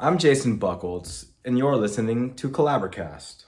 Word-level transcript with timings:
I'm 0.00 0.16
Jason 0.16 0.60
Buckholz, 0.60 1.26
and 1.44 1.58
you're 1.58 1.74
listening 1.74 2.36
to 2.36 2.48
Collaborcast. 2.48 3.46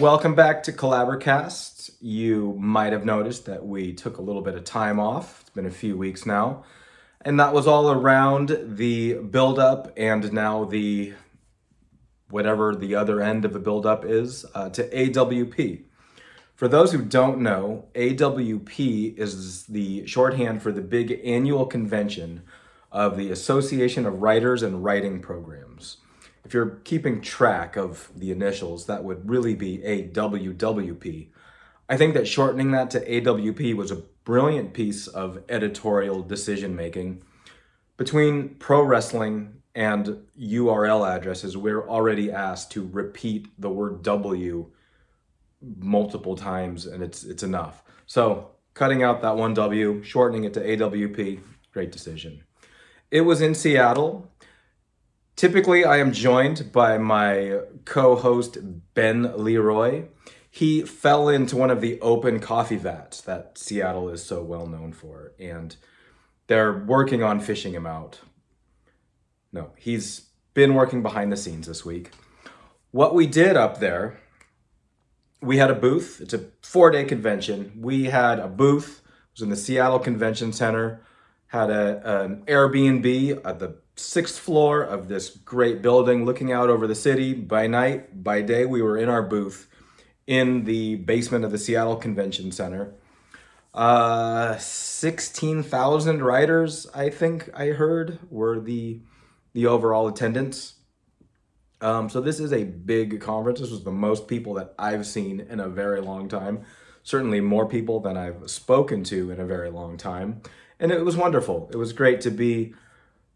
Welcome 0.00 0.34
back 0.34 0.62
to 0.62 0.72
Collaborcast. 0.72 1.90
You 2.00 2.56
might 2.58 2.94
have 2.94 3.04
noticed 3.04 3.44
that 3.44 3.66
we 3.66 3.92
took 3.92 4.16
a 4.16 4.22
little 4.22 4.40
bit 4.40 4.54
of 4.54 4.64
time 4.64 4.98
off. 4.98 5.42
It's 5.42 5.50
been 5.50 5.66
a 5.66 5.70
few 5.70 5.98
weeks 5.98 6.24
now. 6.24 6.64
And 7.20 7.38
that 7.38 7.52
was 7.52 7.66
all 7.66 7.90
around 7.90 8.58
the 8.62 9.12
build-up 9.12 9.92
and 9.98 10.32
now 10.32 10.64
the 10.64 11.12
whatever 12.30 12.74
the 12.74 12.94
other 12.94 13.20
end 13.20 13.44
of 13.44 13.52
the 13.52 13.58
build-up 13.58 14.06
is 14.06 14.46
uh, 14.54 14.70
to 14.70 14.88
AWP. 14.88 15.84
For 16.54 16.68
those 16.68 16.92
who 16.92 17.02
don't 17.02 17.40
know, 17.40 17.86
AWP 17.94 19.18
is 19.18 19.66
the 19.66 20.06
shorthand 20.06 20.62
for 20.62 20.70
the 20.70 20.82
big 20.82 21.20
annual 21.24 21.66
convention 21.66 22.42
of 22.92 23.16
the 23.16 23.32
Association 23.32 24.06
of 24.06 24.22
Writers 24.22 24.62
and 24.62 24.84
Writing 24.84 25.20
Programs. 25.20 25.96
If 26.44 26.54
you're 26.54 26.80
keeping 26.84 27.20
track 27.20 27.76
of 27.76 28.12
the 28.14 28.30
initials, 28.30 28.86
that 28.86 29.02
would 29.02 29.28
really 29.28 29.56
be 29.56 29.78
AWWP. 29.78 31.26
I 31.88 31.96
think 31.96 32.14
that 32.14 32.28
shortening 32.28 32.70
that 32.70 32.88
to 32.90 33.00
AWP 33.04 33.74
was 33.74 33.90
a 33.90 34.04
brilliant 34.24 34.74
piece 34.74 35.08
of 35.08 35.42
editorial 35.48 36.22
decision 36.22 36.76
making. 36.76 37.24
Between 37.96 38.50
pro 38.60 38.80
wrestling 38.82 39.62
and 39.74 40.22
URL 40.40 41.04
addresses, 41.16 41.56
we're 41.56 41.88
already 41.88 42.30
asked 42.30 42.70
to 42.72 42.86
repeat 42.86 43.48
the 43.58 43.70
word 43.70 44.04
W 44.04 44.70
multiple 45.78 46.36
times 46.36 46.86
and 46.86 47.02
it's 47.02 47.24
it's 47.24 47.42
enough. 47.42 47.82
So 48.06 48.50
cutting 48.74 49.02
out 49.02 49.22
that 49.22 49.36
one 49.36 49.54
W, 49.54 50.02
shortening 50.02 50.44
it 50.44 50.54
to 50.54 50.60
AWP, 50.60 51.40
great 51.72 51.92
decision. 51.92 52.42
It 53.10 53.22
was 53.22 53.40
in 53.40 53.54
Seattle. 53.54 54.30
Typically, 55.36 55.84
I 55.84 55.98
am 55.98 56.12
joined 56.12 56.70
by 56.72 56.98
my 56.98 57.60
co-host 57.84 58.58
Ben 58.94 59.32
Leroy 59.36 60.04
he 60.54 60.82
fell 60.82 61.28
into 61.28 61.56
one 61.56 61.70
of 61.70 61.80
the 61.80 62.00
open 62.00 62.38
coffee 62.38 62.76
vats 62.76 63.20
that 63.22 63.58
Seattle 63.58 64.08
is 64.08 64.24
so 64.24 64.40
well 64.40 64.68
known 64.68 64.92
for, 64.92 65.32
and 65.36 65.74
they're 66.46 66.72
working 66.72 67.24
on 67.24 67.40
fishing 67.40 67.74
him 67.74 67.86
out. 67.86 68.20
No, 69.52 69.72
he's 69.76 70.28
been 70.54 70.74
working 70.74 71.02
behind 71.02 71.32
the 71.32 71.36
scenes 71.36 71.66
this 71.66 71.84
week. 71.84 72.12
What 72.92 73.16
we 73.16 73.26
did 73.26 73.56
up 73.56 73.80
there, 73.80 74.20
we 75.44 75.58
had 75.58 75.70
a 75.70 75.74
booth. 75.74 76.20
It's 76.20 76.34
a 76.34 76.46
four 76.62 76.90
day 76.90 77.04
convention. 77.04 77.72
We 77.80 78.04
had 78.04 78.38
a 78.38 78.48
booth, 78.48 79.02
it 79.04 79.32
was 79.34 79.42
in 79.42 79.50
the 79.50 79.56
Seattle 79.56 79.98
Convention 79.98 80.52
Center, 80.52 81.00
had 81.48 81.70
a, 81.70 82.24
an 82.24 82.42
Airbnb 82.46 83.44
at 83.44 83.58
the 83.58 83.76
sixth 83.96 84.38
floor 84.38 84.82
of 84.82 85.08
this 85.08 85.30
great 85.30 85.82
building 85.82 86.24
looking 86.24 86.50
out 86.50 86.70
over 86.70 86.86
the 86.86 86.94
city. 86.94 87.34
By 87.34 87.66
night, 87.66 88.24
by 88.24 88.42
day, 88.42 88.66
we 88.66 88.82
were 88.82 88.98
in 88.98 89.08
our 89.08 89.22
booth 89.22 89.68
in 90.26 90.64
the 90.64 90.96
basement 90.96 91.44
of 91.44 91.52
the 91.52 91.58
Seattle 91.58 91.96
Convention 91.96 92.50
Center. 92.50 92.94
Uh, 93.72 94.56
16,000 94.56 96.22
writers, 96.22 96.86
I 96.94 97.10
think 97.10 97.50
I 97.54 97.68
heard, 97.68 98.18
were 98.30 98.60
the 98.60 99.00
the 99.52 99.66
overall 99.66 100.08
attendance. 100.08 100.74
Um, 101.84 102.08
so 102.08 102.22
this 102.22 102.40
is 102.40 102.50
a 102.54 102.64
big 102.64 103.20
conference. 103.20 103.60
This 103.60 103.70
was 103.70 103.84
the 103.84 103.92
most 103.92 104.26
people 104.26 104.54
that 104.54 104.72
I've 104.78 105.06
seen 105.06 105.40
in 105.40 105.60
a 105.60 105.68
very 105.68 106.00
long 106.00 106.28
time. 106.30 106.62
Certainly 107.02 107.42
more 107.42 107.68
people 107.68 108.00
than 108.00 108.16
I've 108.16 108.48
spoken 108.48 109.04
to 109.04 109.30
in 109.30 109.38
a 109.38 109.44
very 109.44 109.70
long 109.70 109.98
time. 109.98 110.40
And 110.80 110.90
it 110.90 111.04
was 111.04 111.14
wonderful. 111.14 111.68
It 111.74 111.76
was 111.76 111.92
great 111.92 112.22
to 112.22 112.30
be 112.30 112.72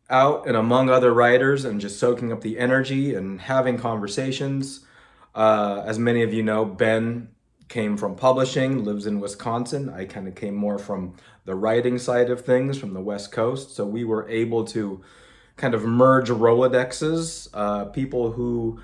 out 0.09 0.47
and 0.47 0.57
among 0.57 0.89
other 0.89 1.13
writers 1.13 1.67
and 1.67 1.78
just 1.78 1.99
soaking 1.99 2.33
up 2.33 2.41
the 2.41 2.59
energy 2.59 3.15
and 3.15 3.39
having 3.39 3.77
conversations. 3.77 4.81
Uh, 5.34 5.83
as 5.84 5.99
many 5.99 6.22
of 6.22 6.33
you 6.33 6.43
know, 6.43 6.65
Ben 6.65 7.28
came 7.69 7.99
from 7.99 8.17
publishing, 8.17 8.83
lives 8.83 9.06
in 9.06 9.21
Wisconsin. 9.21 9.91
I 9.91 10.06
kind 10.06 10.27
of 10.27 10.34
came 10.34 10.55
more 10.55 10.78
from 10.78 11.17
the 11.45 11.55
writing 11.55 11.99
side 11.99 12.31
of 12.31 12.47
things 12.47 12.78
from 12.78 12.95
the 12.95 13.03
West 13.03 13.31
Coast. 13.31 13.77
So 13.77 13.84
we 13.84 14.05
were 14.05 14.27
able 14.31 14.65
to 14.69 15.03
kind 15.59 15.75
of 15.75 15.85
merge 15.85 16.31
Rolodexes, 16.31 17.49
uh, 17.53 17.87
people 17.87 18.33
who 18.33 18.81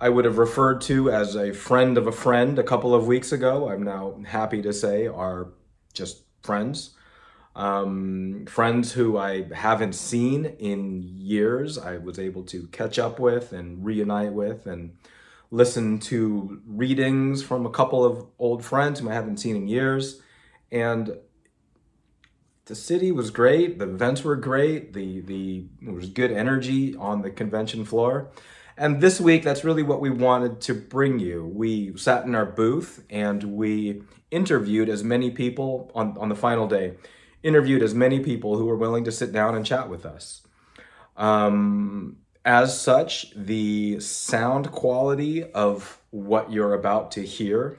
I 0.00 0.08
would 0.08 0.24
have 0.24 0.38
referred 0.38 0.80
to 0.82 1.10
as 1.10 1.36
a 1.36 1.52
friend 1.52 1.98
of 1.98 2.06
a 2.06 2.12
friend 2.12 2.58
a 2.58 2.62
couple 2.62 2.94
of 2.94 3.06
weeks 3.06 3.32
ago. 3.32 3.68
I'm 3.68 3.82
now 3.82 4.18
happy 4.26 4.62
to 4.62 4.72
say 4.72 5.06
are 5.06 5.48
just 5.92 6.22
friends. 6.42 6.90
Um, 7.54 8.46
friends 8.48 8.92
who 8.92 9.18
I 9.18 9.52
haven't 9.52 9.94
seen 9.94 10.46
in 10.46 11.02
years, 11.02 11.76
I 11.76 11.98
was 11.98 12.18
able 12.18 12.44
to 12.44 12.66
catch 12.68 12.98
up 12.98 13.18
with 13.18 13.52
and 13.52 13.84
reunite 13.84 14.32
with 14.32 14.66
and 14.66 14.96
listen 15.50 15.98
to 15.98 16.62
readings 16.66 17.42
from 17.42 17.66
a 17.66 17.70
couple 17.70 18.04
of 18.04 18.26
old 18.38 18.64
friends 18.64 19.00
whom 19.00 19.08
I 19.08 19.14
haven't 19.14 19.36
seen 19.36 19.54
in 19.54 19.68
years. 19.68 20.22
And 20.70 21.14
the 22.72 22.76
city 22.76 23.12
was 23.12 23.30
great. 23.30 23.78
The 23.78 23.84
events 23.84 24.24
were 24.24 24.34
great. 24.34 24.94
The 24.94 25.20
the 25.20 25.66
there 25.82 25.92
was 25.92 26.08
good 26.08 26.32
energy 26.32 26.96
on 26.96 27.20
the 27.20 27.30
convention 27.30 27.84
floor. 27.84 28.30
And 28.78 29.02
this 29.02 29.20
week, 29.20 29.42
that's 29.42 29.62
really 29.62 29.82
what 29.82 30.00
we 30.00 30.08
wanted 30.08 30.62
to 30.62 30.72
bring 30.72 31.18
you. 31.18 31.44
We 31.44 31.94
sat 31.98 32.24
in 32.24 32.34
our 32.34 32.46
booth 32.46 33.04
and 33.10 33.44
we 33.44 34.04
interviewed 34.30 34.88
as 34.88 35.04
many 35.04 35.30
people 35.30 35.92
on, 35.94 36.16
on 36.16 36.30
the 36.30 36.34
final 36.34 36.66
day, 36.66 36.94
interviewed 37.42 37.82
as 37.82 37.94
many 37.94 38.20
people 38.20 38.56
who 38.56 38.64
were 38.64 38.78
willing 38.78 39.04
to 39.04 39.12
sit 39.12 39.32
down 39.32 39.54
and 39.54 39.66
chat 39.66 39.90
with 39.90 40.06
us. 40.06 40.40
Um, 41.14 42.20
as 42.42 42.80
such, 42.80 43.34
the 43.36 44.00
sound 44.00 44.72
quality 44.72 45.44
of 45.44 46.00
what 46.08 46.50
you're 46.50 46.72
about 46.72 47.10
to 47.12 47.22
hear 47.22 47.78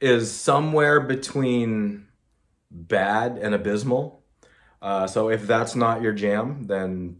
is 0.00 0.32
somewhere 0.32 0.98
between 0.98 2.08
bad 2.70 3.38
and 3.38 3.54
abysmal. 3.54 4.22
Uh, 4.82 5.06
so 5.06 5.28
if 5.28 5.46
that's 5.46 5.74
not 5.74 6.02
your 6.02 6.12
jam, 6.12 6.64
then 6.64 7.16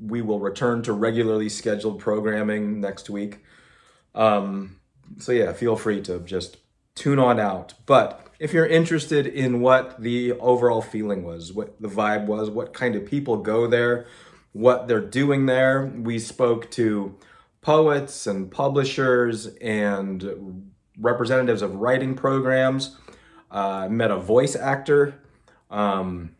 we 0.00 0.22
will 0.22 0.40
return 0.40 0.82
to 0.82 0.92
regularly 0.92 1.48
scheduled 1.48 1.98
programming 1.98 2.80
next 2.80 3.10
week. 3.10 3.44
Um, 4.14 4.80
so 5.18 5.32
yeah, 5.32 5.52
feel 5.52 5.76
free 5.76 6.00
to 6.02 6.20
just 6.20 6.58
tune 6.94 7.18
on 7.18 7.38
out. 7.38 7.74
But 7.86 8.26
if 8.38 8.52
you're 8.52 8.66
interested 8.66 9.26
in 9.26 9.60
what 9.60 10.00
the 10.00 10.32
overall 10.32 10.82
feeling 10.82 11.24
was, 11.24 11.52
what 11.52 11.80
the 11.80 11.88
vibe 11.88 12.26
was, 12.26 12.50
what 12.50 12.74
kind 12.74 12.96
of 12.96 13.06
people 13.06 13.36
go 13.36 13.66
there, 13.66 14.06
what 14.52 14.88
they're 14.88 15.00
doing 15.00 15.46
there. 15.46 15.86
We 15.86 16.18
spoke 16.18 16.70
to 16.72 17.18
poets 17.60 18.26
and 18.26 18.50
publishers 18.50 19.46
and 19.60 20.70
representatives 20.98 21.62
of 21.62 21.76
writing 21.76 22.14
programs. 22.14 22.96
Uh, 23.52 23.86
met 23.88 24.10
a 24.10 24.16
voice 24.16 24.56
actor, 24.56 25.14
um, 25.70 26.34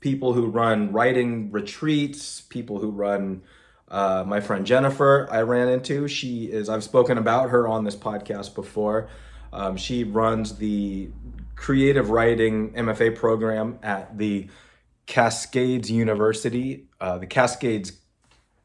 people 0.00 0.32
who 0.32 0.46
run 0.46 0.92
writing 0.92 1.50
retreats, 1.52 2.40
people 2.40 2.80
who 2.80 2.90
run. 2.90 3.42
Uh, 3.88 4.24
my 4.26 4.40
friend 4.40 4.66
Jennifer, 4.66 5.28
I 5.30 5.42
ran 5.42 5.68
into. 5.68 6.08
She 6.08 6.44
is. 6.46 6.68
I've 6.68 6.84
spoken 6.84 7.16
about 7.16 7.50
her 7.50 7.66
on 7.66 7.84
this 7.84 7.96
podcast 7.96 8.54
before. 8.54 9.08
Um, 9.52 9.76
she 9.76 10.04
runs 10.04 10.56
the 10.56 11.10
creative 11.56 12.10
writing 12.10 12.72
MFA 12.72 13.14
program 13.14 13.78
at 13.82 14.18
the 14.18 14.48
Cascades 15.06 15.90
University, 15.90 16.86
uh, 17.00 17.18
the 17.18 17.26
Cascades 17.26 17.92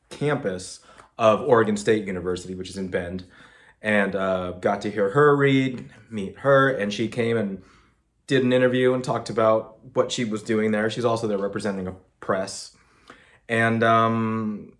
campus 0.10 0.80
of 1.18 1.42
Oregon 1.42 1.76
State 1.76 2.06
University, 2.06 2.56
which 2.56 2.70
is 2.70 2.78
in 2.78 2.88
Bend, 2.90 3.26
and 3.86 4.16
uh, 4.16 4.52
got 4.54 4.82
to 4.82 4.90
hear 4.90 5.12
her 5.12 5.38
read, 5.38 5.92
meet 6.10 6.40
her, 6.40 6.72
and 6.72 6.92
she 6.92 7.08
came 7.08 7.38
and 7.38 7.62
did 8.26 8.44
an 8.44 8.52
interview 8.52 8.94
and 8.96 9.04
talked 9.04 9.30
about 9.30 9.78
what 9.94 10.12
she 10.12 10.26
was 10.26 10.42
doing 10.42 10.72
there. 10.72 10.90
She's 10.90 11.06
also 11.06 11.28
there 11.28 11.38
representing 11.38 11.88
a 11.88 11.96
press, 12.20 12.76
and 13.48 13.84
um, 13.84 14.74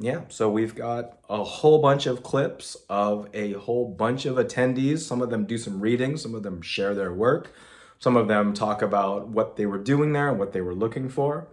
yeah, 0.00 0.22
so 0.28 0.50
we've 0.50 0.74
got 0.74 1.18
a 1.30 1.44
whole 1.44 1.80
bunch 1.80 2.06
of 2.06 2.24
clips 2.24 2.76
of 2.90 3.28
a 3.32 3.52
whole 3.52 3.88
bunch 3.88 4.26
of 4.26 4.34
attendees. 4.34 4.98
Some 4.98 5.22
of 5.22 5.30
them 5.30 5.46
do 5.46 5.56
some 5.56 5.80
reading, 5.80 6.16
some 6.16 6.34
of 6.34 6.42
them 6.42 6.60
share 6.60 6.96
their 6.96 7.12
work. 7.12 7.54
Some 8.00 8.16
of 8.16 8.26
them 8.26 8.52
talk 8.52 8.82
about 8.82 9.28
what 9.28 9.54
they 9.54 9.64
were 9.64 9.78
doing 9.78 10.12
there 10.12 10.28
and 10.28 10.36
what 10.36 10.52
they 10.52 10.60
were 10.60 10.74
looking 10.74 11.08
for. 11.08 11.46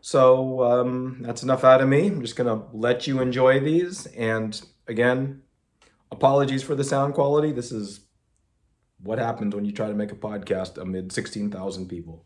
So 0.00 0.62
um, 0.62 1.16
that's 1.22 1.42
enough 1.42 1.64
out 1.64 1.80
of 1.80 1.88
me. 1.88 2.06
I'm 2.06 2.22
just 2.22 2.36
going 2.36 2.46
to 2.46 2.64
let 2.72 3.08
you 3.08 3.20
enjoy 3.20 3.58
these. 3.58 4.06
And 4.06 4.60
again, 4.86 5.42
apologies 6.10 6.62
for 6.62 6.74
the 6.74 6.84
sound 6.84 7.14
quality. 7.14 7.52
This 7.52 7.72
is 7.72 8.00
what 9.02 9.18
happens 9.18 9.54
when 9.54 9.64
you 9.64 9.72
try 9.72 9.88
to 9.88 9.94
make 9.94 10.12
a 10.12 10.16
podcast 10.16 10.78
amid 10.78 11.12
16,000 11.12 11.88
people. 11.88 12.24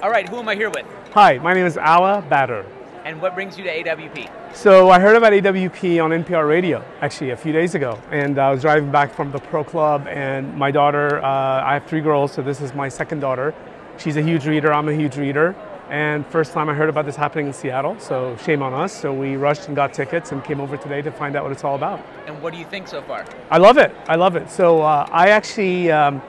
All 0.00 0.10
right, 0.10 0.28
who 0.28 0.36
am 0.36 0.48
I 0.48 0.54
here 0.54 0.70
with? 0.70 0.86
Hi, 1.12 1.38
my 1.38 1.54
name 1.54 1.66
is 1.66 1.76
Ala 1.76 2.24
Batter. 2.28 2.64
And 3.04 3.20
what 3.20 3.34
brings 3.34 3.56
you 3.56 3.64
to 3.64 3.70
AWP? 3.70 4.54
So 4.54 4.90
I 4.90 5.00
heard 5.00 5.16
about 5.16 5.32
AWP 5.32 6.02
on 6.04 6.10
NPR 6.10 6.46
radio 6.46 6.84
actually 7.00 7.30
a 7.30 7.36
few 7.36 7.52
days 7.52 7.74
ago, 7.74 8.00
and 8.10 8.38
I 8.38 8.50
was 8.50 8.62
driving 8.62 8.92
back 8.92 9.12
from 9.12 9.32
the 9.32 9.38
pro 9.38 9.64
club, 9.64 10.06
and 10.06 10.54
my 10.56 10.70
daughter, 10.70 11.22
uh, 11.24 11.64
I 11.64 11.74
have 11.74 11.86
three 11.86 12.00
girls, 12.00 12.32
so 12.32 12.42
this 12.42 12.60
is 12.60 12.74
my 12.74 12.88
second 12.88 13.20
daughter. 13.20 13.54
She's 13.96 14.16
a 14.16 14.22
huge 14.22 14.46
reader. 14.46 14.72
I'm 14.72 14.88
a 14.88 14.94
huge 14.94 15.16
reader. 15.16 15.56
And 15.90 16.26
first 16.26 16.52
time 16.52 16.68
I 16.68 16.74
heard 16.74 16.90
about 16.90 17.06
this 17.06 17.16
happening 17.16 17.46
in 17.46 17.52
Seattle, 17.54 17.98
so 17.98 18.36
shame 18.44 18.62
on 18.62 18.74
us. 18.74 18.92
So 18.92 19.12
we 19.12 19.36
rushed 19.36 19.68
and 19.68 19.76
got 19.76 19.94
tickets 19.94 20.32
and 20.32 20.44
came 20.44 20.60
over 20.60 20.76
today 20.76 21.00
to 21.00 21.10
find 21.10 21.34
out 21.34 21.44
what 21.44 21.52
it's 21.52 21.64
all 21.64 21.76
about. 21.76 22.04
And 22.26 22.42
what 22.42 22.52
do 22.52 22.58
you 22.58 22.66
think 22.66 22.88
so 22.88 23.00
far? 23.00 23.24
I 23.50 23.56
love 23.56 23.78
it. 23.78 23.94
I 24.06 24.16
love 24.16 24.36
it. 24.36 24.50
So 24.50 24.82
uh, 24.82 25.08
I 25.10 25.28
actually, 25.30 25.90
um, 25.90 26.20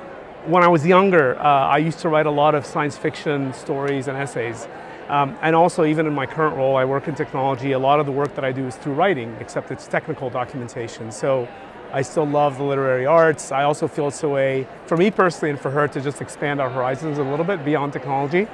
when 0.46 0.64
I 0.64 0.70
was 0.70 0.86
younger, 0.86 1.38
uh, 1.40 1.44
I 1.44 1.78
used 1.80 2.00
to 2.00 2.10
write 2.10 2.26
a 2.26 2.32
lot 2.32 2.56
of 2.56 2.66
science 2.66 2.98
fiction 2.98 3.52
stories 3.54 4.08
and 4.08 4.18
essays. 4.18 4.70
Um, 5.10 5.38
and 5.42 5.56
also, 5.56 5.84
even 5.86 6.08
in 6.08 6.14
my 6.14 6.26
current 6.26 6.56
role, 6.56 6.78
I 6.78 6.86
work 6.86 7.10
in 7.10 7.16
technology. 7.16 7.74
A 7.74 7.80
lot 7.80 8.00
of 8.00 8.06
the 8.06 8.12
work 8.14 8.36
that 8.36 8.46
I 8.46 8.54
do 8.54 8.66
is 8.66 8.76
through 8.78 8.94
writing, 8.94 9.36
except 9.42 9.72
it's 9.72 9.88
technical 9.88 10.30
documentation. 10.30 11.12
So 11.12 11.50
I 11.92 12.04
still 12.04 12.28
love 12.28 12.60
the 12.60 12.64
literary 12.64 13.08
arts. 13.08 13.52
I 13.52 13.64
also 13.64 13.88
feel 13.88 14.08
it's 14.08 14.24
a 14.24 14.30
way, 14.30 14.68
for 14.86 14.96
me 14.96 15.10
personally 15.10 15.50
and 15.50 15.60
for 15.60 15.72
her, 15.72 15.88
to 15.88 16.00
just 16.00 16.22
expand 16.22 16.62
our 16.62 16.70
horizons 16.70 17.18
a 17.18 17.24
little 17.24 17.44
bit 17.44 17.66
beyond 17.66 17.92
technology. 17.92 18.48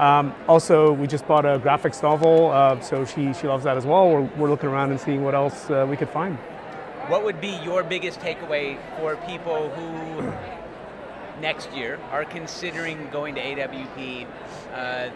Um, 0.00 0.34
also, 0.48 0.92
we 0.94 1.06
just 1.06 1.28
bought 1.28 1.44
a 1.44 1.58
graphics 1.58 2.02
novel, 2.02 2.50
uh, 2.50 2.80
so 2.80 3.04
she, 3.04 3.34
she 3.34 3.46
loves 3.46 3.64
that 3.64 3.76
as 3.76 3.84
well. 3.84 4.08
We're, 4.08 4.22
we're 4.38 4.48
looking 4.48 4.70
around 4.70 4.92
and 4.92 4.98
seeing 4.98 5.22
what 5.22 5.34
else 5.34 5.68
uh, 5.68 5.86
we 5.86 5.94
could 5.94 6.08
find. 6.08 6.38
What 7.08 7.22
would 7.22 7.38
be 7.38 7.60
your 7.62 7.84
biggest 7.84 8.18
takeaway 8.18 8.78
for 8.96 9.16
people 9.28 9.68
who 9.68 10.32
next 11.42 11.70
year 11.72 11.98
are 12.10 12.24
considering 12.24 13.10
going 13.10 13.34
to 13.34 13.42
AWP? 13.42 14.26
Uh, 14.72 15.10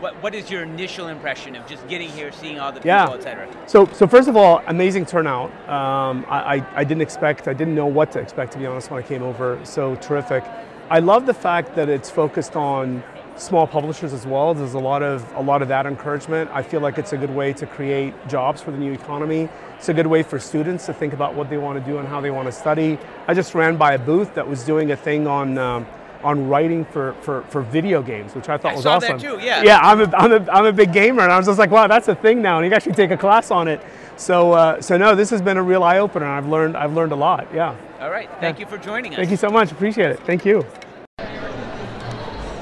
what, 0.00 0.20
what 0.20 0.34
is 0.34 0.50
your 0.50 0.64
initial 0.64 1.06
impression 1.06 1.54
of 1.54 1.64
just 1.68 1.86
getting 1.86 2.08
here, 2.08 2.32
seeing 2.32 2.58
all 2.58 2.72
the 2.72 2.80
people, 2.80 2.88
yeah. 2.88 3.10
etc.? 3.10 3.48
So, 3.68 3.86
so 3.86 4.08
first 4.08 4.26
of 4.26 4.36
all, 4.36 4.64
amazing 4.66 5.06
turnout. 5.06 5.52
Um, 5.68 6.26
I, 6.28 6.56
I, 6.56 6.66
I 6.80 6.84
didn't 6.84 7.02
expect, 7.02 7.46
I 7.46 7.52
didn't 7.52 7.76
know 7.76 7.86
what 7.86 8.10
to 8.12 8.18
expect 8.18 8.50
to 8.54 8.58
be 8.58 8.66
honest 8.66 8.90
when 8.90 9.00
I 9.00 9.06
came 9.06 9.22
over. 9.22 9.60
So 9.62 9.94
terrific. 9.94 10.42
I 10.90 10.98
love 10.98 11.24
the 11.24 11.34
fact 11.34 11.76
that 11.76 11.88
it's 11.88 12.10
focused 12.10 12.56
on 12.56 13.04
small 13.36 13.66
publishers 13.66 14.12
as 14.12 14.26
well. 14.26 14.54
There's 14.54 14.74
a 14.74 14.78
lot 14.78 15.02
of 15.02 15.30
a 15.34 15.42
lot 15.42 15.62
of 15.62 15.68
that 15.68 15.86
encouragement. 15.86 16.50
I 16.52 16.62
feel 16.62 16.80
like 16.80 16.98
it's 16.98 17.12
a 17.12 17.16
good 17.16 17.30
way 17.34 17.52
to 17.54 17.66
create 17.66 18.14
jobs 18.28 18.60
for 18.60 18.70
the 18.70 18.78
new 18.78 18.92
economy. 18.92 19.48
It's 19.76 19.88
a 19.88 19.94
good 19.94 20.06
way 20.06 20.22
for 20.22 20.38
students 20.38 20.86
to 20.86 20.94
think 20.94 21.12
about 21.12 21.34
what 21.34 21.50
they 21.50 21.58
want 21.58 21.78
to 21.78 21.90
do 21.90 21.98
and 21.98 22.08
how 22.08 22.20
they 22.20 22.30
want 22.30 22.46
to 22.46 22.52
study. 22.52 22.98
I 23.26 23.34
just 23.34 23.54
ran 23.54 23.76
by 23.76 23.94
a 23.94 23.98
booth 23.98 24.34
that 24.34 24.48
was 24.48 24.64
doing 24.64 24.92
a 24.92 24.96
thing 24.96 25.26
on. 25.26 25.58
Um, 25.58 25.86
on 26.22 26.48
writing 26.48 26.86
for, 26.86 27.12
for, 27.20 27.42
for 27.42 27.60
video 27.60 28.00
games, 28.00 28.34
which 28.34 28.48
I 28.48 28.56
thought 28.56 28.72
I 28.72 28.74
was 28.76 28.84
saw 28.84 28.96
awesome. 28.96 29.18
that 29.18 29.20
too, 29.20 29.38
yeah. 29.44 29.62
Yeah, 29.62 29.78
I'm 29.80 30.00
a, 30.00 30.16
I'm, 30.16 30.32
a, 30.32 30.50
I'm 30.50 30.64
a 30.64 30.72
big 30.72 30.90
gamer, 30.90 31.20
and 31.20 31.30
I 31.30 31.36
was 31.36 31.44
just 31.44 31.58
like, 31.58 31.70
wow, 31.70 31.86
that's 31.86 32.08
a 32.08 32.14
thing 32.14 32.40
now, 32.40 32.56
and 32.56 32.64
you 32.64 32.70
can 32.70 32.76
actually 32.76 32.94
take 32.94 33.10
a 33.10 33.16
class 33.18 33.50
on 33.50 33.68
it. 33.68 33.78
So, 34.16 34.52
uh, 34.52 34.80
so 34.80 34.96
no, 34.96 35.14
this 35.14 35.28
has 35.28 35.42
been 35.42 35.58
a 35.58 35.62
real 35.62 35.82
eye 35.82 35.98
opener. 35.98 36.24
I've 36.24 36.48
learned, 36.48 36.78
I've 36.78 36.94
learned 36.94 37.12
a 37.12 37.16
lot. 37.16 37.46
Yeah. 37.52 37.76
All 38.00 38.10
right. 38.10 38.30
Thank 38.40 38.58
you 38.58 38.64
for 38.64 38.78
joining 38.78 39.12
us. 39.12 39.18
Thank 39.18 39.32
you 39.32 39.36
so 39.36 39.50
much. 39.50 39.70
Appreciate 39.70 40.12
it. 40.12 40.20
Thank 40.20 40.46
you. 40.46 40.64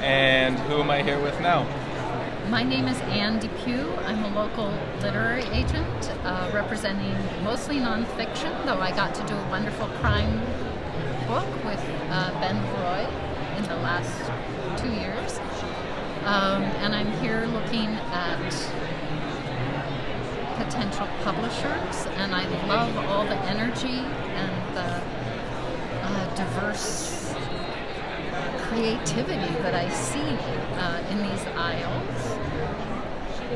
And 0.03 0.59
who 0.59 0.81
am 0.81 0.91
I 0.91 1.01
here 1.01 1.17
with 1.17 1.39
now? 1.39 1.65
My 2.49 2.61
name 2.61 2.89
is 2.89 2.99
Anne 3.03 3.39
Depew. 3.39 3.89
I'm 4.03 4.21
a 4.25 4.35
local 4.35 4.69
literary 4.99 5.43
agent 5.43 6.11
uh, 6.25 6.51
representing 6.53 7.15
mostly 7.41 7.77
nonfiction, 7.77 8.65
though 8.65 8.81
I 8.81 8.91
got 8.91 9.15
to 9.15 9.25
do 9.25 9.33
a 9.33 9.49
wonderful 9.49 9.87
crime 10.01 10.39
book 11.25 11.47
with 11.63 11.79
uh, 12.09 12.37
Ben 12.41 12.61
Roy 12.81 13.07
in 13.55 13.63
the 13.63 13.77
last 13.77 14.11
two 14.81 14.91
years. 14.91 15.39
Um, 16.25 16.63
and 16.83 16.93
I'm 16.93 17.09
here 17.21 17.45
looking 17.45 17.87
at 18.11 18.49
potential 20.57 21.07
publishers, 21.23 22.07
and 22.17 22.35
I 22.35 22.43
love 22.67 22.93
all 23.07 23.23
the 23.23 23.37
energy 23.45 23.99
and 23.99 24.75
the 24.75 25.01
uh, 26.03 26.35
diverse 26.35 27.12
creativity 28.67 29.53
that 29.61 29.75
I 29.75 29.89
see 29.89 30.19
uh, 30.19 31.11
in 31.11 31.17
these 31.29 31.45
aisles. 31.55 32.53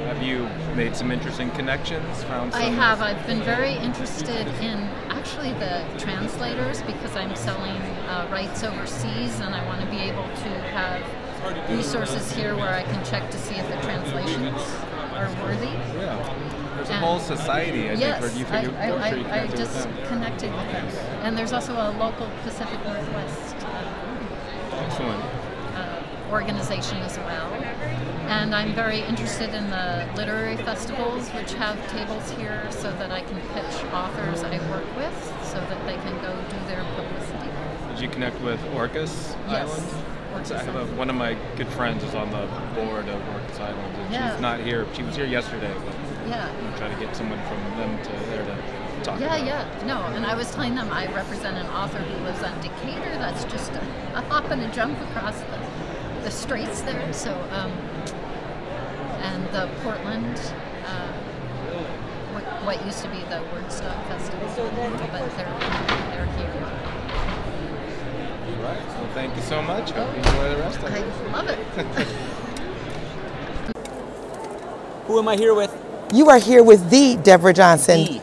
Have 0.06 0.22
you 0.22 0.48
made 0.76 0.96
some 0.96 1.12
interesting 1.12 1.50
connections? 1.52 2.24
Found 2.26 2.54
some? 2.54 2.62
I 2.62 2.66
have. 2.66 3.02
I've 3.02 3.26
been 3.26 3.42
very 3.42 3.74
interested 3.74 4.48
in 4.62 4.78
actually 5.10 5.54
the 5.54 5.86
translators 5.98 6.82
because 6.84 7.16
I'm 7.16 7.36
selling 7.36 7.82
uh, 8.08 8.28
rights 8.32 8.64
overseas 8.64 9.40
and 9.40 9.56
I 9.56 9.66
want 9.66 9.82
to 9.82 9.88
be 9.88 9.98
able 9.98 10.24
to 10.24 10.50
have 10.72 11.02
resources 11.70 12.32
here 12.32 12.56
where 12.56 12.74
I 12.74 12.84
can 12.84 13.04
check 13.06 13.30
to 13.32 13.38
see 13.38 13.56
if 13.56 13.68
the 13.68 13.82
translations 13.82 14.62
are 15.14 15.30
worthy. 15.44 15.66
Yeah. 15.66 16.58
There's 16.76 16.90
a 16.90 16.98
whole 16.98 17.20
society. 17.20 17.90
I 17.90 17.94
yes, 17.94 18.24
think, 18.24 18.40
you, 18.40 18.46
for 18.46 18.54
I, 18.54 18.88
I, 18.88 19.40
I, 19.40 19.44
I 19.44 19.48
just 19.48 19.90
connected 20.08 20.54
with 20.54 20.72
them. 20.72 20.88
And 21.24 21.38
there's 21.38 21.52
also 21.52 21.74
a 21.74 21.90
local 21.98 22.30
Pacific 22.44 22.84
Northwest 22.86 23.57
Excellent. 24.78 25.24
uh, 25.76 26.04
organization 26.32 26.98
as 27.00 27.18
well. 27.20 27.52
And 28.28 28.54
I'm 28.54 28.74
very 28.74 29.00
interested 29.02 29.54
in 29.54 29.70
the 29.70 30.08
literary 30.16 30.58
festivals, 30.58 31.30
which 31.30 31.54
have 31.54 31.78
tables 31.90 32.30
here 32.32 32.68
so 32.72 32.92
that 32.94 33.12
I 33.12 33.22
can 33.22 33.40
pitch 33.54 33.84
authors 33.94 34.44
I 34.44 34.58
work 34.70 34.86
with 34.98 35.16
so 35.44 35.60
that 35.60 35.86
they 35.86 35.96
can 35.96 36.16
go 36.22 36.34
do 36.50 36.60
their 36.68 36.84
publicity. 36.96 37.50
Did 37.94 38.02
you 38.02 38.10
connect 38.10 38.40
with 38.42 38.60
Orcas 38.76 39.36
Yes, 39.50 39.70
Island? 39.70 40.04
Orcas 40.36 40.52
I 40.56 40.64
have 40.64 40.76
a, 40.76 40.86
one 40.98 41.10
of 41.10 41.16
my 41.16 41.36
good 41.56 41.70
friends 41.70 42.04
is 42.04 42.14
on 42.16 42.30
the 42.32 42.46
board 42.76 43.08
of 43.08 43.22
Orcas 43.34 43.60
Island, 43.62 43.96
and 43.98 44.14
Yeah. 44.14 44.32
she's 44.34 44.42
not 44.42 44.60
here. 44.60 44.86
She 44.94 45.04
was 45.04 45.16
here 45.16 45.26
yesterday, 45.26 45.74
but 45.86 45.96
Yeah. 46.30 46.50
I'm 46.52 46.78
trying 46.78 46.94
to 46.98 47.04
get 47.06 47.16
someone 47.16 47.40
from 47.48 47.58
them 47.80 47.98
to 48.04 48.12
there 48.30 48.44
to 48.46 48.56
talk 49.08 49.20
Yeah, 49.20 49.28
about. 49.28 49.40
it. 49.42 49.46
yeah. 49.46 49.84
No, 49.86 49.98
and 50.16 50.26
I 50.26 50.36
was 50.36 50.50
telling 50.54 50.76
them 50.76 50.90
I 50.92 51.06
represent 51.14 51.58
an 51.58 51.68
author 51.68 52.00
who 52.00 52.24
lives 52.26 52.44
on 52.44 52.54
Decatur. 52.62 53.12
That's 53.20 53.46
just 53.46 53.72
a, 53.72 53.82
a 54.16 54.22
hop 54.30 54.50
and 54.52 54.62
a 54.62 54.68
jump 54.72 55.00
across 55.10 55.40
the, 55.40 55.60
the 56.24 56.32
straits 56.32 56.82
there. 56.82 57.12
So, 57.14 57.32
um, 57.52 57.72
and 59.22 59.46
the 59.54 59.70
Portland, 59.84 60.40
uh, 60.86 61.12
what, 62.34 62.44
what 62.66 62.86
used 62.86 63.02
to 63.04 63.10
be 63.10 63.20
the 63.34 63.42
Wordstock 63.54 64.00
Festival, 64.08 64.48
but 65.12 65.30
they're 65.38 65.58
they're 66.12 66.30
here. 66.38 66.54
All 68.48 68.64
right. 68.64 68.86
Well, 68.88 69.10
thank 69.14 69.36
you 69.36 69.42
so 69.44 69.62
much. 69.62 69.92
Hope 69.92 70.12
you 70.14 70.18
enjoy 70.20 70.50
the 70.50 70.58
rest 70.58 70.80
of 70.80 70.86
I 70.86 70.98
it. 70.98 71.32
love 71.32 71.48
it. 71.50 72.08
Who 75.08 75.20
am 75.20 75.28
I 75.28 75.36
here 75.38 75.54
with? 75.54 75.72
You 76.14 76.30
are 76.30 76.40
here 76.40 76.64
with 76.64 76.90
the 76.90 77.18
Deborah 77.24 77.54
Johnson. 77.54 78.04
The, 78.06 78.22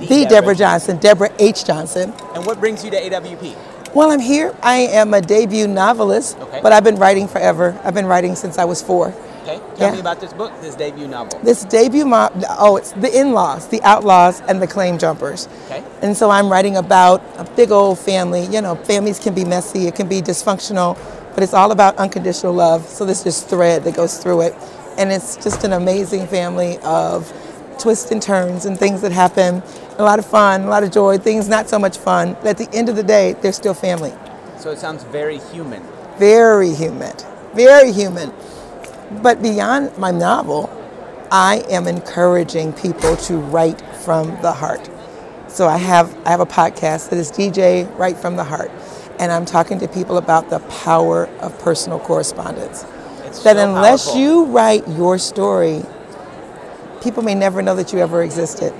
The, 0.00 0.26
Deborah 0.28 0.54
Johnson, 0.54 0.98
Deborah 0.98 1.30
H. 1.38 1.64
Johnson. 1.64 2.12
And 2.34 2.44
what 2.44 2.60
brings 2.60 2.84
you 2.84 2.90
to 2.90 2.96
AWP? 3.00 3.56
Well, 3.94 4.10
I'm 4.12 4.20
here. 4.20 4.54
I 4.62 4.76
am 4.76 5.14
a 5.14 5.22
debut 5.22 5.66
novelist, 5.66 6.36
Okay. 6.38 6.60
but 6.62 6.72
I've 6.72 6.84
been 6.84 6.96
writing 6.96 7.26
forever. 7.28 7.78
I've 7.82 7.94
been 7.94 8.06
writing 8.06 8.36
since 8.36 8.58
I 8.58 8.64
was 8.66 8.82
four. 8.82 9.14
Okay, 9.44 9.58
tell 9.76 9.88
Yeah. 9.88 9.94
me 9.94 10.00
about 10.00 10.20
this 10.20 10.32
book, 10.34 10.52
this 10.60 10.74
debut 10.74 11.06
novel. 11.06 11.38
This 11.42 11.64
debut, 11.64 12.04
mo- 12.04 12.28
oh, 12.58 12.76
it's 12.76 12.90
The 12.92 13.18
In 13.18 13.32
Laws, 13.32 13.68
The 13.68 13.80
Outlaws, 13.84 14.42
and 14.48 14.60
The 14.60 14.66
Claim 14.66 14.98
Jumpers. 14.98 15.48
Okay. 15.70 15.82
And 16.02 16.16
so 16.16 16.30
I'm 16.30 16.50
writing 16.50 16.76
about 16.76 17.22
a 17.38 17.44
big 17.44 17.70
old 17.70 17.98
family. 17.98 18.42
You 18.46 18.60
know, 18.60 18.74
families 18.74 19.18
can 19.18 19.32
be 19.34 19.44
messy, 19.44 19.86
it 19.86 19.94
can 19.94 20.08
be 20.08 20.20
dysfunctional, 20.20 20.98
but 21.34 21.42
it's 21.44 21.54
all 21.54 21.70
about 21.70 21.96
unconditional 21.96 22.52
love. 22.52 22.86
So 22.88 23.04
there's 23.06 23.22
this 23.22 23.40
thread 23.42 23.84
that 23.84 23.94
goes 23.94 24.18
through 24.18 24.42
it. 24.42 24.54
And 24.98 25.10
it's 25.12 25.36
just 25.36 25.62
an 25.64 25.72
amazing 25.72 26.26
family 26.26 26.78
of 26.82 27.32
twists 27.78 28.10
and 28.10 28.20
turns 28.20 28.66
and 28.66 28.78
things 28.78 29.00
that 29.02 29.12
happen. 29.12 29.62
A 29.98 30.02
lot 30.02 30.18
of 30.18 30.26
fun, 30.26 30.62
a 30.62 30.68
lot 30.68 30.82
of 30.82 30.90
joy, 30.92 31.16
things 31.18 31.48
not 31.48 31.68
so 31.68 31.78
much 31.78 31.96
fun. 31.96 32.34
But 32.42 32.48
at 32.48 32.58
the 32.58 32.68
end 32.76 32.88
of 32.88 32.96
the 32.96 33.02
day, 33.02 33.34
they're 33.40 33.52
still 33.52 33.74
family. 33.74 34.12
So 34.58 34.70
it 34.70 34.78
sounds 34.78 35.04
very 35.04 35.38
human. 35.38 35.82
Very 36.18 36.72
human, 36.74 37.14
very 37.54 37.92
human. 37.92 38.32
But 39.22 39.42
beyond 39.42 39.96
my 39.98 40.10
novel, 40.10 40.68
I 41.30 41.64
am 41.70 41.86
encouraging 41.86 42.72
people 42.74 43.16
to 43.16 43.36
write 43.38 43.80
from 44.04 44.28
the 44.42 44.52
heart. 44.52 44.88
So 45.48 45.66
I 45.66 45.76
have 45.78 46.14
I 46.26 46.30
have 46.30 46.40
a 46.40 46.46
podcast 46.46 47.10
that 47.10 47.18
is 47.18 47.30
DJ 47.32 47.86
Write 47.98 48.18
from 48.18 48.36
the 48.36 48.44
Heart, 48.44 48.70
and 49.18 49.32
I'm 49.32 49.44
talking 49.44 49.78
to 49.80 49.88
people 49.88 50.18
about 50.18 50.50
the 50.50 50.58
power 50.84 51.26
of 51.40 51.58
personal 51.60 51.98
correspondence. 52.00 52.84
It's 53.24 53.42
That 53.44 53.56
so 53.56 53.68
unless 53.68 54.04
powerful. 54.06 54.20
you 54.20 54.44
write 54.46 54.86
your 54.88 55.18
story, 55.18 55.82
people 57.02 57.22
may 57.22 57.34
never 57.34 57.62
know 57.62 57.74
that 57.76 57.92
you 57.92 58.00
ever 58.00 58.22
existed. 58.22 58.72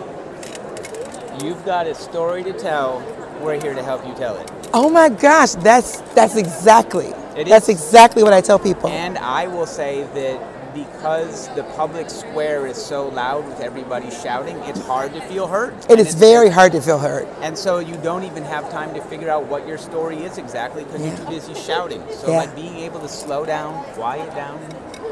You've 1.43 1.65
got 1.65 1.87
a 1.87 1.95
story 1.95 2.43
to 2.45 2.53
tell. 2.53 3.01
We're 3.43 3.61
here 3.61 3.75
to 3.75 3.83
help 3.83 4.07
you 4.07 4.15
tell 4.15 4.37
it. 4.39 4.51
Oh 4.73 4.89
my 4.89 5.09
gosh, 5.09 5.53
that's 5.57 6.01
that's 6.15 6.37
exactly 6.37 7.07
It 7.37 7.49
that's 7.49 7.69
is. 7.69 7.77
exactly 7.77 8.23
what 8.23 8.33
I 8.33 8.41
tell 8.41 8.59
people. 8.59 8.89
And 8.89 9.19
I 9.19 9.47
will 9.47 9.67
say 9.67 10.05
that 10.15 10.75
because 10.75 11.49
the 11.55 11.63
public 11.77 12.09
square 12.11 12.67
is 12.67 12.77
so 12.77 13.09
loud 13.09 13.47
with 13.47 13.61
everybody 13.61 14.11
shouting, 14.11 14.57
it's 14.65 14.81
hard 14.87 15.13
to 15.15 15.21
feel 15.23 15.47
hurt. 15.47 15.75
It 15.85 15.91
And 15.93 16.01
is 16.01 16.09
it's- 16.09 16.15
very 16.15 16.49
hard 16.51 16.73
to 16.73 16.81
feel 16.81 16.99
hurt. 16.99 17.27
And 17.43 17.57
so 17.57 17.79
you 17.79 17.97
don't 18.03 18.25
even 18.25 18.43
have 18.45 18.71
time 18.71 18.93
to 18.95 19.01
figure 19.03 19.31
out 19.31 19.45
what 19.47 19.67
your 19.67 19.79
story 19.79 20.19
is 20.25 20.39
exactly 20.39 20.85
because 20.85 21.01
you're 21.03 21.17
too 21.17 21.25
busy 21.31 21.55
shouting. 21.55 22.03
So 22.21 22.31
Yeah. 22.31 22.39
like 22.39 22.55
being 22.55 22.77
able 22.79 23.01
to 23.01 23.09
slow 23.09 23.45
down, 23.45 23.85
quiet 23.95 24.35
down. 24.35 24.59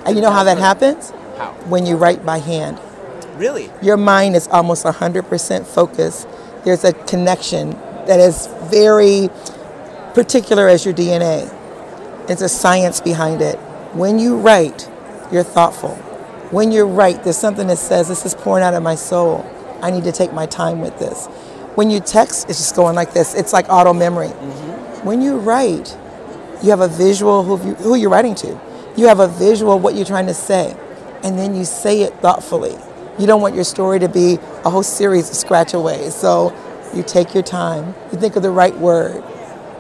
And 0.07 0.17
you 0.17 0.23
know 0.23 0.31
how 0.31 0.45
that 0.45 0.59
happens? 0.59 1.13
How? 1.39 1.53
When 1.69 1.87
you 1.87 1.97
write 1.97 2.25
by 2.27 2.39
hand. 2.39 2.79
Really? 3.37 3.71
Your 3.83 3.97
mind 3.97 4.37
is 4.37 4.49
almost 4.49 4.85
100% 4.85 5.67
focused. 5.67 6.29
There's 6.65 6.85
a 6.85 6.93
connection 6.93 7.71
that 8.07 8.21
is 8.21 8.49
very 8.65 9.29
particular 10.15 10.69
as 10.69 10.85
your 10.85 10.95
DNA. 10.95 11.51
It's 12.29 12.43
a 12.43 12.49
science 12.49 13.01
behind 13.01 13.43
it. 13.43 13.57
When 13.95 14.19
you 14.19 14.37
write, 14.37 14.89
you're 15.33 15.43
thoughtful. 15.43 15.95
When 16.51 16.71
you 16.73 16.85
write, 16.85 17.25
there's 17.25 17.37
something 17.37 17.67
that 17.67 17.79
says, 17.79 18.09
This 18.09 18.25
is 18.25 18.35
pouring 18.35 18.63
out 18.63 18.75
of 18.75 18.83
my 18.83 18.95
soul. 18.95 19.45
I 19.83 19.91
need 19.91 20.05
to 20.05 20.13
take 20.13 20.33
my 20.33 20.47
time 20.47 20.81
with 20.81 20.99
this. 20.99 21.27
When 21.75 21.91
you 21.91 22.01
text, 22.01 22.49
it's 22.49 22.59
just 22.59 22.77
going 22.77 22.95
like 22.95 23.13
this. 23.13 23.35
It's 23.35 23.53
like 23.53 23.69
auto 23.69 23.93
memory. 23.93 24.29
Mm-hmm. 24.29 25.07
When 25.07 25.21
you 25.21 25.39
write, 25.39 25.97
you 26.63 26.71
have 26.71 26.81
a 26.81 26.89
visual 26.89 27.43
who, 27.43 27.69
you, 27.69 27.75
who 27.75 27.95
you're 27.97 28.11
writing 28.11 28.35
to. 28.37 28.61
You 28.97 29.09
have 29.09 29.19
a 29.21 29.29
visual 29.29 29.77
of 29.77 29.83
what 29.83 29.97
you're 29.97 30.05
trying 30.05 30.27
to 30.27 30.35
say, 30.35 30.77
and 31.25 31.39
then 31.39 31.55
you 31.57 31.65
say 31.65 32.03
it 32.03 32.15
thoughtfully. 32.21 32.77
You 33.19 33.27
don't 33.29 33.41
want 33.41 33.55
your 33.55 33.65
story 33.65 34.01
to 34.01 34.09
be 34.09 34.39
a 34.65 34.71
whole 34.71 34.83
series 34.83 35.31
of 35.31 35.37
scratch 35.37 35.73
aways. 35.73 36.15
So 36.15 36.53
you 36.95 37.05
take 37.05 37.33
your 37.33 37.45
time, 37.45 37.95
you 38.11 38.19
think 38.19 38.35
of 38.35 38.43
the 38.43 38.51
right 38.51 38.77
word, 38.77 39.23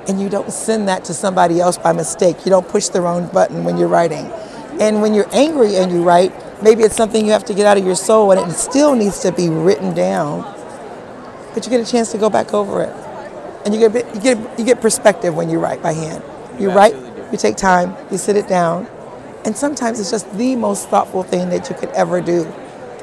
and 0.09 0.21
you 0.21 0.29
don't 0.29 0.53
send 0.53 0.89
that 0.89 1.05
to 1.07 1.15
somebody 1.15 1.61
else 1.61 1.77
by 1.77 1.93
mistake. 1.93 2.45
You 2.45 2.51
don't 2.51 2.69
push 2.69 2.89
the 2.89 3.01
wrong 3.01 3.27
button 3.29 3.65
when 3.65 3.77
you're 3.77 3.89
writing. 3.89 4.27
And 4.81 5.03
when 5.03 5.15
you're 5.15 5.29
angry 5.33 5.77
and 5.77 5.91
you 5.91 6.03
write, 6.03 6.33
maybe 6.63 6.85
it's 6.85 6.95
something 6.97 7.25
you 7.25 7.33
have 7.33 7.45
to 7.47 7.55
get 7.55 7.67
out 7.67 7.77
of 7.77 7.85
your 7.85 7.97
soul 7.97 8.31
and 8.31 8.51
it 8.51 8.55
still 8.55 8.95
needs 8.95 9.19
to 9.21 9.33
be 9.33 9.49
written 9.49 9.95
down. 9.95 10.43
But 11.55 11.65
you 11.65 11.71
get 11.71 11.81
a 11.81 11.91
chance 11.91 12.13
to 12.13 12.19
go 12.19 12.31
back 12.31 12.55
over 12.55 12.83
it. 12.83 12.95
And 13.65 13.75
you 13.75 13.89
get, 13.89 14.15
you 14.15 14.21
get, 14.21 14.59
you 14.59 14.65
get 14.65 14.81
perspective 14.81 15.35
when 15.35 15.49
you 15.49 15.59
write 15.59 15.83
by 15.83 15.93
hand. 15.93 16.23
You, 16.59 16.71
You 16.71 16.71
write, 16.71 16.95
you 17.33 17.39
take 17.39 17.57
time, 17.57 17.97
you 18.11 18.19
sit 18.19 18.37
it 18.37 18.47
down. 18.47 18.87
And 19.45 19.57
sometimes 19.57 19.99
it's 19.99 20.11
just 20.11 20.31
the 20.37 20.57
most 20.57 20.89
thoughtful 20.89 21.23
thing 21.23 21.49
that 21.51 21.69
you 21.69 21.77
could 21.77 21.91
ever 21.91 22.21
do 22.21 22.53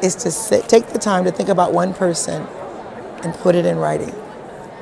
is 0.03 0.15
to 0.15 0.31
sit, 0.31 0.67
take 0.67 0.87
the 0.87 0.99
time 0.99 1.23
to 1.25 1.31
think 1.31 1.49
about 1.49 1.73
one 1.73 1.93
person 1.93 2.41
and 3.23 3.33
put 3.35 3.55
it 3.55 3.65
in 3.65 3.77
writing. 3.77 4.13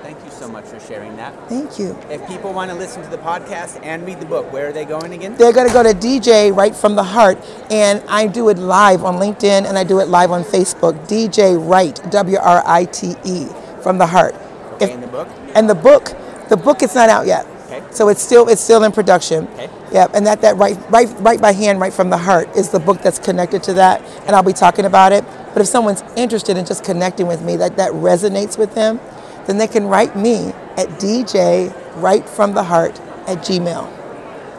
Thank 0.01 0.23
you 0.23 0.31
so 0.31 0.47
much 0.47 0.65
for 0.65 0.79
sharing 0.79 1.15
that. 1.17 1.33
Thank 1.49 1.77
you. 1.77 1.97
If 2.09 2.25
people 2.27 2.53
want 2.53 2.71
to 2.71 2.77
listen 2.77 3.03
to 3.03 3.09
the 3.09 3.17
podcast 3.17 3.83
and 3.83 4.05
read 4.05 4.19
the 4.19 4.25
book, 4.25 4.51
where 4.51 4.69
are 4.69 4.71
they 4.71 4.85
going 4.85 5.13
again? 5.13 5.35
They're 5.35 5.53
going 5.53 5.67
to 5.67 5.73
go 5.73 5.83
to 5.83 5.93
DJ 5.93 6.55
Write 6.55 6.75
from 6.75 6.95
the 6.95 7.03
Heart, 7.03 7.38
and 7.69 8.01
I 8.07 8.27
do 8.27 8.49
it 8.49 8.57
live 8.57 9.03
on 9.03 9.15
LinkedIn 9.15 9.67
and 9.67 9.77
I 9.77 9.83
do 9.83 9.99
it 9.99 10.07
live 10.07 10.31
on 10.31 10.43
Facebook. 10.43 10.93
DJ 11.07 11.57
Write, 11.69 12.09
W 12.09 12.38
R 12.38 12.63
I 12.65 12.85
T 12.85 13.15
E, 13.23 13.47
from 13.83 13.97
the 13.97 14.07
heart. 14.07 14.35
Okay, 14.73 14.93
in 14.93 15.01
the 15.01 15.07
book? 15.07 15.27
And 15.55 15.69
the 15.69 15.75
book, 15.75 16.15
the 16.49 16.57
book 16.57 16.81
is 16.81 16.95
not 16.95 17.09
out 17.09 17.27
yet. 17.27 17.45
Okay. 17.65 17.83
So 17.91 18.09
it's 18.09 18.21
still 18.21 18.47
it's 18.47 18.61
still 18.61 18.83
in 18.83 18.91
production. 18.91 19.47
Okay. 19.47 19.69
Yep, 19.91 20.12
and 20.13 20.25
that 20.27 20.41
that 20.41 20.58
right 20.58 20.77
right 20.91 21.10
right 21.19 21.41
by 21.41 21.51
hand, 21.51 21.79
write 21.79 21.93
from 21.93 22.10
the 22.10 22.17
heart 22.17 22.48
is 22.55 22.69
the 22.69 22.79
book 22.79 23.01
that's 23.01 23.17
connected 23.17 23.63
to 23.63 23.74
that, 23.74 24.01
and 24.27 24.36
I'll 24.36 24.43
be 24.43 24.53
talking 24.53 24.86
about 24.86 25.12
it. 25.12 25.24
But 25.53 25.62
if 25.62 25.67
someone's 25.67 26.03
interested 26.15 26.58
in 26.58 26.65
just 26.65 26.84
connecting 26.84 27.25
with 27.25 27.41
me, 27.41 27.55
that 27.58 27.77
that 27.77 27.91
resonates 27.93 28.58
with 28.58 28.75
them, 28.75 29.00
then 29.48 29.58
they 29.58 29.67
can 29.67 29.88
write 29.88 30.15
me 30.15 30.53
at 30.77 30.88
DJ 31.00 31.74
write 31.96 32.29
from 32.29 32.53
the 32.53 32.63
heart 32.63 33.00
at 33.27 33.39
Gmail. 33.39 33.91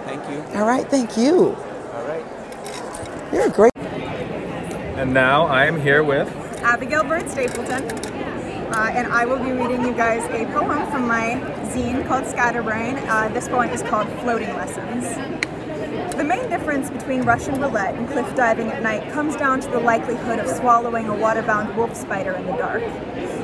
Thank 0.04 0.28
you. 0.30 0.58
All 0.58 0.66
right, 0.66 0.88
thank 0.88 1.16
you. 1.16 1.56
All 1.94 2.06
right. 2.06 2.25
You're 3.32 3.46
a 3.46 3.50
great. 3.50 3.76
And 3.76 5.14
now 5.14 5.46
I 5.46 5.66
am 5.66 5.80
here 5.80 6.02
with 6.02 6.28
Abigail 6.62 7.04
Bird 7.04 7.30
Stapleton, 7.30 7.88
uh, 8.72 8.90
and 8.94 9.08
I 9.08 9.24
will 9.24 9.38
be 9.38 9.52
reading 9.52 9.82
you 9.82 9.92
guys 9.92 10.22
a 10.30 10.44
poem 10.52 10.90
from 10.90 11.06
my 11.06 11.40
zine 11.72 12.06
called 12.06 12.24
Scatterbrain. 12.26 12.96
Uh, 13.08 13.28
this 13.28 13.48
poem 13.48 13.70
is 13.70 13.82
called 13.82 14.08
Floating 14.20 14.48
Lessons. 14.54 15.06
The 16.16 16.24
main 16.24 16.48
difference 16.48 16.90
between 16.90 17.22
Russian 17.22 17.60
roulette 17.60 17.94
and 17.94 18.06
cliff 18.08 18.34
diving 18.36 18.68
at 18.68 18.82
night 18.82 19.12
comes 19.12 19.36
down 19.36 19.60
to 19.60 19.70
the 19.70 19.80
likelihood 19.80 20.38
of 20.38 20.48
swallowing 20.48 21.08
a 21.08 21.12
waterbound 21.12 21.74
wolf 21.74 21.96
spider 21.96 22.32
in 22.34 22.46
the 22.46 22.52
dark. 22.52 22.82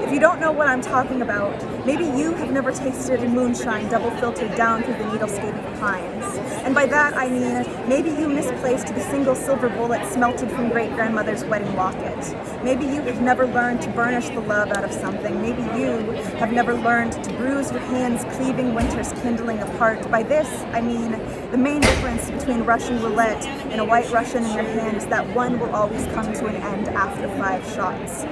If 0.07 0.13
you 0.13 0.21
don't 0.21 0.39
know 0.39 0.53
what 0.53 0.69
I'm 0.69 0.83
talking 0.83 1.21
about, 1.21 1.85
maybe 1.85 2.05
you 2.05 2.33
have 2.35 2.53
never 2.53 2.71
tasted 2.71 3.25
a 3.25 3.29
moonshine 3.29 3.89
double 3.89 4.13
filtered 4.13 4.55
down 4.55 4.85
through 4.85 4.95
the 4.95 5.03
needlescape 5.03 5.73
of 5.73 5.81
pines. 5.81 6.39
And 6.65 6.77
by 6.77 6.87
that 6.87 7.15
I 7.17 7.29
mean 7.29 7.89
maybe 7.89 8.11
you 8.11 8.29
misplaced 8.29 8.87
the 8.87 9.01
single 9.01 9.35
silver 9.35 9.69
bullet 9.69 10.07
smelted 10.13 10.49
from 10.53 10.69
great 10.69 10.93
grandmother's 10.93 11.45
wedding 11.47 11.75
locket. 11.75 12.17
Maybe 12.63 12.85
you 12.87 13.01
have 13.03 13.21
never 13.21 13.49
learned 13.49 13.83
to 13.83 13.91
burnish 13.91 14.29
the 14.29 14.39
love 14.41 14.69
out 14.71 14.85
of 14.85 14.93
something. 14.93 15.43
Maybe 15.43 15.63
you 15.77 16.13
have 16.39 16.53
never 16.53 16.75
learned 16.75 17.13
to 17.25 17.33
bruise 17.33 17.73
your 17.73 17.81
hands 17.81 18.23
cleaving 18.37 18.75
winter's 18.75 19.13
kindling 19.23 19.59
apart. 19.59 20.09
By 20.09 20.23
this 20.23 20.49
I 20.73 20.83
mean 20.83 21.19
the 21.51 21.59
main 21.59 21.81
difference 21.81 22.31
between 22.31 22.63
Russian 22.63 23.03
roulette 23.03 23.45
and 23.73 23.81
a 23.81 23.85
white 23.85 24.09
Russian 24.13 24.45
in 24.45 24.55
your 24.55 24.63
hand 24.63 24.99
is 24.99 25.07
that 25.07 25.27
one 25.35 25.59
will 25.59 25.75
always 25.75 26.05
come 26.15 26.33
to 26.33 26.47
an 26.47 26.55
end 26.55 26.89
after 26.91 27.27
five 27.39 27.65
shots. 27.75 28.23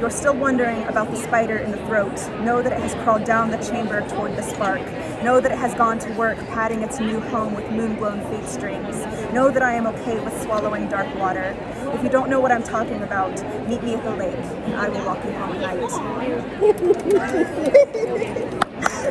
You're 0.00 0.08
still 0.08 0.34
wondering 0.34 0.82
about 0.84 1.10
the 1.10 1.16
spider 1.16 1.58
in 1.58 1.72
the 1.72 1.76
throat, 1.84 2.14
know 2.40 2.62
that 2.62 2.72
it 2.72 2.80
has 2.80 2.94
crawled 3.04 3.24
down 3.24 3.50
the 3.50 3.58
chamber 3.58 4.00
toward 4.08 4.34
the 4.34 4.40
spark. 4.40 4.80
Know 5.22 5.42
that 5.42 5.52
it 5.52 5.58
has 5.58 5.74
gone 5.74 5.98
to 5.98 6.10
work 6.14 6.38
padding 6.48 6.80
its 6.80 6.98
new 6.98 7.20
home 7.20 7.54
with 7.54 7.70
moon-blown 7.70 8.22
feet 8.30 8.48
strings. 8.48 8.96
Know 9.34 9.50
that 9.50 9.62
I 9.62 9.74
am 9.74 9.86
okay 9.88 10.18
with 10.18 10.42
swallowing 10.42 10.88
dark 10.88 11.14
water. 11.16 11.54
If 11.92 12.02
you 12.02 12.08
don't 12.08 12.30
know 12.30 12.40
what 12.40 12.50
I'm 12.50 12.62
talking 12.62 13.02
about, 13.02 13.32
meet 13.68 13.82
me 13.82 13.92
at 13.92 14.02
the 14.02 14.16
lake, 14.16 14.34
and 14.34 14.74
I 14.74 14.88
will 14.88 15.04
walk 15.04 15.22
you 15.22 15.32
home 15.32 15.52
at 15.56 15.60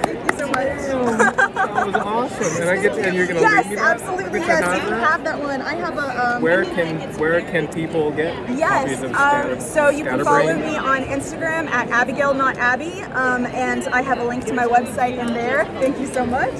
night. 0.09 0.25
That 1.59 1.85
was 1.85 1.95
awesome, 1.95 2.61
and 2.61 2.69
I 2.69 2.81
get 2.81 2.93
to, 2.95 3.03
and 3.05 3.15
you're 3.15 3.27
gonna 3.27 3.41
Yes, 3.41 3.65
read 3.65 3.69
me 3.69 3.75
that? 3.77 3.95
absolutely. 4.01 4.39
Yes, 4.39 4.83
you 4.83 4.89
that? 4.89 5.09
have 5.09 5.23
that 5.23 5.39
one. 5.39 5.61
I 5.61 5.75
have 5.75 5.97
a. 5.97 6.35
Um, 6.35 6.41
Where 6.41 6.63
can 6.65 6.99
where 7.17 7.41
can 7.41 7.67
people 7.67 8.11
get 8.11 8.33
Yes, 8.57 9.01
um, 9.15 9.59
so 9.59 9.89
you 9.89 10.03
can 10.03 10.23
follow 10.23 10.53
me 10.55 10.75
on 10.77 11.03
Instagram 11.03 11.67
at 11.69 11.89
Abigail 11.89 12.33
Not 12.33 12.57
Abby, 12.57 13.01
um, 13.13 13.45
and 13.47 13.87
I 13.89 14.01
have 14.01 14.19
a 14.19 14.23
link 14.23 14.45
to 14.45 14.53
my 14.53 14.65
website 14.65 15.17
in 15.17 15.27
there. 15.33 15.65
Thank 15.79 15.99
you 15.99 16.07
so 16.07 16.25
much. 16.25 16.53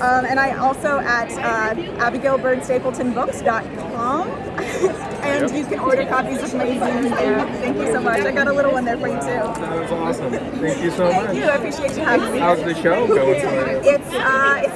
Um, 0.00 0.24
and 0.24 0.38
I 0.40 0.56
also 0.56 0.98
at 1.00 1.30
uh, 1.32 1.74
AbigailBirdStapletonBooks.com, 2.10 4.28
and 5.30 5.56
you 5.56 5.64
can 5.64 5.80
order 5.80 6.04
copies 6.06 6.42
of 6.42 6.54
my 6.54 6.78
there. 6.78 7.44
Thank 7.60 7.76
you 7.78 7.86
so 7.92 8.00
much. 8.00 8.20
I 8.20 8.32
got 8.32 8.48
a 8.48 8.52
little 8.52 8.72
one 8.72 8.84
there 8.84 8.98
for 8.98 9.08
you 9.08 9.18
too. 9.20 9.26
That 9.26 9.80
was 9.80 9.90
awesome. 9.92 10.32
Thank 10.32 10.82
you 10.82 10.90
so 10.90 11.08
Thank 11.08 11.16
much. 11.16 11.26
Thank 11.26 11.38
you. 11.38 11.44
I 11.44 11.56
appreciate 11.56 11.96
you 11.96 12.04
having 12.04 12.32
me. 12.32 12.38
How's 12.38 12.62
the 12.62 12.74
show 12.74 13.06
going 13.06 13.40
for 13.40 13.50
you? 13.50 13.80
It's 13.84 14.00
it's 14.00 14.09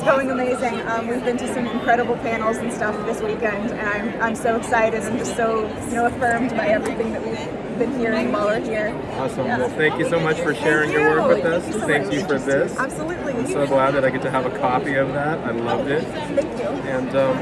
going 0.04 0.30
amazing. 0.30 0.80
Um, 0.88 1.06
we've 1.08 1.25
been 1.25 1.37
to 1.38 1.54
some 1.54 1.66
incredible 1.66 2.16
panels 2.16 2.58
and 2.58 2.73
stuff 2.73 2.94
this 3.06 3.20
weekend, 3.23 3.70
and 3.70 3.80
I'm, 3.88 4.23
I'm 4.23 4.37
so 4.37 4.56
excited 4.56 5.02
and 5.02 5.18
just 5.18 5.34
so 5.37 5.62
you 5.88 5.94
know 5.94 6.06
affirmed 6.06 6.50
by 6.50 6.68
everything 6.68 7.12
that 7.12 7.25
we've 7.25 7.78
been 7.78 7.99
hearing 7.99 8.30
while 8.30 8.46
we're 8.46 8.61
here. 8.61 8.94
Awesome. 9.12 9.46
Yeah. 9.46 9.58
Well, 9.58 9.70
thank 9.70 9.99
you 9.99 10.08
so 10.08 10.20
much 10.20 10.38
for 10.40 10.54
sharing 10.54 10.90
Thank 10.90 11.00
your 11.00 11.20
work 11.23 11.37
with 11.37 11.44
us. 11.46 11.62
Thank 11.64 11.75
you 11.75 11.80
so 11.80 11.87
Thank 11.87 12.12
you 12.12 12.20
for 12.26 12.38
this. 12.38 12.76
Absolutely. 12.76 13.32
I'm 13.32 13.46
so 13.46 13.66
glad 13.66 13.94
that 13.94 14.04
I 14.04 14.11
get 14.11 14.23
to 14.23 14.30
have 14.30 14.46
a 14.46 14.58
copy 14.58 14.94
of 14.94 15.08
that. 15.14 15.38
I 15.38 15.50
loved 15.52 15.90
it. 15.90 16.04
Thank 16.04 16.58
you. 16.58 16.68
And 16.68 17.08
um, 17.16 17.37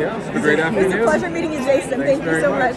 yeah, 0.00 0.16
it's 0.18 0.26
been 0.28 0.36
a 0.36 0.40
great 0.40 0.58
It's 0.58 0.62
a 0.62 0.66
afternoon. 0.66 1.04
pleasure 1.04 1.30
meeting 1.30 1.52
you, 1.52 1.58
Jason. 1.60 2.00
Thanks 2.00 2.24
Thank 2.24 2.24
you 2.24 2.40
so 2.40 2.52
much. 2.52 2.76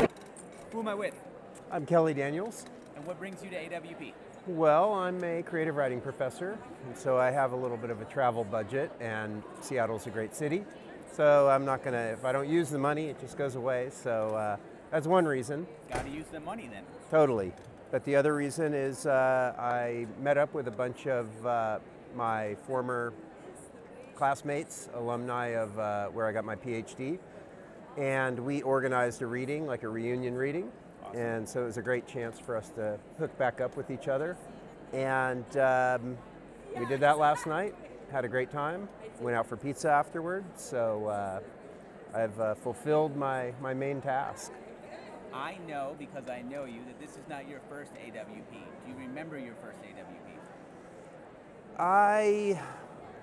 much. 0.00 0.10
Who 0.72 0.80
am 0.80 0.88
I 0.88 0.94
with? 0.94 1.14
I'm 1.72 1.86
Kelly 1.86 2.14
Daniels. 2.14 2.66
And 2.94 3.04
what 3.06 3.18
brings 3.18 3.42
you 3.42 3.50
to 3.50 3.56
AWP? 3.56 4.12
Well, 4.46 4.92
I'm 4.94 5.22
a 5.24 5.42
creative 5.42 5.74
writing 5.74 6.00
professor, 6.00 6.56
and 6.86 6.96
so 6.96 7.16
I 7.16 7.32
have 7.32 7.50
a 7.50 7.56
little 7.56 7.76
bit 7.76 7.90
of 7.90 8.00
a 8.00 8.04
travel 8.04 8.44
budget, 8.44 8.92
and 9.00 9.42
Seattle's 9.60 10.06
a 10.06 10.10
great 10.10 10.36
city. 10.36 10.64
So 11.12 11.48
I'm 11.48 11.64
not 11.64 11.82
gonna, 11.82 12.12
if 12.12 12.24
I 12.24 12.30
don't 12.30 12.48
use 12.48 12.70
the 12.70 12.78
money, 12.78 13.06
it 13.06 13.18
just 13.18 13.36
goes 13.36 13.56
away. 13.56 13.90
So 13.90 14.36
uh, 14.36 14.56
that's 14.92 15.08
one 15.08 15.24
reason, 15.24 15.66
Got 15.92 16.04
to 16.04 16.10
use 16.10 16.26
the 16.30 16.38
money 16.38 16.68
then. 16.72 16.84
totally. 17.10 17.52
But 17.90 18.04
the 18.04 18.14
other 18.14 18.36
reason 18.36 18.72
is 18.72 19.06
uh, 19.06 19.54
I 19.58 20.06
met 20.20 20.38
up 20.38 20.54
with 20.54 20.68
a 20.68 20.72
bunch 20.72 21.08
of 21.08 21.26
uh, 21.44 21.78
my 22.14 22.56
former 22.66 23.12
classmates, 24.14 24.88
alumni 24.94 25.48
of 25.56 25.76
uh, 25.78 26.06
where 26.06 26.26
I 26.26 26.32
got 26.32 26.44
my 26.44 26.56
PhD, 26.56 27.18
and 27.96 28.38
we 28.38 28.62
organized 28.62 29.22
a 29.22 29.26
reading, 29.26 29.66
like 29.66 29.82
a 29.82 29.88
reunion 29.88 30.34
reading. 30.36 30.70
And 31.16 31.48
so 31.48 31.62
it 31.62 31.64
was 31.64 31.78
a 31.78 31.82
great 31.82 32.06
chance 32.06 32.38
for 32.38 32.54
us 32.56 32.68
to 32.76 32.98
hook 33.18 33.36
back 33.38 33.62
up 33.62 33.74
with 33.74 33.90
each 33.90 34.06
other. 34.06 34.36
And 34.92 35.56
um, 35.56 36.18
we 36.78 36.84
did 36.84 37.00
that 37.00 37.18
last 37.18 37.46
night, 37.46 37.74
had 38.12 38.26
a 38.26 38.28
great 38.28 38.50
time, 38.50 38.86
went 39.20 39.34
out 39.34 39.46
for 39.46 39.56
pizza 39.56 39.90
afterward. 39.90 40.44
So 40.56 41.06
uh, 41.06 41.40
I've 42.14 42.38
uh, 42.38 42.54
fulfilled 42.54 43.16
my, 43.16 43.52
my 43.62 43.72
main 43.72 44.02
task. 44.02 44.52
I 45.32 45.56
know 45.66 45.96
because 45.98 46.28
I 46.28 46.42
know 46.42 46.66
you 46.66 46.80
that 46.86 47.00
this 47.00 47.10
is 47.12 47.28
not 47.30 47.48
your 47.48 47.60
first 47.68 47.92
AWP. 47.94 48.52
Do 48.52 48.90
you 48.90 48.96
remember 48.98 49.38
your 49.38 49.54
first 49.62 49.78
AWP? 49.82 50.38
I 51.78 52.60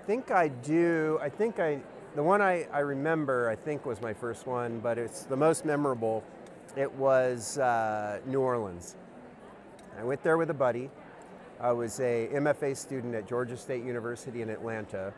think 0.08 0.32
I 0.32 0.48
do. 0.48 1.20
I 1.22 1.30
think 1.30 1.60
I, 1.60 1.80
the 2.16 2.24
one 2.24 2.42
I, 2.42 2.68
I 2.72 2.80
remember, 2.80 3.50
I 3.50 3.56
think 3.56 3.86
was 3.86 4.02
my 4.02 4.14
first 4.14 4.48
one, 4.48 4.80
but 4.80 4.98
it's 4.98 5.24
the 5.24 5.38
most 5.38 5.64
memorable. 5.64 6.24
It 6.76 6.92
was 6.94 7.60
uh, 7.60 8.20
New 8.26 8.40
Orleans. 8.40 8.96
I 10.00 10.04
went 10.04 10.24
there 10.24 10.38
with 10.38 10.50
a 10.50 10.56
buddy. 10.56 10.90
I 11.62 11.72
was 11.72 12.00
a 12.00 12.30
MFA 12.34 12.76
student 12.76 13.14
at 13.14 13.28
Georgia 13.28 13.56
State 13.56 13.84
University 13.84 14.42
in 14.42 14.50
Atlanta. 14.50 15.14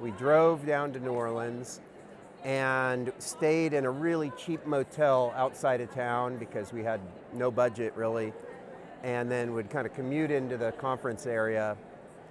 We 0.00 0.12
drove 0.12 0.64
down 0.64 0.94
to 0.94 1.00
New 1.00 1.12
Orleans 1.12 1.82
and 2.42 3.12
stayed 3.18 3.74
in 3.74 3.84
a 3.84 3.90
really 3.90 4.32
cheap 4.38 4.64
motel 4.64 5.34
outside 5.36 5.82
of 5.82 5.92
town 5.92 6.38
because 6.38 6.72
we 6.72 6.82
had 6.82 7.00
no 7.34 7.50
budget 7.50 7.92
really, 7.94 8.32
and 9.02 9.30
then 9.30 9.52
would 9.52 9.68
kind 9.68 9.86
of 9.86 9.92
commute 9.92 10.30
into 10.30 10.56
the 10.56 10.72
conference 10.72 11.26
area, 11.26 11.76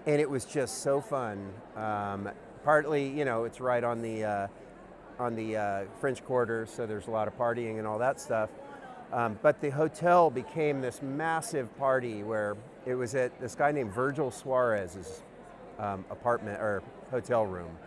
and 0.07 0.19
it 0.19 0.27
was 0.27 0.45
just 0.45 0.81
so 0.81 0.99
fun. 0.99 1.47
Um, 1.75 2.27
partly, 2.63 3.07
you 3.07 3.23
know, 3.23 3.43
it's 3.43 3.59
right 3.59 3.83
on 3.83 4.01
the 4.01 4.23
uh, 4.23 4.47
on 5.19 5.35
the 5.35 5.57
uh, 5.57 5.83
French 5.99 6.23
Quarter, 6.23 6.65
so 6.65 6.85
there's 6.85 7.07
a 7.07 7.11
lot 7.11 7.27
of 7.27 7.37
partying 7.37 7.79
and 7.79 7.87
all 7.87 7.97
that 7.99 8.19
stuff. 8.19 8.49
Um, 9.11 9.39
but 9.41 9.61
the 9.61 9.69
hotel 9.69 10.29
became 10.29 10.81
this 10.81 11.01
massive 11.01 11.75
party 11.77 12.23
where 12.23 12.57
it 12.85 12.95
was 12.95 13.15
at 13.15 13.39
this 13.39 13.55
guy 13.55 13.71
named 13.71 13.93
Virgil 13.93 14.31
Suarez's 14.31 15.23
um, 15.79 16.03
apartment 16.09 16.59
or 16.59 16.83
hotel 17.09 17.45
room. 17.45 17.77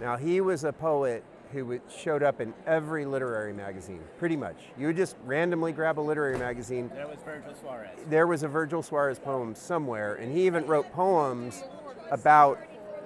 Now 0.00 0.16
he 0.16 0.40
was 0.40 0.64
a 0.64 0.72
poet 0.72 1.24
who 1.52 1.80
showed 1.88 2.22
up 2.22 2.40
in 2.40 2.52
every 2.66 3.04
literary 3.04 3.52
magazine, 3.52 4.00
pretty 4.18 4.36
much. 4.36 4.56
You 4.76 4.88
would 4.88 4.96
just 4.96 5.16
randomly 5.24 5.72
grab 5.72 6.00
a 6.00 6.02
literary 6.02 6.36
magazine. 6.36 6.90
There 6.92 7.06
was 7.06 7.18
Virgil 7.24 7.54
Suarez. 7.54 7.90
There 8.08 8.26
was 8.26 8.42
a 8.42 8.48
Virgil 8.48 8.82
Suarez 8.82 9.20
poem 9.20 9.54
somewhere, 9.54 10.16
and 10.16 10.36
he 10.36 10.46
even 10.46 10.66
wrote 10.66 10.90
poems 10.92 11.62
about 12.10 12.58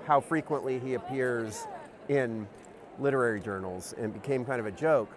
how 0.06 0.20
frequently 0.20 0.78
he 0.78 0.94
appears 0.94 1.66
in 2.08 2.48
literary 2.98 3.40
journals 3.40 3.94
and 3.98 4.12
became 4.12 4.44
kind 4.44 4.60
of 4.60 4.66
a 4.66 4.72
joke. 4.72 5.10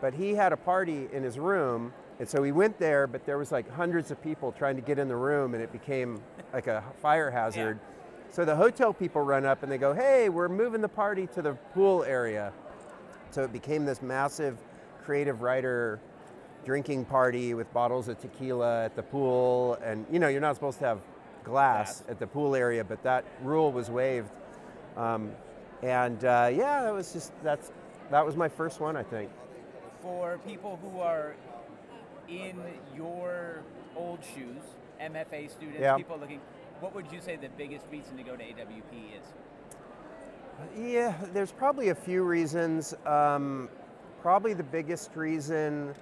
But 0.00 0.14
he 0.14 0.34
had 0.34 0.52
a 0.52 0.56
party 0.56 1.08
in 1.12 1.22
his 1.22 1.38
room, 1.38 1.92
and 2.18 2.28
so 2.28 2.40
we 2.40 2.52
went 2.52 2.78
there, 2.78 3.06
but 3.06 3.26
there 3.26 3.38
was 3.38 3.52
like 3.52 3.70
hundreds 3.70 4.10
of 4.10 4.22
people 4.22 4.52
trying 4.52 4.76
to 4.76 4.82
get 4.82 4.98
in 4.98 5.08
the 5.08 5.16
room, 5.16 5.54
and 5.54 5.62
it 5.62 5.72
became 5.72 6.20
like 6.52 6.66
a 6.66 6.82
fire 7.02 7.30
hazard. 7.30 7.78
So 8.32 8.44
the 8.44 8.54
hotel 8.54 8.92
people 8.92 9.22
run 9.22 9.44
up 9.44 9.62
and 9.62 9.72
they 9.72 9.78
go, 9.78 9.92
hey, 9.92 10.28
we're 10.28 10.48
moving 10.48 10.80
the 10.80 10.88
party 10.88 11.26
to 11.34 11.42
the 11.42 11.54
pool 11.74 12.04
area. 12.04 12.52
So 13.30 13.42
it 13.42 13.52
became 13.52 13.84
this 13.84 14.02
massive 14.02 14.56
creative 15.02 15.42
writer 15.42 16.00
drinking 16.64 17.06
party 17.06 17.54
with 17.54 17.72
bottles 17.72 18.06
of 18.08 18.20
tequila 18.20 18.84
at 18.84 18.94
the 18.94 19.02
pool. 19.02 19.78
And 19.82 20.06
you 20.12 20.18
know, 20.20 20.28
you're 20.28 20.40
not 20.40 20.54
supposed 20.54 20.78
to 20.78 20.84
have 20.84 21.00
glass 21.42 22.04
at 22.08 22.20
the 22.20 22.26
pool 22.26 22.54
area, 22.54 22.84
but 22.84 23.02
that 23.02 23.24
rule 23.42 23.72
was 23.72 23.90
waived. 23.90 24.30
Um, 24.96 25.32
and 25.82 26.24
uh, 26.24 26.50
yeah, 26.52 26.82
that 26.82 26.92
was 26.94 27.12
just, 27.12 27.32
that's, 27.42 27.72
that 28.10 28.24
was 28.24 28.36
my 28.36 28.48
first 28.48 28.80
one, 28.80 28.96
I 28.96 29.02
think. 29.02 29.30
For 30.02 30.38
people 30.46 30.78
who 30.82 31.00
are 31.00 31.34
in 32.28 32.56
your 32.96 33.62
old 33.96 34.20
shoes, 34.34 34.62
MFA 35.00 35.50
students, 35.50 35.80
Yeah. 35.80 35.96
people 35.96 36.18
looking, 36.18 36.40
what 36.80 36.94
would 36.94 37.10
you 37.12 37.20
say 37.20 37.36
the 37.36 37.48
biggest 37.56 37.86
reason 37.90 38.16
to 38.16 38.22
go 38.22 38.36
to 38.36 38.42
AWP 38.42 39.18
is? 39.18 39.26
Yeah, 40.78 41.14
there's 41.32 41.52
probably 41.52 41.88
a 41.88 41.94
few 41.94 42.22
reasons. 42.22 42.94
Um, 43.06 43.68
probably 44.20 44.52
the 44.52 44.62
biggest 44.62 45.16
reason 45.16 45.94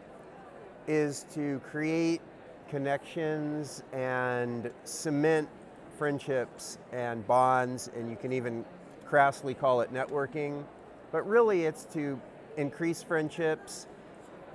is 0.86 1.26
to 1.34 1.60
create 1.70 2.20
connections 2.68 3.82
and 3.92 4.70
cement 4.84 5.48
friendships 5.96 6.78
and 6.92 7.26
bonds, 7.26 7.90
and 7.96 8.10
you 8.10 8.16
can 8.16 8.32
even 8.32 8.64
crassly 9.10 9.58
call 9.58 9.80
it 9.80 9.92
networking. 9.92 10.64
But 11.10 11.26
really, 11.26 11.64
it's 11.64 11.84
to 11.94 12.20
increase 12.56 13.02
friendships 13.02 13.86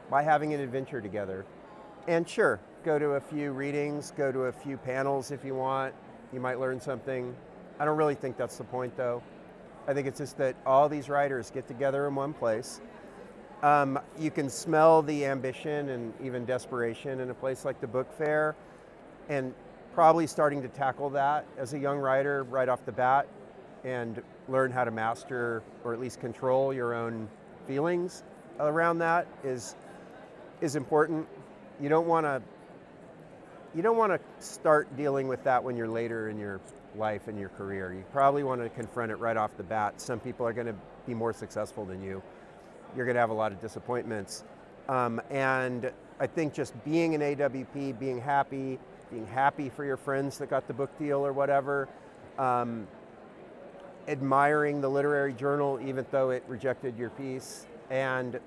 by 0.10 0.22
having 0.22 0.54
an 0.54 0.60
adventure 0.60 1.02
together. 1.02 1.46
And 2.08 2.28
sure, 2.28 2.60
go 2.84 3.00
to 3.00 3.12
a 3.12 3.20
few 3.20 3.52
readings, 3.52 4.12
go 4.16 4.32
to 4.32 4.42
a 4.42 4.52
few 4.52 4.78
panels 4.78 5.32
if 5.32 5.44
you 5.44 5.56
want. 5.56 5.94
You 6.32 6.40
might 6.40 6.60
learn 6.60 6.80
something. 6.80 7.36
I 7.80 7.86
don't 7.86 7.98
really 7.98 8.16
think 8.16 8.38
that's 8.38 8.58
the 8.58 8.64
point, 8.64 8.96
though. 8.98 9.24
I 9.88 9.94
think 9.94 10.08
it's 10.08 10.20
just 10.20 10.38
that 10.38 10.56
all 10.66 10.88
these 10.88 11.10
writers 11.10 11.50
get 11.50 11.68
together 11.68 12.08
in 12.08 12.16
one 12.16 12.34
place. 12.34 12.82
Um, 13.64 14.00
you 14.20 14.30
can 14.30 14.50
smell 14.50 15.02
the 15.02 15.26
ambition 15.26 15.90
and 15.90 16.14
even 16.22 16.46
desperation 16.46 17.22
in 17.22 17.30
a 17.30 17.34
place 17.34 17.66
like 17.66 17.80
the 17.80 17.88
book 17.88 18.12
fair, 18.12 18.56
and 19.30 19.54
probably 19.94 20.28
starting 20.28 20.62
to 20.62 20.68
tackle 20.68 21.10
that 21.12 21.46
as 21.58 21.74
a 21.74 21.80
young 21.80 21.98
writer 21.98 22.44
right 22.44 22.68
off 22.68 22.86
the 22.86 22.92
bat 22.92 23.28
and 23.84 24.22
learn 24.48 24.72
how 24.72 24.84
to 24.84 24.92
master 24.92 25.64
or 25.84 25.94
at 25.94 26.00
least 26.00 26.20
control 26.20 26.74
your 26.74 26.94
own 26.94 27.28
feelings 27.68 28.24
around 28.60 29.00
that 29.00 29.28
is 29.44 29.76
is 30.62 30.76
important. 30.76 31.28
You 31.82 31.90
don't 31.90 32.08
want 32.08 32.26
to 32.26 32.42
you 33.76 33.82
don't 33.82 33.98
want 33.98 34.14
to 34.14 34.20
start 34.46 34.96
dealing 34.96 35.28
with 35.28 35.44
that 35.44 35.64
when 35.64 35.76
you're 35.76 35.88
later 35.88 36.30
in 36.30 36.38
your 36.38 36.62
life 36.96 37.28
and 37.28 37.40
your 37.40 37.50
career. 37.50 37.92
You 37.92 38.04
probably 38.12 38.44
want 38.44 38.62
to 38.62 38.70
confront 38.70 39.12
it 39.12 39.16
right 39.16 39.36
off 39.36 39.56
the 39.58 39.64
bat. 39.64 40.00
Some 40.00 40.20
people 40.20 40.46
are 40.46 40.54
going 40.54 40.68
to 40.68 40.76
be 41.08 41.16
more 41.16 41.34
successful 41.34 41.84
than 41.84 42.02
you. 42.04 42.22
You're 42.96 43.06
going 43.06 43.16
to 43.16 43.20
have 43.20 43.32
a 43.32 43.36
lot 43.36 43.52
of 43.52 43.60
disappointments. 43.60 44.44
Um, 44.88 45.20
and 45.32 45.92
I 46.20 46.28
think 46.28 46.54
just 46.54 46.82
being 46.86 47.16
an 47.16 47.22
AWP, 47.22 47.98
being 47.98 48.22
happy, 48.22 48.78
being 49.10 49.26
happy 49.26 49.70
for 49.70 49.84
your 49.84 49.98
friends 49.98 50.38
that 50.38 50.52
got 50.52 50.68
the 50.68 50.74
book 50.74 50.96
deal 51.00 51.26
or 51.26 51.34
whatever, 51.34 51.90
um, 52.38 52.88
admiring 54.08 54.82
the 54.82 54.90
literary 54.90 55.34
journal 55.34 55.80
even 55.86 56.06
though 56.12 56.30
it 56.30 56.44
rejected 56.48 56.98
your 56.98 57.10
piece, 57.12 57.66
and 57.90 58.40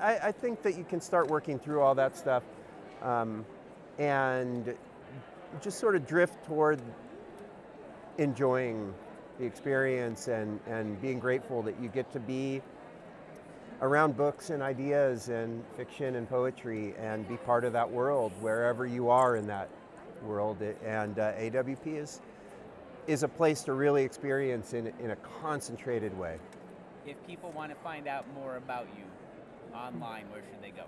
I, 0.00 0.18
I 0.24 0.32
think 0.32 0.62
that 0.62 0.76
you 0.76 0.84
can 0.84 1.00
start 1.00 1.28
working 1.28 1.58
through 1.58 1.80
all 1.80 1.94
that 1.94 2.16
stuff 2.16 2.42
um, 3.02 3.44
and 3.98 4.74
just 5.60 5.78
sort 5.78 5.96
of 5.96 6.06
drift 6.06 6.44
toward 6.44 6.80
enjoying 8.18 8.92
the 9.38 9.44
experience 9.44 10.28
and, 10.28 10.58
and 10.66 11.00
being 11.00 11.18
grateful 11.18 11.62
that 11.62 11.80
you 11.80 11.88
get 11.88 12.12
to 12.12 12.20
be 12.20 12.60
around 13.80 14.16
books 14.16 14.50
and 14.50 14.62
ideas 14.62 15.28
and 15.28 15.62
fiction 15.76 16.16
and 16.16 16.28
poetry 16.28 16.94
and 16.98 17.28
be 17.28 17.36
part 17.36 17.64
of 17.64 17.72
that 17.72 17.88
world 17.88 18.32
wherever 18.40 18.86
you 18.86 19.08
are 19.08 19.36
in 19.36 19.46
that 19.46 19.68
world. 20.24 20.60
And 20.84 21.18
uh, 21.18 21.32
AWP 21.34 21.86
is, 21.86 22.20
is 23.08 23.22
a 23.22 23.28
place 23.28 23.62
to 23.62 23.72
really 23.72 24.04
experience 24.04 24.74
in, 24.74 24.92
in 25.00 25.10
a 25.10 25.16
concentrated 25.40 26.16
way. 26.16 26.36
If 27.06 27.16
people 27.26 27.50
want 27.52 27.72
to 27.72 27.76
find 27.82 28.06
out 28.06 28.26
more 28.34 28.56
about 28.56 28.86
you 28.96 29.04
online, 29.74 30.30
where 30.30 30.42
should 30.42 30.62
they 30.62 30.70
go? 30.70 30.84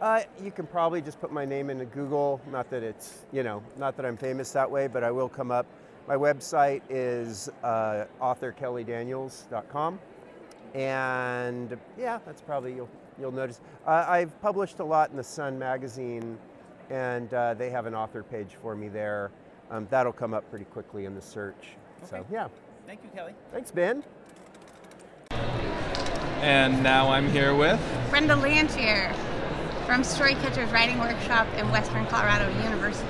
Uh, 0.00 0.22
you 0.42 0.50
can 0.50 0.66
probably 0.66 1.00
just 1.00 1.18
put 1.20 1.32
my 1.32 1.46
name 1.46 1.70
into 1.70 1.86
Google. 1.86 2.38
Not 2.52 2.68
that 2.68 2.82
it's, 2.82 3.24
you 3.32 3.42
know, 3.42 3.62
not 3.78 3.96
that 3.96 4.04
I'm 4.04 4.18
famous 4.18 4.50
that 4.52 4.70
way, 4.70 4.88
but 4.88 5.02
I 5.02 5.10
will 5.10 5.28
come 5.28 5.50
up. 5.50 5.66
My 6.06 6.16
website 6.16 6.82
is 6.90 7.48
uh, 7.62 8.04
authorkellydaniels.com. 8.20 9.98
And 10.74 11.78
yeah, 11.96 12.18
that's 12.26 12.42
probably, 12.42 12.74
you'll, 12.74 12.90
you'll 13.18 13.32
notice. 13.32 13.62
Uh, 13.86 14.04
I've 14.06 14.38
published 14.42 14.80
a 14.80 14.84
lot 14.84 15.10
in 15.10 15.16
the 15.16 15.24
Sun 15.24 15.58
magazine, 15.58 16.36
and 16.90 17.32
uh, 17.32 17.54
they 17.54 17.70
have 17.70 17.86
an 17.86 17.94
author 17.94 18.22
page 18.22 18.58
for 18.60 18.74
me 18.74 18.88
there. 18.88 19.30
Um, 19.70 19.86
that'll 19.90 20.12
come 20.12 20.34
up 20.34 20.48
pretty 20.50 20.66
quickly 20.66 21.04
in 21.04 21.14
the 21.14 21.22
search. 21.22 21.76
So 22.08 22.24
yeah, 22.30 22.48
Thank 22.86 23.00
you, 23.02 23.08
Kelly. 23.14 23.32
thanks, 23.52 23.70
Ben. 23.70 24.04
And 26.42 26.82
now 26.82 27.08
I'm 27.10 27.30
here 27.30 27.54
with. 27.54 27.80
Brenda 28.10 28.34
Lantier 28.34 29.14
from 29.86 30.02
Storycatchers 30.02 30.70
Writing 30.72 30.98
Workshop 30.98 31.46
in 31.56 31.70
Western 31.70 32.06
Colorado 32.06 32.48
University 32.62 33.08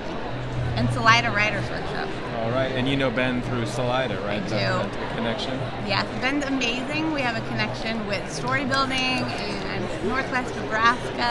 and 0.76 0.88
Salida 0.90 1.30
Writers 1.30 1.68
Workshop. 1.70 2.08
All 2.38 2.50
right, 2.50 2.70
and 2.72 2.88
you 2.88 2.96
know 2.96 3.10
Ben 3.10 3.42
through 3.42 3.66
Salida, 3.66 4.20
right? 4.20 4.42
I 4.42 4.46
do. 4.46 4.54
That's 4.54 4.96
the 4.96 5.14
connection. 5.16 5.58
Yes, 5.86 6.04
Ben's 6.20 6.44
amazing. 6.44 7.12
We 7.12 7.20
have 7.22 7.36
a 7.36 7.46
connection 7.48 8.06
with 8.06 8.30
story 8.32 8.64
building 8.64 8.96
and 8.98 10.08
Northwest 10.08 10.54
Nebraska 10.56 11.22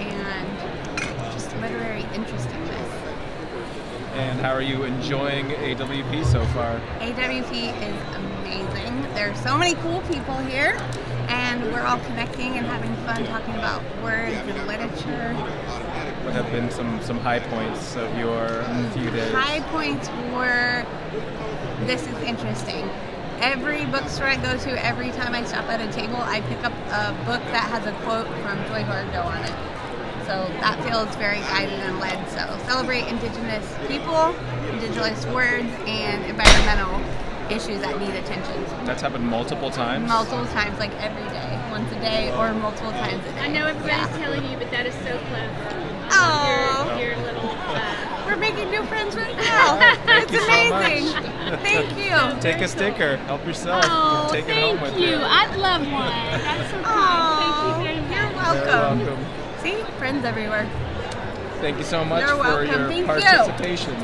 and 0.00 1.32
just 1.32 1.54
literary 1.56 2.02
interestingness. 2.14 2.41
And 4.12 4.38
how 4.40 4.52
are 4.52 4.60
you 4.60 4.84
enjoying 4.84 5.46
AWP 5.46 6.26
so 6.26 6.44
far? 6.46 6.78
AWP 7.00 7.72
is 7.82 8.14
amazing. 8.14 9.02
There's 9.14 9.40
so 9.40 9.56
many 9.56 9.74
cool 9.76 10.02
people 10.02 10.36
here, 10.36 10.78
and 11.28 11.64
we're 11.72 11.80
all 11.80 11.98
connecting 12.00 12.58
and 12.58 12.66
having 12.66 12.94
fun 13.06 13.24
talking 13.24 13.54
about 13.54 13.82
words 14.02 14.34
and 14.34 14.66
literature. 14.66 15.32
What 16.24 16.34
have 16.34 16.50
been 16.52 16.70
some 16.70 17.00
some 17.02 17.18
high 17.20 17.38
points 17.38 17.96
of 17.96 18.14
your 18.18 18.62
few 18.92 19.10
days? 19.10 19.32
High 19.32 19.60
points 19.70 20.10
were 20.34 20.84
this 21.86 22.02
is 22.06 22.18
interesting. 22.22 22.90
Every 23.40 23.86
bookstore 23.86 24.26
I 24.26 24.36
go 24.36 24.58
to, 24.58 24.84
every 24.84 25.10
time 25.12 25.34
I 25.34 25.42
stop 25.44 25.64
at 25.70 25.80
a 25.80 25.90
table, 25.90 26.18
I 26.18 26.42
pick 26.42 26.62
up 26.62 26.72
a 26.72 27.12
book 27.24 27.42
that 27.50 27.70
has 27.70 27.86
a 27.86 27.92
quote 28.04 28.26
from 28.44 28.58
Joy 28.68 28.84
Harjo 28.84 29.24
on 29.24 29.42
it. 29.42 29.71
So 30.32 30.48
that 30.64 30.80
feels 30.88 31.14
very 31.16 31.40
guided 31.52 31.78
and 31.80 32.00
led. 32.00 32.16
So 32.32 32.40
celebrate 32.64 33.04
Indigenous 33.06 33.68
people, 33.86 34.32
Indigenous 34.72 35.26
words, 35.26 35.68
and 35.84 36.24
environmental 36.24 36.96
issues 37.52 37.82
that 37.84 38.00
need 38.00 38.14
attention. 38.16 38.64
That's 38.86 39.02
happened 39.02 39.28
multiple 39.28 39.70
times. 39.70 40.08
Multiple 40.08 40.46
times, 40.46 40.78
like 40.78 40.94
every 40.96 41.28
day, 41.36 41.60
once 41.70 41.92
a 41.92 42.00
day, 42.00 42.32
or 42.32 42.54
multiple 42.54 42.92
times 42.92 43.20
a 43.26 43.32
day. 43.32 43.40
I 43.40 43.48
know 43.48 43.66
everybody's 43.66 44.08
Yeah. 44.08 44.24
telling 44.24 44.42
you, 44.50 44.56
but 44.56 44.70
that 44.70 44.86
is 44.86 44.94
so 45.04 45.20
clever. 45.28 46.08
Oh. 46.12 46.96
Your, 46.98 47.08
your 47.12 47.16
little. 47.28 47.50
Uh, 47.50 48.24
We're 48.24 48.36
making 48.36 48.70
new 48.70 48.82
friends 48.84 49.14
right 49.14 49.36
now. 49.36 49.76
it's 49.84 50.00
Thank 50.08 50.32
you 50.32 50.40
so 50.40 50.76
amazing. 50.76 51.12
much. 51.12 51.60
Thank 51.60 51.88
you. 52.00 52.40
Take 52.40 52.62
a 52.62 52.68
sticker. 52.68 53.18
Help 53.28 53.44
yourself. 53.44 53.84
Oh, 53.86 54.28
Take 54.32 54.44
it 54.44 54.48
thank 54.48 54.78
home 54.78 54.88
with 54.88 54.98
you. 54.98 55.10
you. 55.10 55.16
I'd 55.20 55.54
love 55.60 55.82
one. 55.92 56.40
That's 56.40 56.70
so 56.70 56.80
kind. 56.80 57.36
Thank 57.36 57.56
you 57.68 57.84
very 57.84 58.16
you're 58.16 58.32
much. 58.32 58.56
Very 58.56 58.66
welcome. 58.66 58.98
welcome. 59.06 59.41
See, 59.62 59.82
friends 59.98 60.24
everywhere. 60.24 60.68
Thank 61.60 61.78
you 61.78 61.84
so 61.84 62.04
much 62.04 62.20
You're 62.20 62.30
for 62.30 62.38
welcome. 62.38 62.66
your 62.66 62.88
Thank 62.88 63.00
you. 63.00 63.06
participation. 63.06 63.94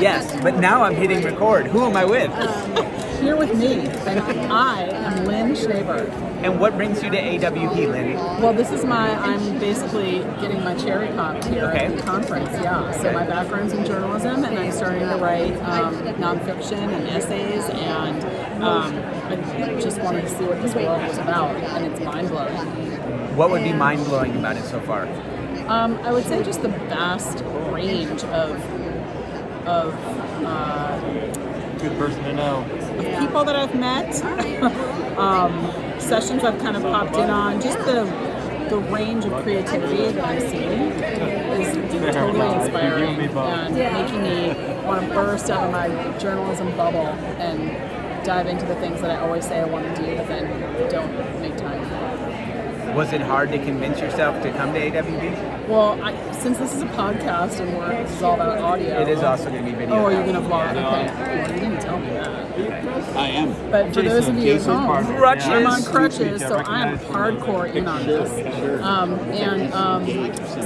Yes, 0.00 0.38
but 0.42 0.56
now 0.58 0.82
I'm 0.82 0.94
hitting 0.94 1.22
record. 1.22 1.66
Who 1.68 1.84
am 1.86 1.96
I 1.96 2.04
with? 2.04 2.30
Um, 2.30 2.95
Here 3.20 3.34
with 3.36 3.56
me, 3.56 3.80
and 4.06 4.20
I 4.52 4.82
am 4.82 5.24
Lynn 5.24 5.52
Schneeberg. 5.52 6.08
And 6.42 6.60
what 6.60 6.76
brings 6.76 7.02
you 7.02 7.10
to 7.10 7.16
AWP, 7.16 7.90
Lynn? 7.90 8.14
Well, 8.42 8.52
this 8.52 8.70
is 8.70 8.84
my, 8.84 9.10
I'm 9.16 9.58
basically 9.58 10.18
getting 10.40 10.62
my 10.62 10.74
cherry 10.76 11.08
popped 11.08 11.44
here 11.46 11.64
Okay. 11.66 11.86
at 11.86 11.96
the 11.96 12.02
conference, 12.02 12.50
yeah. 12.52 12.90
So 12.92 13.12
my 13.12 13.26
background's 13.26 13.72
in 13.72 13.84
journalism, 13.86 14.44
and 14.44 14.58
I'm 14.58 14.70
starting 14.70 15.00
to 15.08 15.16
write 15.16 15.56
um, 15.62 15.94
nonfiction 16.16 16.78
and 16.78 17.08
essays, 17.08 17.64
and 17.70 18.62
um, 18.62 18.94
I 19.28 19.80
just 19.80 20.00
wanted 20.02 20.22
to 20.22 20.28
see 20.28 20.44
what 20.44 20.60
this 20.62 20.74
world 20.74 21.02
was 21.08 21.18
about, 21.18 21.56
and 21.56 21.86
it's 21.86 22.00
mind 22.00 22.28
blowing. 22.28 22.54
What 23.36 23.50
would 23.50 23.64
be 23.64 23.72
mind 23.72 24.04
blowing 24.04 24.36
about 24.36 24.56
it 24.56 24.64
so 24.64 24.80
far? 24.82 25.06
Um, 25.68 25.96
I 26.00 26.12
would 26.12 26.24
say 26.26 26.42
just 26.44 26.62
the 26.62 26.68
vast 26.68 27.42
range 27.72 28.22
of 28.24 28.62
of 29.66 29.92
uh, 30.44 31.45
Good 31.78 31.98
person 31.98 32.22
to 32.24 32.32
know. 32.32 32.64
of 32.64 33.20
people 33.20 33.44
that 33.44 33.54
I've 33.54 33.74
met, 33.74 34.22
um, 35.18 36.00
sessions 36.00 36.42
I've 36.42 36.58
kind 36.60 36.76
of 36.76 36.82
popped 36.82 37.16
in 37.16 37.28
on, 37.30 37.60
just 37.60 37.78
the 37.80 38.04
the 38.70 38.78
range 38.78 39.24
of 39.24 39.32
creativity 39.44 40.12
that 40.12 40.24
I've 40.24 40.42
seen 40.42 40.60
is 40.60 42.14
totally 42.14 42.54
inspiring 42.56 43.20
and 43.20 43.74
making 43.74 44.22
me 44.24 44.84
want 44.84 45.06
to 45.06 45.14
burst 45.14 45.50
out 45.50 45.64
of 45.64 45.70
my 45.72 45.88
journalism 46.18 46.76
bubble 46.76 47.06
and 47.38 48.24
dive 48.24 48.48
into 48.48 48.66
the 48.66 48.74
things 48.76 49.00
that 49.02 49.12
I 49.12 49.20
always 49.20 49.46
say 49.46 49.60
I 49.60 49.66
want 49.66 49.94
to 49.94 50.02
do, 50.02 50.16
but 50.16 50.26
then 50.26 50.90
don't 50.90 51.40
make 51.40 51.56
time 51.56 51.84
for. 51.84 52.85
Was 52.96 53.12
it 53.12 53.20
hard 53.20 53.52
to 53.52 53.58
convince 53.58 54.00
yourself 54.00 54.42
to 54.42 54.50
come 54.52 54.72
to 54.72 54.80
AWP? 54.80 55.68
Well, 55.68 56.02
I, 56.02 56.32
since 56.32 56.56
this 56.56 56.72
is 56.72 56.80
a 56.80 56.86
podcast 56.86 57.60
and 57.60 57.76
we're, 57.76 58.02
this 58.02 58.10
is 58.10 58.22
all 58.22 58.36
about 58.36 58.56
audio, 58.56 59.02
It 59.02 59.08
is 59.08 59.22
also 59.22 59.50
going 59.50 59.66
to 59.66 59.70
be 59.70 59.76
video. 59.76 59.96
Oh, 59.96 60.04
are 60.06 60.12
you're 60.12 60.24
gonna 60.24 60.40
vlog? 60.40 60.70
Okay. 60.70 61.14
Well, 61.14 61.52
you 61.52 61.60
didn't 61.60 61.80
tell 61.80 61.98
me 61.98 62.08
that. 62.08 63.16
I 63.16 63.28
am. 63.28 63.70
But 63.70 63.92
for 63.92 64.00
those 64.00 64.28
of 64.28 64.38
you 64.38 64.54
at 64.54 64.62
home, 64.62 65.04
Crutches. 65.18 65.46
I'm 65.46 65.66
on 65.66 65.82
crutches, 65.82 66.40
so 66.40 66.56
I'm 66.56 66.98
hardcore 66.98 67.74
in 67.74 67.86
on 67.86 68.06
this. 68.06 68.30
Um, 68.82 69.12
and 69.30 69.74
um, 69.74 70.06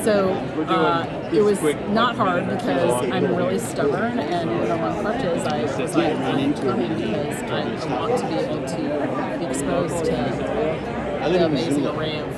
so 0.04 0.30
uh, 0.68 1.30
it 1.32 1.42
was 1.42 1.60
not 1.88 2.14
hard 2.14 2.46
because 2.46 3.10
I'm 3.10 3.34
really 3.34 3.58
stubborn, 3.58 4.20
and 4.20 4.50
when 4.50 4.70
I'm 4.70 4.80
on 4.80 5.04
crutches, 5.04 5.42
I 5.48 5.62
was 5.62 5.96
like, 5.96 6.14
I'm 6.14 6.54
coming 6.54 6.94
because 6.94 7.42
I 7.42 7.98
want 7.98 8.20
to 8.20 8.28
be 8.28 8.34
able 8.34 8.68
to 8.68 9.38
be 9.38 9.46
exposed 9.46 10.04
to 10.04 10.99
the 11.28 11.46
amazing. 11.46 11.86
Array 11.86 12.20
of 12.20 12.28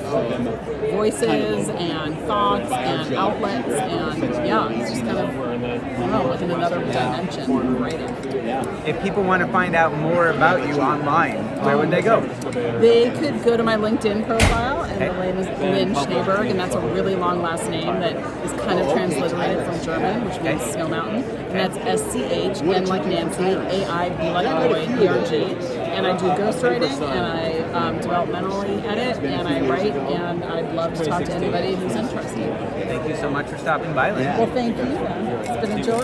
voices 0.91 1.69
and 1.69 2.17
thoughts 2.19 2.71
and 2.71 3.13
outlets, 3.13 3.67
and 3.67 4.23
yeah, 4.47 4.69
it's 4.69 4.91
just 4.91 5.03
kind 5.03 5.17
of, 5.17 5.29
I 5.29 5.57
don't 5.57 6.11
know, 6.11 6.27
like 6.27 6.41
in 6.41 6.51
another 6.51 6.79
dimension 6.79 7.51
of 7.51 7.79
writing. 7.79 8.09
If 8.85 9.01
people 9.03 9.23
want 9.23 9.45
to 9.45 9.51
find 9.51 9.75
out 9.75 9.95
more 9.97 10.29
about 10.29 10.67
you 10.67 10.81
online, 10.81 11.43
where 11.63 11.77
would 11.77 11.91
they 11.91 12.01
go? 12.01 12.21
They 12.79 13.11
could 13.11 13.43
go 13.43 13.57
to 13.57 13.63
my 13.63 13.75
LinkedIn 13.75 14.25
profile, 14.25 14.83
and 14.83 15.01
the 15.01 15.13
name 15.23 15.37
is 15.37 15.47
Lynn 15.59 15.93
Schneeberg, 15.93 16.49
and 16.49 16.59
that's 16.59 16.75
a 16.75 16.79
really 16.79 17.15
long 17.15 17.41
last 17.41 17.69
name 17.69 17.99
that 17.99 18.15
is 18.45 18.51
kind 18.61 18.79
of 18.79 18.91
transliterated 18.91 19.65
from 19.65 19.81
German, 19.83 20.25
which 20.25 20.41
means 20.41 20.61
snow 20.61 20.87
mountain. 20.87 21.23
And 21.23 21.59
that's 21.59 21.77
S 21.77 22.01
C 22.11 22.23
H 22.23 22.61
N 22.61 22.85
like 22.85 23.05
Nancy, 23.05 23.43
A 23.43 23.85
I 23.87 24.09
B 24.09 24.29
like 24.31 24.47
boy, 24.69 25.03
E 25.03 25.07
R 25.07 25.25
G. 25.25 25.82
And 25.93 26.07
I 26.07 26.17
do 26.17 26.25
ghostwriting, 26.25 26.89
and 27.01 27.25
I 27.25 27.59
um, 27.73 27.99
developmentally 27.99 28.83
edit, 28.83 29.23
and 29.23 29.47
I 29.47 29.61
write, 29.69 29.95
and 29.95 30.43
I'd 30.43 30.73
love 30.73 30.95
to 30.95 31.05
talk 31.05 31.23
to 31.25 31.33
anybody 31.33 31.75
who's 31.75 31.95
interested. 31.95 32.57
Thank 32.87 33.07
you 33.07 33.15
so 33.15 33.29
much 33.29 33.47
for 33.47 33.59
stopping 33.59 33.93
by, 33.93 34.11
Lynn. 34.11 34.37
Well, 34.37 34.47
thank 34.47 34.75
you. 34.75 34.83
It's 34.83 35.67
been 35.67 35.79
a 35.79 35.83
joy. 35.83 36.01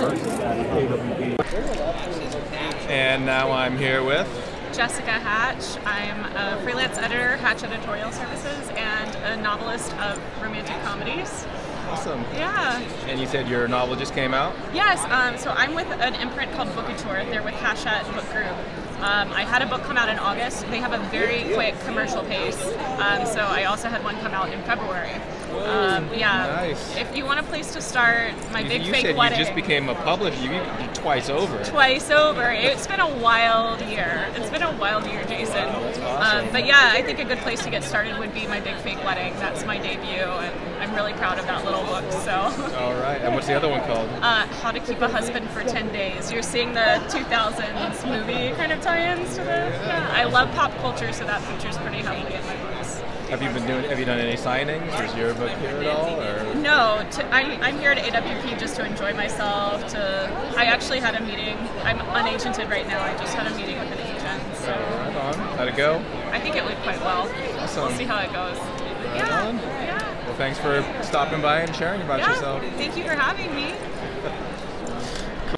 And 2.88 3.25
now 3.25 3.52
I'm 3.52 3.78
here 3.78 4.04
with. 4.04 4.28
Jessica 4.73 5.12
Hatch. 5.12 5.84
I'm 5.86 6.23
a 6.36 6.62
freelance 6.62 6.99
editor, 6.99 7.38
Hatch 7.38 7.63
Editorial 7.63 8.12
Services, 8.12 8.69
and 8.75 9.15
a 9.25 9.41
novelist 9.41 9.91
of 9.97 10.21
romantic 10.41 10.80
comedies. 10.84 11.47
Awesome. 11.89 12.21
Yeah. 12.34 12.80
And 13.08 13.19
you 13.19 13.25
said 13.25 13.49
your 13.49 13.67
novel 13.67 13.95
just 13.95 14.13
came 14.13 14.36
out? 14.36 14.54
Yes, 14.71 15.04
um, 15.06 15.38
so 15.39 15.49
I'm 15.49 15.73
with 15.73 15.88
an 15.88 16.13
imprint 16.13 16.52
called 16.52 16.69
Bookouture. 16.69 17.28
They're 17.32 17.41
with 17.41 17.56
Hachette 17.56 18.06
Book 18.13 18.30
Group. 18.32 18.56
Um, 19.00 19.32
I 19.32 19.46
had 19.46 19.62
a 19.62 19.66
book 19.66 19.82
come 19.84 19.96
out 19.96 20.10
in 20.10 20.20
August. 20.20 20.70
They 20.70 20.80
have 20.80 20.92
a 20.92 21.00
very 21.08 21.54
quick 21.54 21.74
commercial 21.86 22.22
pace, 22.24 22.62
um, 23.00 23.26
so 23.26 23.40
I 23.40 23.64
also 23.64 23.88
had 23.88 24.04
one 24.04 24.18
come 24.20 24.34
out 24.34 24.52
in 24.52 24.62
February. 24.64 25.16
Um, 25.52 26.10
yeah. 26.14 26.48
nice. 26.56 26.96
If 26.96 27.16
you 27.16 27.26
want 27.26 27.40
a 27.40 27.44
place 27.44 27.74
to 27.74 27.82
start, 27.82 28.32
my 28.52 28.62
You, 28.62 28.70
big 28.70 28.84
you 28.84 28.92
fake 28.92 29.06
said 29.08 29.16
wedding. 29.16 29.38
you 29.40 29.44
just 29.46 29.56
became 29.56 29.90
a 29.90 29.96
publisher. 29.96 30.42
You 30.44 30.52
you 30.54 30.90
twice 30.94 31.30
over. 31.30 31.64
twice 31.64 32.10
over. 32.10 32.52
It's 32.52 32.88
been 32.88 33.00
a 33.00 33.18
wild 33.18 33.82
year. 33.82 34.28
It's 34.36 34.50
been 34.50 34.64
a 34.64 34.76
wild 34.78 35.06
year, 35.08 35.24
Jason. 35.26 35.66
awesome. 35.68 36.46
Um, 36.46 36.52
but 36.52 36.66
yeah, 36.66 36.92
I 36.94 37.02
think 37.02 37.20
a 37.20 37.24
good 37.26 37.40
place 37.40 37.64
to 37.64 37.70
get 37.70 37.84
started 37.84 38.18
would 38.20 38.34
be 38.34 38.48
my 38.48 38.60
big 38.60 38.76
fake 38.78 39.04
wedding. 39.04 39.34
That's 39.40 39.66
my 39.66 39.78
debut, 39.78 40.10
and 40.10 40.84
I'm 40.84 40.94
really 40.96 41.14
proud 41.14 41.38
of 41.40 41.46
that 41.46 41.64
little 41.66 41.84
book. 41.84 42.10
So. 42.12 42.32
All 42.32 42.94
right. 43.02 43.20
And 43.22 43.34
what's 43.36 43.48
the 43.48 43.54
other 43.56 43.70
one 43.70 43.82
called? 43.82 44.10
Uh, 44.30 44.46
How 44.62 44.72
to 44.72 44.80
Keep 44.80 45.02
a 45.02 45.08
Husband 45.08 45.50
for 45.52 45.64
10 45.64 45.92
Days. 45.94 46.32
You're 46.32 46.44
seeing 46.44 46.74
the 46.74 47.02
2000s 47.10 48.06
movie 48.08 48.54
kind 48.56 48.72
of 48.72 48.82
tie-ins 48.82 49.30
to 49.38 49.42
the. 49.42 49.46
Yeah, 49.86 50.10
I 50.14 50.26
love 50.26 50.52
pop 50.56 50.76
culture, 50.78 51.12
so 51.14 51.24
that 51.26 51.42
features 51.42 51.78
pretty 51.78 51.98
heavily 51.98 52.36
in 52.36 52.46
my 52.46 52.56
books. 52.76 53.02
Have 53.30 53.44
you 53.44 53.50
been 53.52 53.68
doing? 53.68 53.84
Have 53.86 54.00
you 54.00 54.06
done 54.06 54.18
any 54.18 54.36
signings? 54.36 54.88
Is 55.08 55.15
your 55.15 55.36
book 55.36 55.52
here 55.60 55.70
at 55.70 55.86
all? 55.86 56.20
Or 56.20 56.56
No, 56.56 57.08
to, 57.12 57.26
I'm, 57.28 57.62
I'm 57.62 57.78
here 57.78 57.92
at 57.92 58.00
AWP 58.00 58.58
just 58.58 58.76
to 58.78 58.86
enjoy 58.86 59.13
myself. 59.13 59.88
To 59.89 60.54
I 60.58 60.63
actually 60.63 61.00
had 61.00 61.13
a 61.13 61.24
meeting. 61.24 61.56
I'm 61.84 62.00
unagented 62.00 62.72
right 62.72 62.88
now. 62.88 63.04
I 63.04 63.15
just 63.18 63.36
had 63.36 63.46
a 63.46 63.56
meeting 63.56 63.78
with 63.78 63.92
an 63.92 64.00
agent. 64.00 64.56
So 64.56 64.72
right 64.72 65.15
on. 65.15 65.36
How'd 65.58 65.68
it 65.68 65.78
go? 65.78 66.04
I 66.32 66.39
think 66.39 66.56
it 66.56 66.65
went 66.65 66.80
quite 66.80 67.00
well. 67.02 67.30
Awesome. 67.60 67.84
We'll 67.84 67.96
see 67.96 68.06
how 68.06 68.20
it 68.20 68.34
goes. 68.34 68.58
Right 68.58 69.18
yeah. 69.18 69.48
on. 69.48 69.58
Yeah. 69.58 70.26
Well, 70.26 70.36
thanks 70.36 70.58
for 70.58 70.84
stopping 71.04 71.39
by 71.39 71.62
and 71.62 71.76
sharing 71.76 72.02
about 72.02 72.20
yeah. 72.20 72.32
yourself. 72.32 72.63
Thank 72.78 72.98
you 72.98 73.04
for 73.04 73.12
having 73.12 73.54
me. 73.54 73.76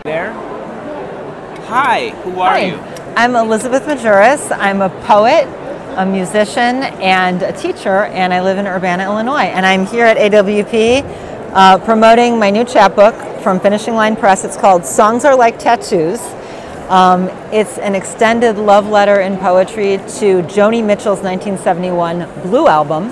There. 0.03 0.33
Hi, 1.67 2.09
who 2.23 2.41
are 2.41 2.51
Hi. 2.51 2.65
you? 2.65 2.75
I'm 3.15 3.33
Elizabeth 3.35 3.83
Majerus. 3.83 4.51
I'm 4.57 4.81
a 4.81 4.89
poet, 5.05 5.45
a 5.97 6.05
musician, 6.05 6.83
and 7.01 7.41
a 7.43 7.51
teacher, 7.51 8.05
and 8.05 8.33
I 8.33 8.41
live 8.41 8.57
in 8.57 8.65
Urbana, 8.65 9.03
Illinois. 9.03 9.51
And 9.51 9.65
I'm 9.65 9.85
here 9.85 10.05
at 10.05 10.17
AWP 10.17 11.03
uh, 11.53 11.77
promoting 11.79 12.39
my 12.39 12.49
new 12.49 12.63
chapbook 12.63 13.13
from 13.41 13.59
Finishing 13.59 13.93
Line 13.93 14.15
Press. 14.15 14.45
It's 14.45 14.55
called 14.55 14.85
Songs 14.85 15.25
Are 15.25 15.35
Like 15.35 15.59
Tattoos. 15.59 16.21
Um, 16.89 17.27
it's 17.51 17.77
an 17.77 17.95
extended 17.95 18.57
love 18.57 18.87
letter 18.87 19.19
in 19.19 19.37
poetry 19.37 19.97
to 19.97 20.41
Joni 20.43 20.83
Mitchell's 20.83 21.21
1971 21.21 22.41
Blue 22.41 22.67
album. 22.67 23.05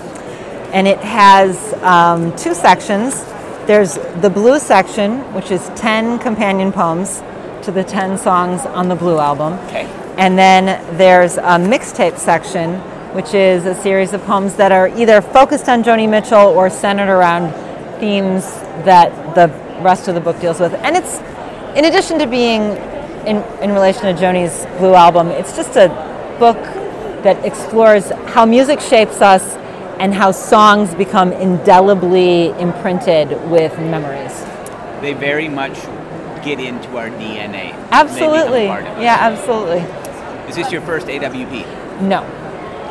And 0.71 0.87
it 0.87 0.99
has 0.99 1.73
um, 1.83 2.35
two 2.37 2.53
sections. 2.53 3.23
There's 3.65 3.95
the 4.21 4.29
blue 4.29 4.59
section, 4.59 5.19
which 5.33 5.51
is 5.51 5.69
10 5.75 6.19
companion 6.19 6.71
poems 6.71 7.21
to 7.63 7.71
the 7.71 7.83
10 7.83 8.17
songs 8.17 8.65
on 8.65 8.87
the 8.87 8.95
Blue 8.95 9.19
album. 9.19 9.53
Okay. 9.67 9.98
And 10.19 10.37
then 10.37 10.97
there's 10.97 11.37
a 11.37 11.55
mixtape 11.57 12.17
section, 12.17 12.75
which 13.15 13.33
is 13.33 13.65
a 13.65 13.73
series 13.73 14.11
of 14.11 14.21
poems 14.25 14.53
that 14.55 14.73
are 14.73 14.89
either 14.89 15.21
focused 15.21 15.69
on 15.69 15.81
Joni 15.81 16.09
Mitchell 16.09 16.45
or 16.45 16.69
centered 16.69 17.07
around 17.07 17.53
themes 18.01 18.43
that 18.83 19.33
the 19.33 19.47
rest 19.81 20.09
of 20.09 20.15
the 20.15 20.19
book 20.19 20.37
deals 20.41 20.59
with. 20.59 20.73
And 20.73 20.97
it's, 20.97 21.19
in 21.77 21.85
addition 21.85 22.19
to 22.19 22.27
being 22.27 22.63
in, 23.25 23.37
in 23.61 23.71
relation 23.71 24.13
to 24.13 24.13
Joni's 24.13 24.65
Blue 24.77 24.93
album, 24.93 25.29
it's 25.29 25.55
just 25.55 25.77
a 25.77 25.87
book 26.37 26.61
that 27.23 27.45
explores 27.45 28.09
how 28.33 28.45
music 28.45 28.81
shapes 28.81 29.21
us 29.21 29.55
and 30.01 30.13
how 30.13 30.31
songs 30.31 30.93
become 30.95 31.31
indelibly 31.31 32.49
imprinted 32.59 33.29
with 33.49 33.73
memories. 33.79 34.37
They 34.99 35.13
very 35.13 35.47
much 35.47 35.75
get 36.43 36.59
into 36.59 36.97
our 36.97 37.09
DNA. 37.09 37.71
Absolutely. 37.89 38.67
part 38.67 38.83
of 38.83 38.97
us. 38.97 39.01
Yeah, 39.01 39.15
absolutely. 39.17 40.08
Is 40.49 40.55
this 40.55 40.71
your 40.71 40.81
first 40.81 41.07
AWP? 41.07 42.01
No. 42.01 42.21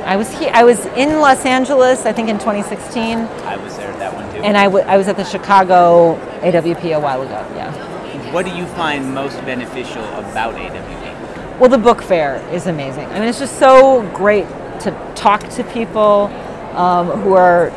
I 0.06 0.16
was 0.16 0.30
here, 0.38 0.50
I 0.54 0.62
was 0.64 0.86
in 0.96 1.18
Los 1.20 1.44
Angeles, 1.44 2.06
I 2.06 2.12
think 2.12 2.28
in 2.28 2.38
2016, 2.38 3.18
I 3.18 3.56
was 3.56 3.76
there 3.76 3.90
at 3.90 3.98
that 3.98 4.14
one 4.14 4.32
too. 4.32 4.40
and 4.42 4.56
I, 4.56 4.64
w- 4.64 4.84
I 4.86 4.96
was 4.96 5.08
at 5.08 5.16
the 5.16 5.24
Chicago 5.24 6.14
AWP 6.40 6.96
a 6.96 7.00
while 7.00 7.20
ago, 7.20 7.44
yeah. 7.56 8.32
What 8.32 8.46
do 8.46 8.54
you 8.54 8.64
find 8.66 9.12
most 9.12 9.34
beneficial 9.44 10.04
about 10.14 10.54
AWP? 10.54 11.58
Well, 11.58 11.68
the 11.68 11.78
book 11.78 12.00
fair 12.00 12.36
is 12.52 12.68
amazing. 12.68 13.06
I 13.06 13.18
mean, 13.18 13.28
it's 13.28 13.40
just 13.40 13.58
so 13.58 14.08
great 14.14 14.46
to 14.82 15.12
talk 15.16 15.46
to 15.50 15.64
people 15.64 16.26
um, 16.74 17.08
who 17.22 17.32
are 17.34 17.70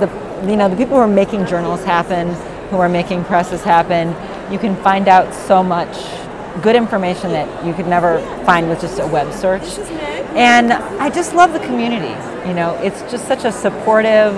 the, 0.00 0.50
you 0.50 0.56
know, 0.56 0.68
the 0.70 0.76
people 0.76 0.96
who 0.96 1.02
are 1.02 1.06
making 1.06 1.44
journals 1.46 1.84
happen, 1.84 2.32
who 2.70 2.78
are 2.78 2.88
making 2.88 3.22
presses 3.24 3.62
happen, 3.62 4.08
you 4.50 4.58
can 4.58 4.74
find 4.82 5.08
out 5.08 5.34
so 5.34 5.62
much 5.62 5.94
good 6.62 6.76
information 6.76 7.30
that 7.32 7.66
you 7.66 7.72
could 7.74 7.86
never 7.86 8.20
find 8.44 8.68
with 8.68 8.80
just 8.80 8.98
a 8.98 9.06
web 9.06 9.32
search. 9.32 9.78
And 10.36 10.72
I 10.72 11.10
just 11.10 11.34
love 11.34 11.52
the 11.52 11.60
community. 11.60 12.14
You 12.48 12.54
know, 12.54 12.78
it's 12.82 13.00
just 13.10 13.26
such 13.26 13.44
a 13.44 13.52
supportive, 13.52 14.34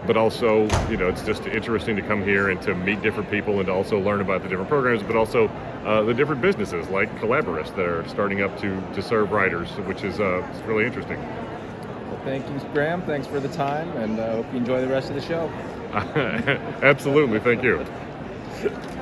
but 0.05 0.17
also, 0.17 0.67
you 0.87 0.97
know, 0.97 1.07
it's 1.07 1.23
just 1.23 1.47
interesting 1.47 1.95
to 1.95 2.03
come 2.03 2.23
here 2.23 2.51
and 2.51 2.61
to 2.61 2.75
meet 2.75 3.01
different 3.01 3.31
people 3.31 3.57
and 3.57 3.65
to 3.65 3.71
also 3.71 3.99
learn 3.99 4.21
about 4.21 4.43
the 4.43 4.49
different 4.49 4.69
programs, 4.69 5.01
but 5.01 5.15
also 5.15 5.47
uh, 5.83 6.03
the 6.03 6.13
different 6.13 6.43
businesses 6.43 6.87
like 6.89 7.09
Collaborist 7.15 7.75
that 7.75 7.87
are 7.87 8.07
starting 8.07 8.43
up 8.43 8.55
to, 8.61 8.79
to 8.93 9.01
serve 9.01 9.31
writers, 9.31 9.67
which 9.87 10.03
is 10.03 10.19
uh, 10.19 10.47
it's 10.53 10.61
really 10.67 10.85
interesting. 10.85 11.17
Well, 11.17 12.21
thank 12.23 12.47
you, 12.47 12.59
Graham. 12.71 13.01
Thanks 13.01 13.25
for 13.25 13.39
the 13.39 13.49
time, 13.49 13.89
and 13.97 14.21
I 14.21 14.33
hope 14.33 14.45
you 14.51 14.59
enjoy 14.59 14.79
the 14.79 14.89
rest 14.89 15.09
of 15.09 15.15
the 15.15 15.21
show. 15.21 15.47
Absolutely, 16.83 17.39
thank 17.39 17.63
you. 17.63 17.83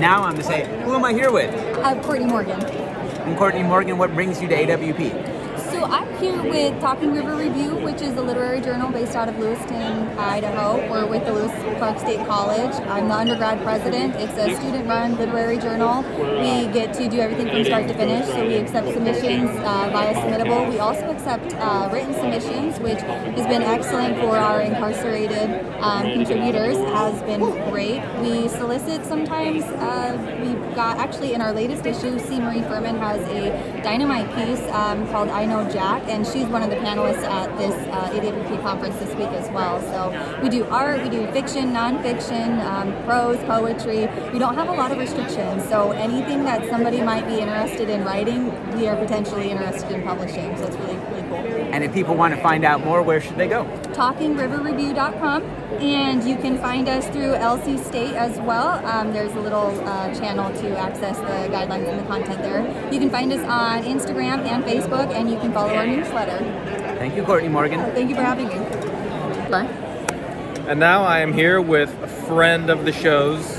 Now 0.00 0.24
I'm 0.24 0.36
to 0.36 0.42
say, 0.42 0.66
who 0.84 0.94
am 0.94 1.04
I 1.04 1.12
here 1.12 1.30
with? 1.30 1.54
I'm 1.78 2.00
Courtney 2.02 2.26
Morgan. 2.26 2.60
I'm 2.62 3.36
Courtney 3.36 3.62
Morgan. 3.62 3.98
What 3.98 4.14
brings 4.14 4.40
you 4.40 4.48
to 4.48 4.54
AWP? 4.54 5.39
So 5.80 5.86
I'm 5.86 6.14
here 6.18 6.42
with 6.42 6.78
Talking 6.82 7.10
River 7.14 7.34
Review, 7.36 7.74
which 7.76 8.02
is 8.02 8.14
a 8.18 8.20
literary 8.20 8.60
journal 8.60 8.92
based 8.92 9.16
out 9.16 9.30
of 9.30 9.38
Lewiston, 9.38 10.08
Idaho. 10.18 10.76
We're 10.90 11.06
with 11.06 11.24
the 11.24 11.32
Lewis 11.32 11.50
Clark 11.78 11.98
State 11.98 12.18
College. 12.26 12.74
I'm 12.86 13.08
the 13.08 13.14
undergrad 13.14 13.62
president. 13.62 14.14
It's 14.16 14.36
a 14.36 14.54
student-run 14.60 15.16
literary 15.16 15.56
journal. 15.56 16.02
We 16.02 16.70
get 16.70 16.92
to 16.96 17.08
do 17.08 17.20
everything 17.20 17.48
from 17.48 17.64
start 17.64 17.88
to 17.88 17.94
finish. 17.94 18.26
So 18.26 18.46
we 18.46 18.56
accept 18.56 18.92
submissions 18.92 19.48
uh, 19.48 19.88
via 19.90 20.12
Submittable. 20.16 20.68
We 20.68 20.80
also 20.80 21.10
accept 21.10 21.54
uh, 21.54 21.88
written 21.90 22.12
submissions, 22.12 22.78
which 22.80 23.00
has 23.00 23.46
been 23.46 23.62
excellent 23.62 24.16
for 24.18 24.36
our 24.36 24.60
incarcerated 24.60 25.48
um, 25.80 26.02
contributors. 26.02 26.76
Has 26.92 27.22
been 27.22 27.40
great. 27.70 28.02
We 28.20 28.48
solicit 28.48 29.06
sometimes. 29.06 29.64
Uh, 29.64 30.42
we 30.42 30.74
got 30.74 30.98
actually 30.98 31.32
in 31.32 31.40
our 31.40 31.54
latest 31.54 31.86
issue, 31.86 32.18
C. 32.18 32.38
Marie 32.38 32.60
Fuhrman 32.60 32.98
has 32.98 33.26
a 33.30 33.82
dynamite 33.82 34.28
piece 34.34 34.60
um, 34.74 35.08
called 35.08 35.30
"I 35.30 35.46
Know 35.46 35.69
Jack," 35.72 36.02
and 36.06 36.26
she's 36.26 36.46
one 36.46 36.62
of 36.62 36.70
the 36.70 36.76
panelists 36.76 37.22
at 37.22 37.56
this 37.58 37.74
uh, 37.88 38.10
AWP 38.10 38.62
conference 38.62 38.96
this 38.98 39.14
week 39.14 39.28
as 39.28 39.48
well. 39.50 39.80
So 39.80 40.40
we 40.42 40.48
do 40.48 40.64
art, 40.66 41.02
we 41.02 41.08
do 41.10 41.26
fiction, 41.32 41.72
nonfiction, 41.72 42.64
um, 42.64 42.92
prose, 43.04 43.38
poetry. 43.44 44.08
We 44.32 44.38
don't 44.38 44.54
have 44.54 44.68
a 44.68 44.72
lot 44.72 44.92
of 44.92 44.98
restrictions, 44.98 45.68
so 45.68 45.92
anything 45.92 46.44
that 46.44 46.68
somebody 46.68 47.00
might 47.02 47.26
be 47.26 47.40
interested 47.40 47.88
in 47.88 48.04
writing, 48.04 48.50
we 48.76 48.88
are 48.88 48.96
potentially 48.96 49.50
interested 49.50 49.90
in 49.92 50.02
publishing. 50.02 50.56
So 50.56 50.64
it's 50.64 50.76
really 50.76 50.96
really. 50.96 51.19
And 51.30 51.84
if 51.84 51.92
people 51.92 52.14
want 52.16 52.34
to 52.34 52.42
find 52.42 52.64
out 52.64 52.84
more, 52.84 53.02
where 53.02 53.20
should 53.20 53.36
they 53.36 53.48
go? 53.48 53.64
TalkingRiverReview.com, 53.92 55.42
and 55.80 56.24
you 56.24 56.36
can 56.36 56.58
find 56.58 56.88
us 56.88 57.06
through 57.08 57.34
LC 57.34 57.78
State 57.84 58.14
as 58.14 58.38
well. 58.40 58.84
Um, 58.86 59.12
there's 59.12 59.32
a 59.34 59.40
little 59.40 59.68
uh, 59.88 60.14
channel 60.14 60.52
to 60.60 60.78
access 60.78 61.16
the 61.18 61.54
guidelines 61.54 61.88
and 61.88 62.00
the 62.00 62.04
content 62.06 62.42
there. 62.42 62.92
You 62.92 62.98
can 62.98 63.10
find 63.10 63.32
us 63.32 63.40
on 63.46 63.84
Instagram 63.84 64.40
and 64.46 64.64
Facebook, 64.64 65.12
and 65.12 65.30
you 65.30 65.38
can 65.38 65.52
follow 65.52 65.74
our 65.74 65.86
newsletter. 65.86 66.38
Thank 66.98 67.14
you, 67.14 67.22
Courtney 67.22 67.48
Morgan. 67.48 67.80
Thank 67.94 68.10
you 68.10 68.16
for 68.16 68.22
having 68.22 68.48
me. 68.48 68.56
Bye. 69.50 69.66
And 70.68 70.78
now 70.78 71.02
I 71.02 71.20
am 71.20 71.32
here 71.32 71.60
with 71.60 71.90
a 72.02 72.08
friend 72.08 72.70
of 72.70 72.84
the 72.84 72.92
shows. 72.92 73.58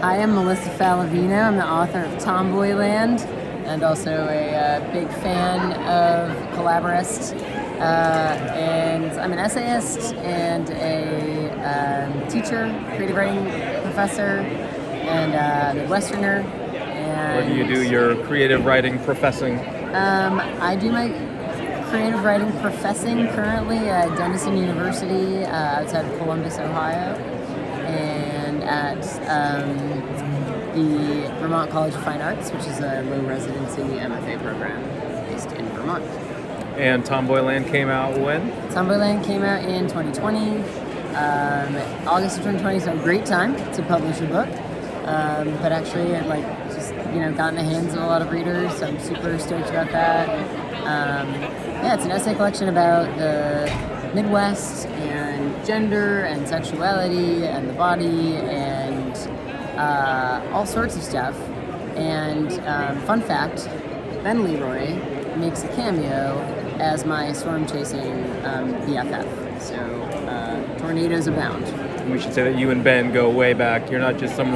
I 0.00 0.18
am 0.18 0.34
Melissa 0.34 0.70
Faliveno. 0.70 1.44
I'm 1.44 1.56
the 1.56 1.66
author 1.66 2.00
of 2.00 2.12
Tomboyland 2.22 3.20
and 3.64 3.82
also 3.82 4.10
a 4.10 4.54
uh, 4.54 4.92
big 4.92 5.08
fan 5.22 5.72
of 5.82 6.36
Collaborist. 6.56 7.34
Uh, 7.80 8.36
and 8.54 9.12
I'm 9.20 9.32
an 9.32 9.38
essayist 9.38 10.14
and 10.16 10.70
a 10.70 11.50
um, 11.64 12.28
teacher, 12.28 12.72
creative 12.96 13.16
writing 13.16 13.44
professor, 13.82 14.40
and 15.04 15.34
a 15.34 15.86
Midwesterner. 15.86 16.44
Where 16.44 17.46
do 17.46 17.54
you 17.54 17.66
do 17.66 17.82
your 17.82 18.16
creative 18.26 18.64
writing 18.64 18.98
professing? 19.04 19.58
um, 19.94 20.40
I 20.60 20.74
do 20.74 20.90
my 20.90 21.08
creative 21.88 22.24
writing 22.24 22.50
professing 22.60 23.28
currently 23.28 23.78
at 23.78 24.16
Denison 24.18 24.56
University 24.56 25.44
uh, 25.44 25.80
outside 25.80 26.04
of 26.04 26.18
Columbus, 26.18 26.58
Ohio, 26.58 27.14
and 27.86 28.64
at 28.64 29.04
um, 29.28 29.93
the 30.74 31.32
Vermont 31.38 31.70
College 31.70 31.94
of 31.94 32.02
Fine 32.04 32.20
Arts, 32.20 32.50
which 32.50 32.66
is 32.66 32.80
a 32.80 33.02
low 33.08 33.20
residency 33.22 33.82
MFA 33.82 34.42
program 34.42 34.82
based 35.28 35.52
in 35.52 35.66
Vermont. 35.68 36.04
And 36.76 37.04
Tomboyland 37.04 37.68
came 37.68 37.88
out 37.88 38.18
when? 38.18 38.50
Tomboyland 38.72 39.24
came 39.24 39.42
out 39.42 39.62
in 39.64 39.86
2020, 39.86 40.56
um, 41.14 42.08
August 42.08 42.38
of 42.38 42.44
2020, 42.44 42.80
so 42.80 42.92
a 42.92 42.96
great 42.96 43.24
time 43.24 43.54
to 43.74 43.82
publish 43.84 44.20
a 44.20 44.26
book. 44.26 44.48
Um, 45.06 45.52
but 45.60 45.70
actually, 45.70 46.12
it 46.12 46.26
like 46.26 46.44
just 46.72 46.92
you 47.12 47.20
know 47.20 47.32
got 47.34 47.50
in 47.50 47.56
the 47.56 47.62
hands 47.62 47.92
of 47.94 48.02
a 48.02 48.06
lot 48.06 48.22
of 48.22 48.32
readers. 48.32 48.74
So 48.76 48.86
I'm 48.86 48.98
super 48.98 49.38
stoked 49.38 49.68
about 49.68 49.90
that. 49.92 50.28
Um, 50.78 51.32
yeah, 51.34 51.94
it's 51.94 52.04
an 52.04 52.10
essay 52.10 52.34
collection 52.34 52.68
about 52.68 53.16
the 53.18 53.70
Midwest 54.14 54.86
and 54.86 55.66
gender 55.66 56.24
and 56.24 56.48
sexuality 56.48 57.44
and 57.44 57.68
the 57.68 57.74
body 57.74 58.36
and 58.36 59.14
uh, 59.76 60.50
all 60.52 60.66
sorts 60.66 60.96
of 60.96 61.02
stuff. 61.02 61.34
And 61.96 62.52
um, 62.66 62.98
fun 63.06 63.20
fact, 63.22 63.66
Ben 64.24 64.42
Leroy 64.44 64.94
makes 65.36 65.62
a 65.64 65.68
cameo 65.68 66.38
as 66.80 67.04
my 67.04 67.32
storm 67.32 67.66
chasing 67.66 68.22
um, 68.44 68.72
BFF. 68.86 69.60
So 69.60 69.74
uh, 69.76 70.78
tornadoes 70.78 71.26
abound. 71.26 71.64
We 72.10 72.20
should 72.20 72.34
say 72.34 72.42
that 72.50 72.58
you 72.58 72.70
and 72.70 72.82
Ben 72.84 73.12
go 73.12 73.30
way 73.30 73.52
back. 73.54 73.90
You're 73.90 74.00
not 74.00 74.18
just 74.18 74.34
some 74.36 74.52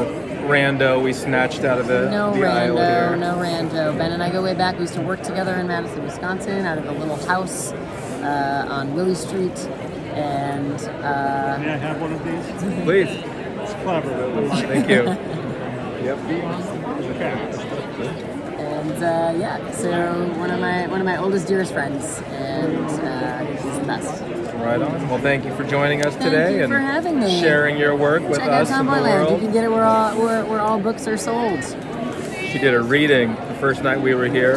rando 0.49 1.03
we 1.03 1.13
snatched 1.13 1.61
out 1.65 1.79
of 1.79 1.87
the, 1.89 2.11
No 2.11 2.33
the 2.35 2.45
aisle 2.47 2.77
rando, 2.77 3.09
here. 3.09 3.17
no 3.17 3.35
rando. 3.37 3.97
Ben 3.99 4.13
and 4.13 4.23
I 4.23 4.31
go 4.31 4.43
way 4.43 4.55
back. 4.55 4.75
We 4.77 4.83
used 4.83 4.95
to 4.95 5.01
work 5.03 5.23
together 5.23 5.55
in 5.55 5.67
Madison, 5.69 6.03
Wisconsin, 6.05 6.65
out 6.67 6.79
of 6.79 6.87
a 6.87 6.93
little 6.93 7.17
house 7.27 7.73
uh, 8.23 8.67
on 8.69 8.95
Willie 8.95 9.15
Street. 9.15 9.57
And 10.15 10.75
uh, 11.05 11.59
May 11.61 11.73
I 11.75 11.77
have 11.77 12.01
one 12.01 12.13
of 12.13 12.25
these? 12.25 12.85
Please. 12.85 13.28
It's 13.89 14.05
clever. 14.05 14.49
Thank 14.67 14.89
you. 14.89 15.05
yep. 16.05 16.19
and 18.59 19.03
uh, 19.03 19.35
yeah, 19.39 19.71
so 19.73 20.29
one 20.39 20.51
of 20.51 20.61
my 20.61 20.87
one 20.89 21.01
of 21.01 21.07
my 21.07 21.17
oldest, 21.17 21.47
dearest 21.47 21.73
friends, 21.73 22.21
and 22.27 22.77
uh, 22.87 23.39
he's 23.47 23.79
the 23.79 23.85
best. 23.87 24.23
Right 24.57 24.83
on. 24.83 25.09
Well, 25.09 25.21
thank 25.21 25.45
you 25.45 25.55
for 25.55 25.65
joining 25.65 26.05
us 26.05 26.15
Thank 26.17 26.33
today 26.33 26.57
you 26.57 26.65
and 26.65 26.73
for 26.73 26.81
having 26.81 27.21
me. 27.21 27.41
sharing 27.41 27.79
your 27.79 27.95
work 27.97 28.23
with 28.25 28.39
Check 28.39 28.49
us 28.49 28.71
out 28.71 28.81
and 28.81 28.89
the 28.89 28.93
Tomboyland. 28.93 29.31
You 29.31 29.39
can 29.39 29.53
get 29.53 29.65
it 29.65 29.71
where 29.71 29.85
all 29.85 30.19
where, 30.19 30.45
where 30.45 30.61
all 30.61 30.79
books 30.81 31.07
are 31.07 31.17
sold. 31.17 31.63
She 32.35 32.59
did 32.59 32.75
a 32.75 32.83
reading 32.83 33.37
the 33.37 33.57
first 33.61 33.83
night 33.83 34.01
we 34.01 34.15
were 34.15 34.27
here 34.27 34.57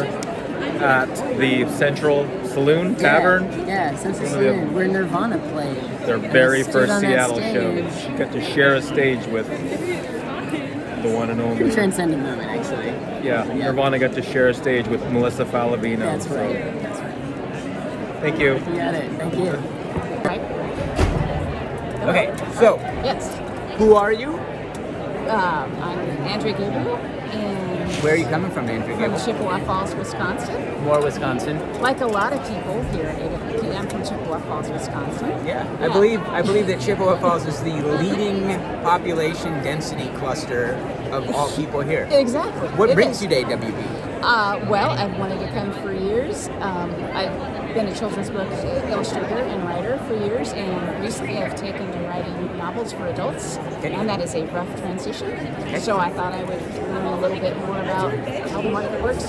at 0.80 1.06
the 1.38 1.68
Central 1.70 2.26
Saloon 2.52 2.94
Tavern. 2.96 3.44
Yeah, 3.60 3.66
yeah 3.66 3.96
Central 3.96 4.24
the- 4.24 4.30
Saloon, 4.30 4.74
where 4.74 4.88
Nirvana 4.88 5.38
played. 5.52 5.76
Their 6.06 6.18
very 6.18 6.62
first 6.62 7.00
Seattle 7.00 7.40
show. 7.40 7.90
She 7.98 8.08
got 8.18 8.32
to 8.32 8.40
share 8.52 8.74
a 8.74 8.82
stage 8.82 9.24
with 9.26 9.46
the 9.48 11.10
one 11.10 11.30
and 11.30 11.40
only. 11.40 11.56
Pretty 11.56 11.72
transcendent 11.74 12.22
moment, 12.22 12.50
actually. 12.50 12.88
Yeah, 13.26 13.44
Nirvana 13.54 13.98
got 13.98 14.12
to 14.14 14.22
share 14.22 14.48
a 14.48 14.54
stage 14.54 14.86
with 14.88 15.02
Melissa 15.10 15.44
Faliveno. 15.44 15.98
That's 16.00 16.26
so- 16.28 16.36
right. 16.36 16.82
That's 16.82 17.00
right. 17.00 18.20
Thank 18.20 18.38
you. 18.38 18.54
You 18.54 18.76
got 18.76 18.94
it. 18.94 19.10
Thank 19.18 19.34
you. 19.34 19.58
Okay, 22.08 22.32
so 22.58 22.78
Yes. 23.04 23.38
who 23.78 23.94
are 23.94 24.12
you? 24.12 24.30
Um, 25.28 25.72
I'm 25.80 25.98
Andrea 26.26 26.52
Gubu, 26.54 26.98
and 27.32 27.71
Where 28.00 28.14
are 28.14 28.16
you 28.16 28.26
coming 28.26 28.50
from, 28.50 28.68
Andrew? 28.68 28.96
from 28.96 29.16
Chippewa 29.24 29.58
Falls, 29.64 29.94
Wisconsin. 29.94 30.82
More 30.84 31.00
Wisconsin. 31.02 31.58
Like 31.80 32.00
a 32.00 32.06
lot 32.06 32.32
of 32.32 32.40
people 32.48 32.82
here 32.94 33.06
at 33.06 33.18
AWP, 33.18 33.76
I'm 33.76 33.88
from 33.88 34.02
Chippewa 34.04 34.40
Falls, 34.40 34.68
Wisconsin. 34.70 35.28
Yeah, 35.46 35.68
I 35.80 35.88
believe 35.88 36.20
I 36.22 36.42
believe 36.42 36.66
that 36.66 36.80
Chippewa 36.80 37.18
Falls 37.20 37.46
is 37.46 37.60
the 37.62 37.70
leading 37.98 38.42
population 38.82 39.52
density 39.62 40.08
cluster 40.18 40.74
of 41.12 41.30
all 41.34 41.50
people 41.54 41.80
here. 41.80 42.08
Exactly. 42.10 42.68
What 42.70 42.90
It 42.90 42.94
brings 42.94 43.16
is. 43.18 43.22
you 43.22 43.28
to 43.28 43.34
AWP? 43.44 43.98
Uh, 44.24 44.64
well, 44.68 44.90
I've 44.90 45.16
wanted 45.18 45.38
to 45.40 45.48
come 45.52 45.72
for 45.82 45.91
years. 46.32 46.48
Um, 46.60 46.90
I've 47.14 47.74
been 47.74 47.88
a 47.88 47.94
children's 47.96 48.30
book 48.30 48.48
illustrator 48.88 49.38
and 49.38 49.64
writer 49.64 49.98
for 50.06 50.14
years, 50.14 50.52
and 50.52 51.02
recently 51.02 51.38
I've 51.38 51.56
taken 51.56 51.90
to 51.92 51.98
writing 52.08 52.56
novels 52.58 52.92
for 52.92 53.06
adults, 53.06 53.56
and 53.82 54.08
that 54.08 54.20
is 54.20 54.34
a 54.34 54.44
rough 54.46 54.68
transition. 54.78 55.80
So 55.80 55.98
I 55.98 56.10
thought 56.10 56.32
I 56.32 56.42
would 56.44 56.62
learn 56.88 57.06
a 57.06 57.20
little 57.20 57.40
bit 57.40 57.56
more 57.58 57.78
about 57.78 58.14
how 58.50 58.62
the 58.62 58.70
market 58.70 59.02
works 59.02 59.24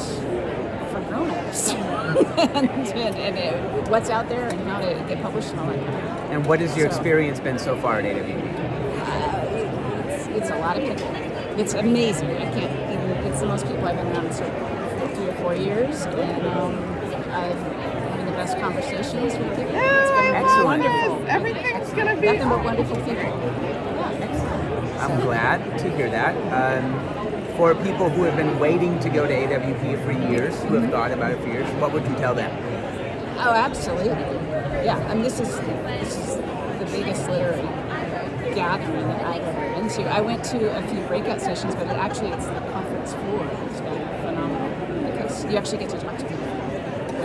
for 0.91 1.01
grown-ups, 1.07 1.69
and, 1.71 2.69
and, 2.69 3.15
and 3.17 3.37
uh, 3.37 3.89
what's 3.89 4.09
out 4.09 4.29
there, 4.29 4.47
and 4.49 4.59
how 4.67 4.79
to 4.79 4.93
get 5.07 5.21
published 5.21 5.49
and 5.51 5.59
all 5.59 5.67
that. 5.67 5.79
kind 5.79 5.95
of 5.95 6.19
thing. 6.19 6.31
And 6.31 6.45
what 6.45 6.59
has 6.59 6.75
your 6.77 6.89
So- 6.89 6.95
experience 6.95 7.39
been 7.39 7.59
so 7.59 7.77
far 7.77 7.99
at 7.99 8.05
AWP? 8.05 8.43
It's, 10.09 10.27
it's 10.27 10.49
a 10.49 10.57
lot 10.59 10.77
of 10.77 10.83
people. 10.87 11.11
It's 11.59 11.73
amazing. 11.75 12.29
I 12.31 12.51
can't 12.51 12.91
even. 12.91 13.09
It's 13.31 13.39
the 13.39 13.45
most 13.47 13.65
people 13.67 13.85
I've 13.85 13.95
been 13.95 14.07
around 14.07 14.33
for 14.33 15.09
three 15.15 15.27
or 15.27 15.33
four 15.35 15.55
years, 15.55 16.01
and 16.05 16.47
um, 16.47 16.73
I'm 17.33 17.57
having 17.57 18.25
the 18.27 18.31
best 18.33 18.59
conversations 18.59 19.33
with 19.37 19.49
people. 19.57 19.75
It's 19.75 20.11
been 20.11 20.35
Excellent. 20.35 20.65
wonderful. 20.65 21.25
Everything's 21.27 21.89
gonna 21.91 22.15
be 22.15 22.27
nothing 22.27 22.49
but 22.49 22.63
wonderful 22.63 22.95
people. 22.97 23.13
Yeah, 23.15 24.19
excellent. 24.21 25.01
I'm 25.01 25.19
glad 25.21 25.79
to 25.79 25.89
hear 25.95 26.09
that. 26.09 26.35
Um, 26.53 27.55
for 27.57 27.75
people 27.75 28.09
who 28.09 28.23
have 28.23 28.35
been 28.35 28.57
waiting 28.59 28.99
to 28.99 29.09
go 29.09 29.27
to 29.27 29.33
AWP 29.33 29.95
for 30.03 30.11
years, 30.11 30.55
who 30.63 30.75
have 30.75 30.89
thought 30.91 31.11
about 31.11 31.31
it 31.31 31.39
for 31.41 31.47
years, 31.47 31.69
what 31.81 31.91
would 31.91 32.03
you 32.07 32.15
tell 32.15 32.33
them? 32.33 32.51
Oh, 33.39 33.51
absolutely. 33.51 34.07
Yeah, 34.85 34.97
I 35.09 35.13
mean, 35.13 35.23
this 35.23 35.39
is 35.39 35.49
this 35.59 36.15
is 36.17 36.35
the 36.37 36.85
biggest 36.91 37.27
literary 37.29 37.61
gathering 38.55 39.07
that 39.07 39.25
I've 39.25 39.41
ever 39.43 39.81
been 39.81 39.89
to. 39.89 40.03
I 40.03 40.21
went 40.21 40.43
to 40.45 40.77
a 40.77 40.81
few 40.87 41.01
breakout 41.07 41.41
sessions, 41.41 41.73
but 41.75 41.87
it 41.87 41.91
actually 41.97 42.29
it's 42.29 42.45
the 42.45 42.59
conference 42.71 43.13
floor. 43.13 43.47
It's 43.69 43.81
been 43.81 44.07
phenomenal 44.21 45.11
because 45.11 45.45
you 45.45 45.57
actually 45.57 45.79
get 45.79 45.89
to 45.89 45.99
talk 45.99 46.17
to 46.17 46.25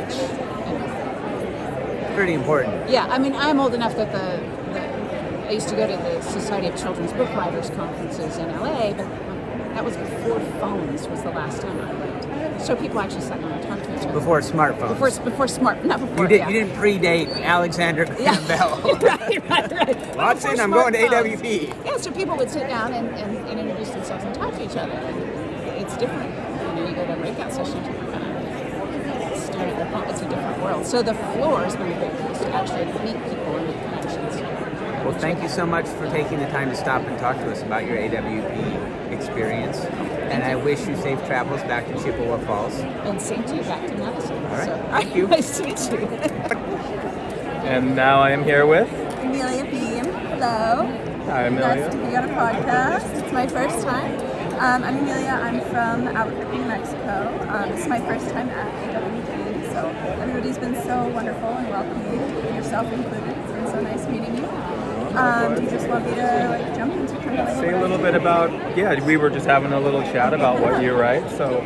people, 0.09 0.37
which 0.37 0.67
you 0.67 0.79
know, 0.79 2.15
Pretty 2.15 2.35
important. 2.35 2.91
yeah, 2.91 3.07
I 3.07 3.19
mean, 3.19 3.35
I'm 3.35 3.61
old 3.61 3.75
enough 3.75 3.95
that 3.97 4.11
the, 4.13 4.73
the 4.73 5.49
I 5.49 5.53
used 5.53 5.69
to 5.69 5.77
go 5.77 5.87
to 5.87 5.97
the 5.97 6.21
Society 6.23 6.67
of 6.67 6.77
Children's 6.77 7.13
Book 7.13 7.29
Writers 7.31 7.71
conferences 7.71 8.37
in 8.37 8.49
LA, 8.61 8.91
but 8.93 9.07
that 9.75 9.85
was 9.85 9.97
before 9.97 10.41
phones 10.61 11.07
was 11.09 11.23
the 11.23 11.31
last 11.31 11.63
time 11.63 11.81
I 11.81 11.95
went. 11.95 12.61
So 12.61 12.75
people 12.75 12.99
actually 12.99 13.21
sat 13.21 13.41
down 13.41 13.53
and 13.53 13.63
talked 13.63 13.85
to 13.85 13.95
each 13.95 14.01
other. 14.01 14.13
Before 14.13 14.41
smartphones. 14.41 14.89
Before, 14.89 15.11
before 15.25 15.49
smart, 15.49 15.85
not 15.85 16.01
before. 16.01 16.25
you, 16.25 16.29
did, 16.29 16.39
yeah. 16.39 16.49
you 16.49 16.65
didn't 16.65 16.77
predate 16.77 17.43
Alexander 17.43 18.05
Graham 18.05 18.47
Bell. 18.49 18.81
right, 19.01 19.49
right, 19.49 19.73
right. 19.73 20.17
Watson, 20.17 20.59
I'm 20.59 20.71
going 20.73 20.93
to. 20.95 20.99
AWP. 20.99 21.85
Yeah, 21.85 21.97
so 21.99 22.11
people 22.11 22.37
would 22.37 22.51
sit 22.51 22.67
down 22.69 22.93
and, 22.93 23.09
and, 23.11 23.37
and 23.49 23.61
introduce 23.61 23.91
themselves 23.91 24.25
and 24.25 24.35
talk 24.35 24.53
to 24.55 24.65
each 24.65 24.77
other. 24.77 24.93
It's 25.79 25.97
different. 25.97 26.31
You 26.31 26.75
know, 26.75 26.89
you 26.89 26.95
go 26.97 27.07
to 27.07 27.13
a 27.13 27.17
breakout 27.17 27.53
session, 27.53 27.77
you 27.77 27.93
kind 27.93 28.25
of 29.95 30.05
stare 30.05 30.09
at 30.09 30.11
the 30.11 30.11
phone. 30.11 30.11
It's 30.11 30.23
a 30.23 30.29
different 30.29 30.63
world. 30.63 30.87
So 30.87 31.03
the 31.03 31.15
floor 31.15 31.61
has 31.65 31.77
been 31.77 31.93
a 31.93 31.99
great 31.99 32.17
place 32.19 32.39
to 32.41 32.49
actually 32.55 32.85
meet 33.05 33.23
people 33.25 33.57
and 33.57 33.67
make 33.67 33.81
connections. 33.83 34.41
Well, 35.05 35.19
thank 35.19 35.43
you 35.43 35.49
so 35.49 35.65
much 35.65 35.87
for 35.87 36.09
taking 36.11 36.39
the 36.41 36.47
time 36.49 36.69
to 36.71 36.77
stop 36.77 37.03
and 37.03 37.19
talk 37.19 37.37
to 37.37 37.51
us 37.51 37.63
about 37.63 37.85
your 37.87 37.97
AWP 37.97 39.13
experience. 39.13 39.79
And 40.31 40.43
I 40.43 40.57
wish 40.57 40.87
you 40.87 40.97
safe 40.97 41.25
travels 41.27 41.63
back 41.63 41.87
to 41.87 41.95
Chippewa 42.03 42.39
Falls. 42.41 42.75
And 42.79 43.21
same 43.21 43.43
to 43.45 43.57
you 43.57 43.63
back 43.63 43.87
to 43.89 43.95
Madison. 43.97 44.37
All 44.37 44.51
right, 44.53 44.67
So, 44.67 44.77
thank 44.91 45.15
you. 45.17 45.27
nice 45.29 45.57
to 45.59 45.65
meet 45.65 45.81
you. 45.93 46.07
And 47.69 47.95
now 47.97 48.21
I 48.21 48.31
am 48.31 48.45
here 48.45 48.67
with. 48.67 48.89
Amelia 49.21 49.65
Beam. 49.65 50.05
Hello. 50.05 50.87
Hi, 51.27 51.43
Amelia. 51.47 51.77
Nice 51.77 51.93
to 51.95 51.99
be 52.01 52.17
on 52.17 52.25
a 52.25 52.29
podcast. 52.33 53.23
It's 53.23 53.33
my 53.33 53.47
first 53.47 53.87
time. 53.87 54.13
Um, 54.59 54.83
I'm 54.85 54.99
Amelia. 54.99 55.31
I'm 55.31 55.61
from 55.71 56.09
Albuquerque, 56.17 56.59
New 56.59 56.65
Mexico. 56.67 57.47
Um, 57.51 57.71
this 57.71 57.81
is 57.83 57.89
my 57.89 58.01
first 58.01 58.29
time 58.31 58.49
at 58.51 58.67
AWP, 58.95 58.98
so 59.79 59.89
everybody's 60.21 60.59
been 60.59 60.75
so 60.83 61.09
wonderful 61.09 61.49
and 61.49 61.69
welcoming, 61.71 62.55
yourself 62.57 62.93
included. 62.93 63.29
It's 63.29 63.53
been 63.53 63.67
so 63.67 63.81
nice 63.81 64.07
meeting 64.09 64.37
you. 64.37 64.45
Um, 65.17 65.55
do 65.55 65.63
you 65.63 65.71
just 65.71 65.89
want 65.89 66.05
me 66.05 66.15
to 66.17 66.49
like 66.51 66.75
jump 66.77 66.95
into 66.95 67.15
kind 67.21 67.39
of 67.39 67.57
Say 67.59 67.73
a 67.73 67.81
little 67.81 67.99
bit 67.99 68.15
about, 68.15 68.51
yeah, 68.77 69.03
we 69.05 69.17
were 69.17 69.31
just 69.31 69.47
having 69.47 69.73
a 69.73 69.81
little 69.81 70.03
chat 70.03 70.35
about 70.35 70.61
what 70.61 70.83
you 70.83 70.95
write, 70.95 71.31
so 71.31 71.61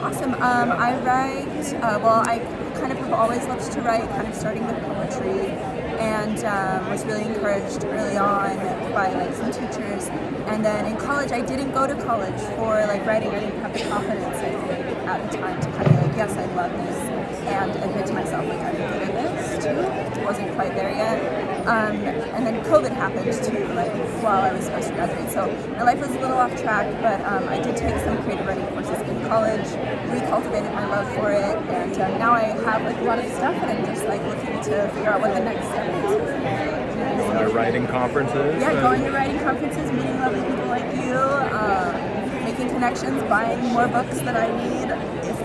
Awesome. 0.00 0.32
Um, 0.34 0.70
I 0.72 0.96
write, 1.00 1.74
uh, 1.74 1.98
well, 2.02 2.22
I 2.24 2.38
kind 2.78 2.92
of 2.92 2.98
have 2.98 3.12
always 3.12 3.44
loved 3.46 3.70
to 3.72 3.80
write, 3.82 4.08
kind 4.10 4.28
of 4.28 4.34
starting 4.34 4.64
with 4.64 4.80
poetry, 4.84 5.50
and 5.98 6.38
um, 6.44 6.88
was 6.88 7.04
really 7.04 7.24
encouraged 7.24 7.84
early 7.84 8.16
on 8.16 8.56
by 8.94 9.12
like 9.12 9.34
some 9.34 9.50
teachers. 9.50 10.06
And 10.46 10.64
then 10.64 10.86
in 10.86 10.96
college, 10.96 11.32
I 11.32 11.40
didn't 11.40 11.72
go 11.72 11.86
to 11.86 11.94
college 12.04 12.40
for 12.56 12.80
like 12.86 13.04
writing. 13.04 13.30
I 13.30 13.40
didn't 13.40 13.60
have 13.60 13.72
the 13.72 13.80
confidence, 13.90 14.36
I 14.36 14.50
think, 14.52 14.98
at 15.08 15.30
the 15.30 15.38
time 15.38 15.60
to 15.60 15.70
kind 15.72 15.86
of 15.86 15.94
like, 16.06 16.16
yes, 16.16 16.36
I 16.36 16.46
love 16.54 16.70
this, 16.70 17.17
and 17.48 17.70
admit 17.76 18.06
to 18.06 18.12
myself 18.12 18.46
like 18.46 18.60
I'm 18.60 18.76
good 18.76 19.02
at 19.02 19.12
this 19.14 19.64
too. 19.64 20.24
Wasn't 20.24 20.54
quite 20.54 20.74
there 20.74 20.90
yet. 20.90 21.18
Um, 21.66 21.96
and 22.36 22.46
then 22.46 22.64
COVID 22.64 22.92
happened 22.92 23.32
too, 23.44 23.64
like 23.74 23.92
while 24.22 24.42
I 24.42 24.52
was 24.52 24.64
supposed 24.64 24.88
to 24.88 24.94
graduate. 24.94 25.30
So 25.30 25.46
my 25.72 25.82
life 25.82 25.98
was 26.00 26.08
a 26.10 26.20
little 26.20 26.38
off 26.38 26.54
track, 26.60 26.86
but 27.02 27.20
um, 27.26 27.48
I 27.48 27.60
did 27.60 27.76
take 27.76 27.98
some 28.04 28.22
creative 28.22 28.46
writing 28.46 28.66
courses 28.68 29.00
in 29.08 29.20
college, 29.28 29.66
recultivated 30.08 30.72
my 30.74 30.86
love 30.88 31.08
for 31.14 31.30
it, 31.32 31.56
and 31.68 31.92
uh, 31.98 32.18
now 32.18 32.32
I 32.32 32.44
have 32.68 32.82
like 32.82 32.96
a 32.98 33.04
lot 33.04 33.18
of 33.18 33.26
stuff, 33.32 33.54
and 33.54 33.70
I'm 33.70 33.84
just 33.84 34.04
like 34.06 34.22
looking 34.24 34.54
to 34.70 34.88
figure 34.94 35.10
out 35.10 35.20
what 35.20 35.34
the 35.34 35.40
next 35.40 35.66
step 35.68 35.88
is. 35.88 37.24
going 37.32 37.48
to 37.48 37.54
writing 37.54 37.86
conferences. 37.86 38.60
Yeah, 38.60 38.70
and- 38.72 38.80
going 38.80 39.02
to 39.04 39.10
writing 39.10 39.38
conferences, 39.40 39.90
meeting 39.92 40.18
lovely 40.20 40.40
people 40.42 40.66
like 40.66 40.88
you, 40.96 41.14
um, 41.16 42.44
making 42.44 42.68
connections, 42.70 43.22
buying 43.24 43.60
more 43.72 43.88
books 43.88 44.18
that 44.20 44.36
I 44.36 44.48
need, 44.56 44.88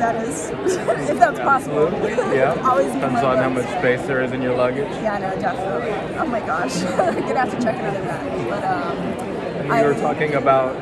that 0.03 0.27
is, 0.27 0.49
if 1.09 1.17
that's 1.17 1.39
possible. 1.39 1.87
Absolutely, 1.87 2.35
yeah. 2.35 2.61
Always 2.69 2.91
Depends 2.91 3.23
on 3.23 3.37
how 3.37 3.49
much 3.49 3.67
space 3.79 4.01
there 4.05 4.21
is 4.21 4.33
in 4.33 4.41
your 4.41 4.55
luggage. 4.55 4.91
Yeah, 5.01 5.17
no, 5.17 5.29
definitely. 5.39 6.17
Oh 6.17 6.25
my 6.25 6.41
gosh, 6.41 6.81
gonna 6.81 7.39
have 7.39 7.51
to 7.51 7.61
check 7.63 7.75
another 7.77 8.01
bag. 8.01 8.49
But 8.49 8.63
um, 8.65 8.97
And 8.97 9.69
we 9.71 9.93
were 9.93 9.99
talking 10.01 10.33
about 10.33 10.75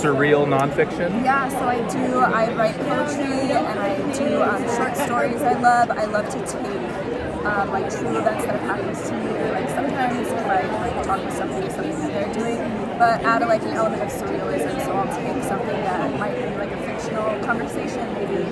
surreal 0.00 0.46
nonfiction. 0.46 1.22
Yeah, 1.22 1.48
so 1.50 1.68
I 1.68 1.86
do. 1.88 2.18
I 2.18 2.50
write 2.54 2.76
poetry 2.78 3.52
and 3.52 3.78
I 3.78 3.96
do 4.16 4.42
um, 4.42 4.62
short 4.76 4.96
stories. 4.96 5.42
I 5.42 5.52
love. 5.60 5.90
I 5.90 6.04
love 6.06 6.28
to 6.30 6.40
take 6.40 7.44
um, 7.44 7.68
like 7.70 7.90
true 7.90 8.16
events 8.16 8.46
that 8.46 8.58
have 8.58 8.78
happened 8.78 8.96
to 8.96 9.12
me. 9.12 9.50
Like 9.50 9.68
sometimes 9.68 10.28
if 10.28 10.46
I 10.46 10.62
like 10.80 11.04
talk 11.04 11.22
with 11.22 11.36
somebody, 11.36 11.68
something 11.68 11.98
that 12.00 12.12
they're 12.12 12.32
doing, 12.32 12.81
but 12.98 13.22
add 13.22 13.42
like 13.48 13.62
an 13.62 13.70
element 13.74 14.02
of 14.02 14.08
surrealism. 14.08 14.84
So 14.84 14.92
I'll 14.92 15.16
take 15.16 15.42
something 15.44 15.68
that 15.68 16.18
might 16.18 16.34
be 16.36 16.44
like 16.56 16.70
a 16.70 16.76
fictional 16.86 17.38
conversation, 17.44 18.12
maybe, 18.14 18.42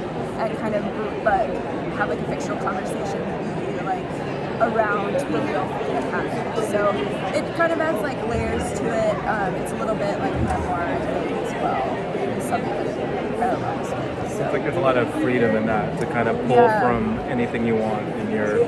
and 0.40 0.58
kind 0.58 0.74
of 0.74 0.82
but 1.24 1.46
have 1.96 2.08
like 2.08 2.18
a 2.20 2.26
fictional 2.26 2.56
conversation 2.58 3.20
be 3.76 3.84
like 3.84 4.04
around 4.60 5.14
the 5.14 5.26
real 5.26 5.66
thing 5.78 5.92
that 5.94 6.04
happened. 6.12 6.64
So 6.70 6.90
it 7.36 7.56
kind 7.56 7.72
of 7.72 7.80
adds 7.80 8.00
like 8.02 8.20
layers 8.28 8.62
to 8.78 8.84
it. 8.86 9.14
Um, 9.26 9.54
it's 9.56 9.72
a 9.72 9.76
little 9.76 9.94
bit 9.94 10.18
like 10.18 10.34
memoir 10.42 10.82
as 10.82 11.52
well. 11.62 11.96
It's 12.36 12.46
something 12.46 12.68
that 12.70 13.36
parallels. 13.38 13.88
with. 13.90 14.40
It's 14.40 14.52
like 14.52 14.62
there's 14.62 14.76
a 14.76 14.80
lot 14.80 14.96
of 14.96 15.12
freedom 15.14 15.54
in 15.56 15.66
that 15.66 15.98
to 16.00 16.06
kind 16.06 16.28
of 16.28 16.36
pull 16.46 16.56
Yeah. 16.56 16.80
from 16.80 17.18
anything 17.20 17.66
you 17.66 17.76
want 17.76 18.08
in 18.16 18.30
your 18.30 18.64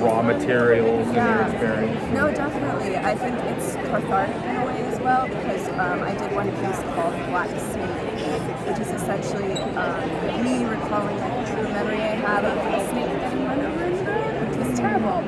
raw 0.00 0.22
materials 0.22 1.06
and 1.08 1.16
your 1.16 1.40
experience. 1.48 2.12
No, 2.14 2.30
definitely. 2.30 2.96
I 2.96 3.14
think 3.14 3.36
it's 3.44 3.74
cathartic 3.76 4.36
in 4.36 4.56
a 4.56 4.59
way 4.59 4.59
as 4.59 4.59
well 5.02 5.26
because 5.26 5.68
um, 5.80 6.02
I 6.02 6.12
did 6.14 6.32
one 6.32 6.50
piece 6.50 6.80
called 6.94 7.14
Black 7.30 7.48
Snake, 7.48 8.68
which 8.68 8.78
is 8.78 8.90
essentially 8.92 9.56
um, 9.76 10.44
me 10.44 10.64
recalling 10.64 11.16
a 11.16 11.46
true 11.46 11.68
memory 11.72 12.02
I 12.02 12.16
have 12.20 12.44
of 12.44 12.56
a 12.56 12.88
snake 12.90 13.10
getting 13.20 13.44
run 13.46 13.60
over 13.60 13.84
in 13.84 14.48
which 14.48 14.56
was 14.58 14.78
terrible. 14.78 15.24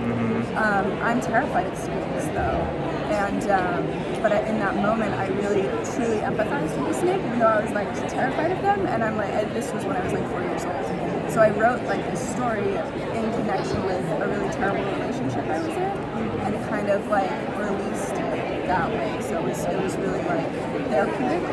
Um, 0.56 0.92
I'm 1.02 1.20
terrified 1.20 1.66
of 1.66 1.78
snakes 1.78 2.26
though, 2.26 2.60
and 3.12 3.50
um, 3.50 3.86
but 4.20 4.32
in 4.46 4.58
that 4.58 4.76
moment 4.76 5.14
I 5.14 5.28
really 5.28 5.62
truly 5.96 6.18
empathized 6.18 6.78
with 6.78 6.88
the 6.88 7.00
snake, 7.00 7.22
even 7.24 7.38
though 7.38 7.46
I 7.46 7.64
was 7.64 7.72
like 7.72 7.92
terrified 8.08 8.52
of 8.52 8.60
them. 8.62 8.86
And 8.86 9.02
I'm 9.02 9.16
like, 9.16 9.32
this 9.54 9.72
was 9.72 9.84
when 9.84 9.96
I 9.96 10.04
was 10.04 10.12
like 10.12 10.28
four 10.30 10.42
years 10.42 10.64
old. 10.64 11.30
So 11.30 11.40
I 11.40 11.50
wrote 11.50 11.82
like 11.84 12.04
this 12.10 12.20
story 12.34 12.68
in 12.68 13.32
connection 13.32 13.82
with 13.84 14.04
a 14.20 14.28
really 14.28 14.52
terrible 14.52 14.84
relationship 14.84 15.46
I 15.46 15.58
was 15.58 15.68
in, 15.68 15.80
and 16.44 16.68
kind 16.68 16.90
of 16.90 17.08
like 17.08 17.30
that 18.72 18.88
way. 18.90 19.20
So 19.20 19.38
it 19.38 19.44
was 19.44 19.64
it 19.64 19.80
was 19.82 19.96
really 19.96 20.24
like 20.24 20.48
therapeutic 20.88 21.44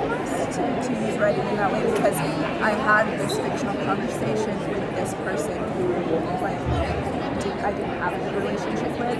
to, 0.55 0.61
to 0.87 0.91
use 1.03 1.17
writing 1.19 1.45
in 1.51 1.55
that 1.57 1.71
way 1.71 1.83
because 1.83 2.15
I 2.63 2.71
had 2.71 3.05
this 3.19 3.35
fictional 3.37 3.75
conversation 3.83 4.55
with 4.71 4.85
this 4.95 5.13
person 5.27 5.59
who 5.75 5.83
like 6.39 6.59
I 7.59 7.71
didn't 7.73 7.99
have 7.99 8.13
a 8.15 8.39
relationship 8.39 8.91
with 8.97 9.19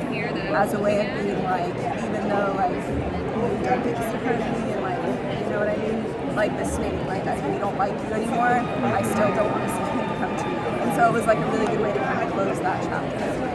as 0.55 0.73
a 0.73 0.79
way 0.79 0.95
of 1.03 1.07
being 1.23 1.43
like 1.43 1.75
even 1.75 2.23
though 2.29 2.53
like 2.55 2.71
you've 2.71 3.63
done 3.67 3.83
things 3.83 3.99
to 3.99 4.17
hurt 4.23 4.39
me 4.39 4.71
and 4.71 4.81
like 4.81 5.43
you 5.43 5.49
know 5.49 5.59
know 5.59 5.59
what 5.59 5.69
I 5.69 5.77
mean? 5.77 6.35
Like 6.35 6.57
the 6.57 6.65
snake, 6.65 7.05
like 7.07 7.25
I 7.27 7.35
really 7.45 7.59
don't 7.59 7.77
like 7.77 7.91
you 7.91 8.13
anymore. 8.13 8.63
I 8.95 9.01
still 9.03 9.33
don't 9.35 9.51
want 9.51 9.67
to 9.67 9.71
see 9.75 9.91
him 9.91 10.07
come 10.19 10.33
to 10.39 10.47
you. 10.47 10.57
And 10.87 10.95
so 10.95 11.09
it 11.09 11.13
was 11.13 11.25
like 11.25 11.37
a 11.37 11.51
really 11.51 11.67
good 11.67 11.81
way 11.81 11.91
to 11.91 11.99
kind 11.99 12.23
of 12.23 12.31
close 12.31 12.59
that 12.59 12.83
chapter. 12.83 13.48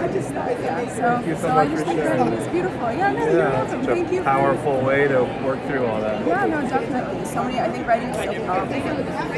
I 0.00 0.08
just 0.12 0.30
thought, 0.30 0.50
yeah. 0.60 0.88
So, 0.88 1.00
Thank 1.02 1.26
you 1.26 1.34
so 1.36 1.40
so 1.42 1.48
I 1.48 1.54
much 1.64 1.68
just 1.70 1.82
for 1.82 1.88
think 1.90 2.00
sharing. 2.00 2.20
writing 2.20 2.38
is 2.38 2.48
beautiful. 2.48 2.92
Yeah, 2.92 3.12
no, 3.12 3.24
you're 3.26 3.38
welcome. 3.38 3.84
such 3.84 3.86
Thank 3.94 4.10
a 4.10 4.14
you. 4.14 4.22
powerful 4.22 4.80
way 4.82 5.08
to 5.08 5.22
work 5.44 5.64
through 5.66 5.86
all 5.86 6.00
that. 6.00 6.26
yeah, 6.26 6.46
no, 6.46 6.60
definitely. 6.68 7.24
So 7.24 7.44
many. 7.44 7.60
I 7.60 7.70
think 7.70 7.86
writing 7.86 8.08
is 8.10 8.16
so 8.16 8.46
powerful. 8.46 8.74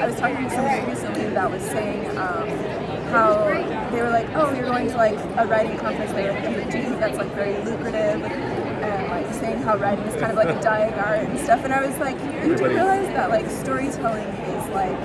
I 0.02 0.06
was 0.06 0.16
talking 0.16 0.44
to 0.44 0.50
somebody 0.50 0.86
recently 0.90 1.28
that 1.30 1.50
was 1.50 1.62
saying 1.62 2.06
um, 2.18 2.48
how 3.10 3.44
they 3.92 4.02
were 4.02 4.10
like, 4.10 4.28
"Oh, 4.34 4.52
you're 4.54 4.66
going 4.66 4.88
to 4.88 4.96
like 4.96 5.18
a 5.36 5.46
writing 5.46 5.78
conference 5.78 6.12
there. 6.12 6.32
Like, 6.32 6.70
do 6.70 6.82
think 6.82 6.98
that's 7.00 7.18
like 7.18 7.32
very 7.34 7.56
lucrative?" 7.64 8.22
And 8.22 9.08
like 9.10 9.32
saying 9.34 9.58
how 9.62 9.76
writing 9.76 10.04
is 10.06 10.14
kind 10.20 10.30
of 10.32 10.36
like 10.36 10.48
a 10.54 10.60
dying 10.60 10.94
art 10.94 11.20
and 11.28 11.38
stuff. 11.40 11.64
And 11.64 11.72
I 11.72 11.86
was 11.86 11.96
like, 11.98 12.16
you 12.20 12.30
do 12.30 12.36
Everybody- 12.38 12.74
realize 12.74 13.06
that 13.08 13.30
like 13.30 13.48
storytelling 13.50 14.26
is 14.26 14.68
like 14.70 14.96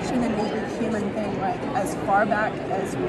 such 0.00 0.12
an 0.12 0.24
innately 0.24 0.78
human 0.78 1.12
thing. 1.12 1.40
Like 1.40 1.60
as 1.76 1.94
far 2.06 2.24
back 2.24 2.52
as 2.70 2.96
we, 2.96 3.08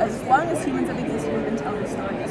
as 0.00 0.22
long 0.24 0.46
as 0.48 0.64
humans 0.64 0.88
have 0.88 0.98
existed, 0.98 1.34
we've 1.34 1.44
been 1.44 1.56
telling 1.56 1.86
stories. 1.86 2.30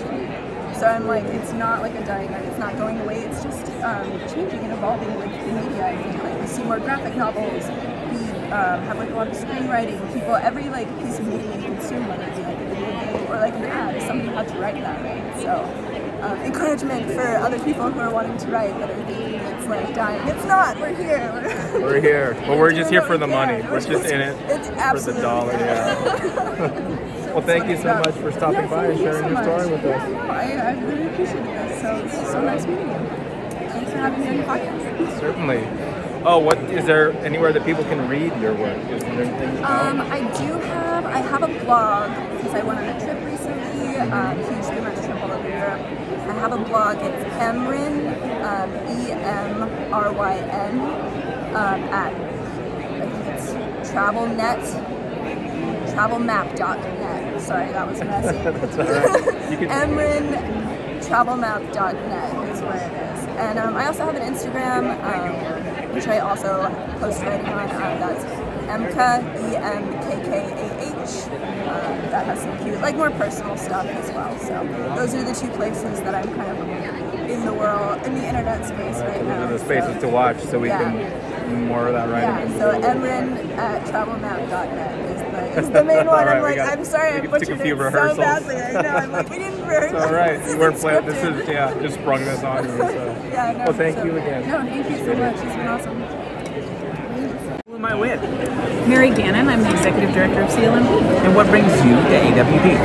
So 0.79 0.87
I'm 0.87 1.07
like, 1.07 1.25
it's 1.25 1.51
not 1.53 1.81
like 1.81 1.93
a 1.95 2.05
dying 2.05 2.33
art. 2.33 2.43
It's 2.45 2.57
not 2.57 2.77
going 2.77 2.99
away. 3.01 3.19
It's 3.21 3.43
just 3.43 3.67
um, 3.83 4.09
changing 4.29 4.59
and 4.59 4.73
evolving 4.73 5.13
with 5.15 5.29
the 5.29 5.51
media. 5.51 5.87
I 5.87 5.97
think 6.01 6.23
like 6.23 6.41
we 6.41 6.47
see 6.47 6.63
more 6.63 6.79
graphic 6.79 7.15
novels. 7.15 7.65
We 7.67 8.17
um, 8.51 8.81
have 8.83 8.97
like 8.97 9.09
a 9.09 9.13
lot 9.13 9.27
of 9.27 9.33
screenwriting. 9.33 10.13
People, 10.13 10.35
every 10.35 10.69
like 10.69 10.87
piece 10.99 11.19
of 11.19 11.27
media 11.27 11.55
you 11.55 11.63
consume, 11.63 12.07
whether 12.07 12.23
it 12.23 12.35
be 12.35 12.43
like 12.43 12.57
a 12.57 12.65
video 12.65 12.99
game 12.99 13.31
or 13.31 13.37
like 13.37 13.53
an 13.53 13.65
ad, 13.65 14.01
somebody 14.01 14.29
had 14.29 14.47
to 14.47 14.55
write 14.55 14.75
that, 14.75 15.03
right? 15.03 15.41
So. 15.41 15.90
Um, 16.21 16.37
encouragement 16.41 17.11
for 17.13 17.21
other 17.37 17.57
people 17.59 17.89
who 17.89 17.99
are 17.99 18.11
wanting 18.11 18.37
to 18.37 18.47
write 18.47 18.77
that 18.77 18.91
are 18.91 19.05
thinking 19.05 19.39
it's 19.39 19.67
like 19.67 19.93
dying. 19.95 20.27
It's 20.27 20.45
not. 20.45 20.77
We're 20.79 20.93
here. 20.93 21.31
We're 21.73 21.81
We're 21.81 22.01
here, 22.01 22.37
but 22.45 22.59
we're 22.59 22.73
just 22.73 22.91
here 22.91 23.01
for 23.01 23.17
the 23.17 23.25
money. 23.25 23.63
We're 23.63 23.79
just 23.81 24.05
in 24.05 24.21
it 24.21 24.37
It's 24.47 24.67
for 25.05 25.11
the 25.13 25.19
dollar. 25.21 25.53
Yeah. 25.53 27.31
well, 27.33 27.41
thank 27.41 27.67
you 27.67 27.75
so 27.77 27.95
much 27.95 28.13
for 28.15 28.31
stopping 28.31 28.61
Yeah, 28.61 28.67
by 28.67 28.85
and 28.85 28.97
thank 28.97 28.99
you 28.99 29.05
sharing 29.05 29.23
so 29.23 29.29
your 29.29 29.33
much. 29.33 29.43
story 29.45 29.71
with 29.71 29.83
yeah, 29.83 30.03
us. 30.03 30.11
No, 30.11 30.19
I, 30.19 30.51
I 30.51 30.71
really 30.83 31.07
appreciate 31.07 31.43
this. 31.43 31.81
So 31.81 31.95
it's 31.95 32.31
so 32.31 32.41
nice 32.41 32.65
meeting 32.67 32.87
you. 32.87 32.97
Thanks 33.69 33.91
for 33.91 33.97
having 33.97 34.19
me 34.19 34.27
on 34.27 34.35
your 34.35 34.45
podcast. 34.45 35.19
Certainly. 35.19 35.67
Oh, 36.23 36.37
what 36.37 36.59
is 36.69 36.85
there 36.85 37.13
anywhere 37.25 37.51
that 37.51 37.65
people 37.65 37.83
can 37.85 38.07
read 38.07 38.31
your 38.39 38.53
work? 38.53 38.77
Is 38.91 39.01
there 39.01 39.23
anything? 39.23 39.57
Um, 39.65 40.01
I 40.01 40.19
do 40.37 40.53
have 40.53 41.05
I 41.05 41.17
have 41.17 41.41
a 41.41 41.47
blog 41.65 42.11
because 42.37 42.53
I 42.53 42.61
went 42.61 42.77
on 42.79 42.85
a 42.85 42.99
trip 43.01 43.25
recently, 43.25 43.95
um, 43.97 44.37
huge 44.37 44.65
three 44.65 44.81
month 44.81 45.03
trip 45.03 45.17
all 45.23 45.31
over 45.31 45.49
Europe. 45.49 45.81
I 45.81 46.30
have 46.41 46.53
a 46.53 46.57
blog. 46.65 46.97
It's 46.97 47.23
Emryn, 47.35 48.07
um, 48.43 48.71
E 48.97 49.11
M 49.11 49.93
R 49.93 50.11
Y 50.11 50.35
N, 50.37 50.79
um, 51.55 51.83
at 51.93 52.13
I 52.13 53.05
think 53.11 53.27
it's 53.27 53.91
TravelNet, 53.91 54.63
TravelMap.net. 55.93 57.41
Sorry, 57.41 57.71
that 57.71 57.87
was 57.87 57.99
messy. 57.99 58.37
That's 58.43 58.77
all 58.77 58.85
right. 58.85 59.51
You 59.51 59.57
can- 59.57 59.69
Emryn, 59.69 60.99
TravelMap.net 61.01 62.49
is 62.49 62.61
where 62.61 62.77
it 62.77 63.17
is. 63.17 63.25
And 63.37 63.59
um, 63.59 63.75
I 63.75 63.85
also 63.87 64.05
have 64.05 64.15
an 64.15 64.33
Instagram, 64.33 64.83
um, 65.03 65.93
which 65.93 66.07
I 66.07 66.19
also 66.19 66.69
post 66.99 67.21
writing 67.21 67.45
on. 67.47 67.69
Um, 67.69 67.99
that's 67.99 68.23
Emka, 68.65 69.21
E 69.51 69.55
M 69.57 69.83
K 70.03 70.29
K 70.29 70.67
A. 70.67 70.70
Um, 71.11 72.11
that 72.11 72.25
has 72.25 72.39
some 72.41 72.57
cute, 72.63 72.79
like 72.81 72.95
more 72.95 73.11
personal 73.11 73.55
stuff 73.57 73.85
as 73.85 74.11
well. 74.11 74.37
So 74.39 74.63
those 74.95 75.13
are 75.15 75.23
the 75.23 75.33
two 75.33 75.49
places 75.55 75.99
that 76.01 76.13
I'm 76.15 76.27
kind 76.35 76.51
of 76.57 77.29
in 77.29 77.45
the 77.45 77.53
world, 77.53 78.01
in 78.05 78.15
the 78.15 78.25
internet 78.27 78.65
space 78.65 78.97
right 79.01 79.23
now. 79.25 79.47
Those 79.47 79.61
are 79.61 79.65
the 79.65 79.65
spaces 79.65 79.95
So, 79.95 80.01
to 80.01 80.07
watch, 80.09 80.39
so 80.41 80.59
we 80.59 80.67
yeah. 80.69 80.79
can 80.79 81.67
more 81.67 81.87
of 81.87 81.93
that 81.93 82.09
right 82.09 82.21
Yeah, 82.23 82.57
so 82.57 82.71
Emryn 82.81 83.49
at 83.57 83.85
travelmap.net 83.87 84.99
is 85.11 85.19
the, 85.21 85.59
is 85.61 85.69
the 85.69 85.83
main 85.91 86.05
one. 86.07 86.25
right, 86.25 86.27
I'm 86.27 86.37
we 86.37 86.41
like, 86.49 86.55
got- 86.57 86.77
I'm 86.77 86.85
sorry, 86.85 87.11
I 87.11 87.15
we 87.15 87.21
took 87.23 87.31
butchered 87.31 87.59
a 87.59 87.63
few 87.63 87.75
it 87.75 87.77
so 87.77 87.83
rehearsals. 87.83 88.17
badly. 88.17 88.55
I 88.55 88.81
know. 88.81 88.89
I'm 88.89 89.11
like, 89.11 89.29
we 89.29 89.37
didn't 89.37 89.59
rehearse. 89.67 89.91
It's 89.93 90.01
all 90.03 90.13
right. 90.13 90.39
This 90.39 90.53
You 90.53 90.59
weren't 90.59 90.77
planning. 90.77 91.09
This 91.09 91.23
is 91.23 91.47
yeah. 91.49 91.81
Just 91.81 91.95
sprung 91.95 92.23
this 92.25 92.43
on 92.43 92.63
you. 92.65 92.77
So. 92.77 93.17
Yeah, 93.31 93.51
no. 93.53 93.63
Well, 93.65 93.73
thank 93.73 93.97
so- 93.97 94.03
you 94.05 94.17
again. 94.17 94.47
No, 94.49 94.61
thank 94.63 94.89
you 94.89 94.97
so 94.97 95.13
much. 95.15 95.35
It's 95.35 95.55
been 95.55 95.67
awesome. 95.67 96.20
Am 97.81 97.89
I 97.89 97.95
with? 97.95 98.21
Mary 98.85 99.09
Gannon, 99.09 99.49
I'm 99.49 99.65
the 99.65 99.73
Executive 99.73 100.13
Director 100.13 100.45
of 100.45 100.53
CLMP. 100.53 101.01
And 101.25 101.33
what 101.33 101.47
brings 101.47 101.73
you 101.81 101.97
to 101.97 102.13
AWP? 102.13 102.77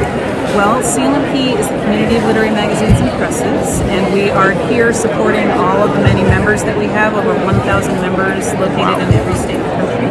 Well, 0.56 0.80
CLMP 0.80 1.52
is 1.52 1.68
the 1.68 1.76
community 1.84 2.16
of 2.16 2.24
literary 2.24 2.48
magazines 2.48 2.96
and 3.04 3.12
presses, 3.20 3.84
and 3.92 4.08
we 4.14 4.30
are 4.30 4.52
here 4.72 4.94
supporting 4.94 5.50
all 5.50 5.84
of 5.84 5.92
the 5.92 6.00
many 6.00 6.22
members 6.22 6.64
that 6.64 6.78
we 6.78 6.86
have, 6.86 7.12
over 7.12 7.36
1,000 7.44 7.92
members 8.00 8.48
located 8.56 8.96
in 9.04 9.12
every 9.12 9.36
state 9.36 9.60
of 9.60 9.68
the 9.68 9.76
country, 9.84 10.08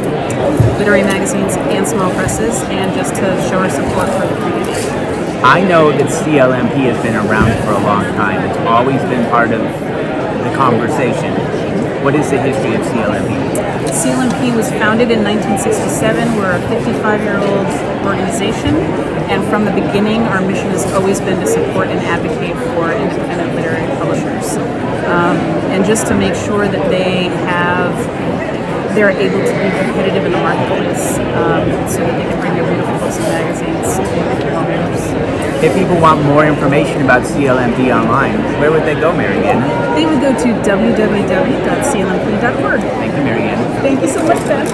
literary 0.78 1.02
magazines 1.02 1.58
and 1.74 1.82
small 1.88 2.14
presses, 2.14 2.62
and 2.70 2.94
just 2.94 3.16
to 3.16 3.26
show 3.50 3.58
our 3.58 3.74
support 3.74 4.06
for 4.22 4.30
the 4.30 4.38
community. 4.38 4.86
I 5.42 5.66
know 5.66 5.90
that 5.98 6.14
CLMP 6.14 6.94
has 6.94 7.02
been 7.02 7.18
around 7.18 7.58
for 7.66 7.74
a 7.74 7.82
long 7.82 8.06
time. 8.14 8.38
It's 8.46 8.62
always 8.70 9.02
been 9.10 9.26
part 9.34 9.50
of 9.50 9.66
the 10.46 10.54
conversation. 10.54 11.34
What 12.06 12.14
is 12.14 12.30
the 12.30 12.40
history 12.40 12.76
of 12.76 12.82
CLMP? 12.82 13.34
CLMP 13.90 14.56
was 14.56 14.70
founded 14.70 15.10
in 15.10 15.24
1967. 15.24 16.36
We're 16.38 16.54
a 16.54 16.62
55-year-old 16.70 18.06
organization, 18.06 18.76
and 19.26 19.44
from 19.50 19.66
the 19.66 19.72
beginning, 19.72 20.22
our 20.30 20.40
mission 20.40 20.70
has 20.70 20.86
always 20.94 21.20
been 21.20 21.40
to 21.40 21.48
support 21.48 21.88
and 21.88 21.98
advocate 22.02 22.56
for 22.78 22.94
independent 22.94 23.56
literary 23.56 23.88
publishers, 23.98 24.56
um, 25.10 25.36
and 25.74 25.84
just 25.84 26.06
to 26.06 26.14
make 26.16 26.36
sure 26.36 26.68
that 26.68 26.92
they 26.92 27.24
have 27.50 27.98
they're 28.96 29.12
able 29.12 29.40
to 29.44 29.52
be 29.52 29.70
competitive 29.84 30.24
in 30.26 30.32
the 30.32 30.40
marketplace, 30.40 31.20
um, 31.36 31.68
so 31.92 32.00
that 32.00 32.16
they 32.16 32.24
can 32.24 32.40
bring 32.40 32.56
their 32.56 32.64
beautiful 32.64 32.98
books 32.98 33.18
and 33.20 33.28
magazines 33.28 34.00
to 34.00 34.48
more 34.56 34.64
readers. 34.64 35.04
If 35.62 35.76
people 35.76 36.00
want 36.00 36.24
more 36.24 36.46
information 36.46 37.02
about 37.02 37.24
CLMP 37.24 37.94
online, 37.94 38.40
where 38.60 38.72
would 38.72 38.84
they 38.84 38.96
go, 38.96 39.12
Marianne? 39.12 39.62
They 39.96 40.06
would 40.06 40.22
go 40.22 40.32
to 40.32 40.48
www.clmp.org. 40.64 41.20
Thank 42.80 43.18
you, 43.18 43.24
Marianne. 43.24 43.82
Thank 43.82 44.02
you 44.02 44.08
so 44.08 44.24
much, 44.24 44.38
Ben. 44.48 44.66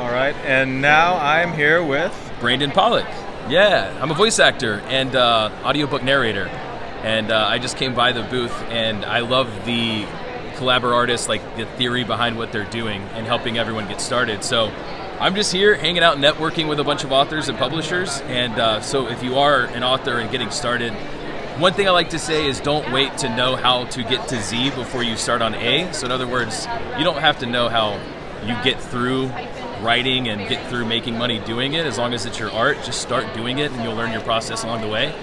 All 0.00 0.10
right, 0.10 0.34
and 0.44 0.82
now 0.82 1.16
I'm 1.16 1.52
here 1.52 1.84
with 1.84 2.12
Brandon 2.40 2.72
Pollock. 2.72 3.06
Yeah, 3.48 3.96
I'm 4.00 4.10
a 4.10 4.14
voice 4.14 4.38
actor 4.38 4.80
and 4.86 5.14
uh, 5.14 5.50
audiobook 5.64 6.02
narrator. 6.02 6.46
And 7.02 7.30
uh, 7.30 7.46
I 7.48 7.58
just 7.58 7.76
came 7.76 7.94
by 7.94 8.12
the 8.12 8.22
booth 8.24 8.52
and 8.64 9.04
I 9.06 9.20
love 9.20 9.48
the 9.64 10.04
Collaborist, 10.60 11.28
like 11.28 11.56
the 11.56 11.64
theory 11.64 12.04
behind 12.04 12.36
what 12.36 12.52
they're 12.52 12.70
doing 12.70 13.00
and 13.14 13.26
helping 13.26 13.58
everyone 13.58 13.88
get 13.88 14.00
started. 14.00 14.44
So 14.44 14.66
I'm 15.18 15.34
just 15.34 15.52
here 15.52 15.74
hanging 15.74 16.02
out, 16.02 16.18
networking 16.18 16.68
with 16.68 16.78
a 16.80 16.84
bunch 16.84 17.02
of 17.02 17.12
authors 17.12 17.48
and 17.48 17.58
publishers. 17.58 18.20
And 18.22 18.52
uh, 18.58 18.80
so 18.82 19.08
if 19.08 19.22
you 19.22 19.36
are 19.36 19.64
an 19.64 19.82
author 19.82 20.18
and 20.18 20.30
getting 20.30 20.50
started, 20.50 20.92
one 21.58 21.72
thing 21.72 21.88
I 21.88 21.90
like 21.90 22.10
to 22.10 22.18
say 22.18 22.46
is 22.46 22.60
don't 22.60 22.92
wait 22.92 23.18
to 23.18 23.34
know 23.34 23.56
how 23.56 23.84
to 23.86 24.02
get 24.02 24.28
to 24.28 24.40
Z 24.40 24.70
before 24.70 25.02
you 25.02 25.16
start 25.16 25.40
on 25.40 25.54
A. 25.54 25.92
So 25.92 26.06
in 26.06 26.12
other 26.12 26.28
words, 26.28 26.66
you 26.98 27.04
don't 27.04 27.20
have 27.20 27.38
to 27.40 27.46
know 27.46 27.68
how 27.68 27.98
you 28.44 28.54
get 28.62 28.80
through 28.80 29.30
writing 29.82 30.28
and 30.28 30.46
get 30.48 30.68
through 30.68 30.84
making 30.84 31.16
money 31.16 31.38
doing 31.40 31.72
it 31.72 31.86
as 31.86 31.96
long 31.96 32.12
as 32.12 32.26
it's 32.26 32.38
your 32.38 32.50
art 32.52 32.76
just 32.84 33.00
start 33.00 33.32
doing 33.34 33.58
it 33.58 33.72
and 33.72 33.82
you'll 33.82 33.94
learn 33.94 34.12
your 34.12 34.20
process 34.20 34.62
along 34.62 34.82
the 34.82 34.88
way 34.88 35.14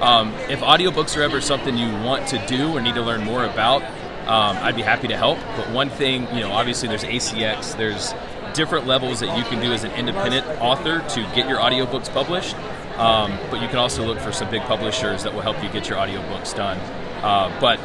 um, 0.00 0.34
if 0.50 0.60
audiobooks 0.60 1.16
are 1.16 1.22
ever 1.22 1.40
something 1.40 1.78
you 1.78 1.88
want 2.04 2.26
to 2.28 2.46
do 2.46 2.76
or 2.76 2.80
need 2.80 2.94
to 2.94 3.02
learn 3.02 3.24
more 3.24 3.44
about 3.44 3.82
um, 4.26 4.56
i'd 4.62 4.76
be 4.76 4.82
happy 4.82 5.08
to 5.08 5.16
help 5.16 5.38
but 5.56 5.68
one 5.70 5.90
thing 5.90 6.22
you 6.34 6.40
know 6.40 6.50
obviously 6.50 6.88
there's 6.88 7.04
acx 7.04 7.76
there's 7.76 8.14
different 8.54 8.86
levels 8.86 9.20
that 9.20 9.36
you 9.36 9.44
can 9.44 9.60
do 9.60 9.72
as 9.72 9.84
an 9.84 9.90
independent 9.92 10.46
author 10.60 11.00
to 11.08 11.22
get 11.34 11.48
your 11.48 11.58
audiobooks 11.58 12.12
published 12.12 12.56
um, 12.98 13.38
but 13.50 13.62
you 13.62 13.68
can 13.68 13.78
also 13.78 14.04
look 14.04 14.18
for 14.18 14.32
some 14.32 14.50
big 14.50 14.60
publishers 14.62 15.22
that 15.22 15.32
will 15.32 15.40
help 15.40 15.62
you 15.62 15.68
get 15.70 15.88
your 15.88 15.98
audiobooks 15.98 16.54
done 16.54 16.76
uh, 17.22 17.50
but 17.60 17.80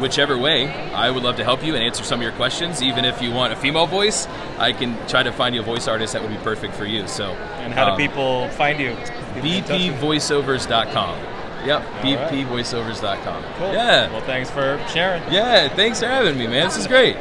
whichever 0.00 0.36
way, 0.38 0.68
I 0.68 1.10
would 1.10 1.22
love 1.22 1.36
to 1.36 1.44
help 1.44 1.64
you 1.64 1.74
and 1.74 1.82
answer 1.82 2.04
some 2.04 2.20
of 2.20 2.22
your 2.22 2.32
questions. 2.32 2.82
Even 2.82 3.04
if 3.04 3.22
you 3.22 3.30
want 3.30 3.52
a 3.52 3.56
female 3.56 3.86
voice, 3.86 4.26
I 4.58 4.72
can 4.72 4.96
try 5.08 5.22
to 5.22 5.32
find 5.32 5.54
you 5.54 5.60
a 5.60 5.64
voice 5.64 5.88
artist 5.88 6.12
that 6.12 6.22
would 6.22 6.30
be 6.30 6.36
perfect 6.38 6.74
for 6.74 6.84
you. 6.84 7.06
So, 7.08 7.32
And 7.32 7.72
how 7.72 7.86
do 7.86 7.90
um, 7.92 7.96
people 7.98 8.48
find 8.50 8.78
you? 8.80 8.92
bpvoiceovers.com. 9.40 11.35
Yep, 11.66 11.82
bpvoiceovers.com. 12.02 13.42
Cool. 13.58 13.72
Yeah. 13.72 14.08
Well, 14.12 14.20
thanks 14.22 14.48
for 14.50 14.80
sharing. 14.88 15.20
Yeah, 15.32 15.68
thanks 15.74 15.98
for 15.98 16.06
having 16.06 16.38
me, 16.38 16.46
man. 16.46 16.66
This 16.68 16.76
is 16.76 16.86
great. 16.86 17.16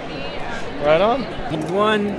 Right 0.86 1.02
on. 1.02 1.24
One, 1.74 2.10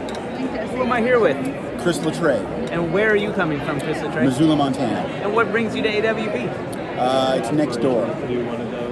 who 0.70 0.82
am 0.82 0.92
I 0.92 1.00
here 1.00 1.20
with? 1.20 1.36
Chris 1.82 2.04
La 2.04 2.10
Tray, 2.10 2.44
And 2.72 2.92
where 2.92 3.12
are 3.12 3.16
you 3.16 3.32
coming 3.32 3.60
from, 3.60 3.80
Chris 3.80 4.02
La 4.02 4.12
Tray? 4.12 4.24
Missoula, 4.24 4.56
Montana. 4.56 5.08
And 5.22 5.32
what 5.32 5.52
brings 5.52 5.76
you 5.76 5.82
to 5.82 5.88
AWP? 5.88 6.98
Uh, 6.98 7.36
it's 7.38 7.52
next 7.52 7.76
door. 7.76 8.06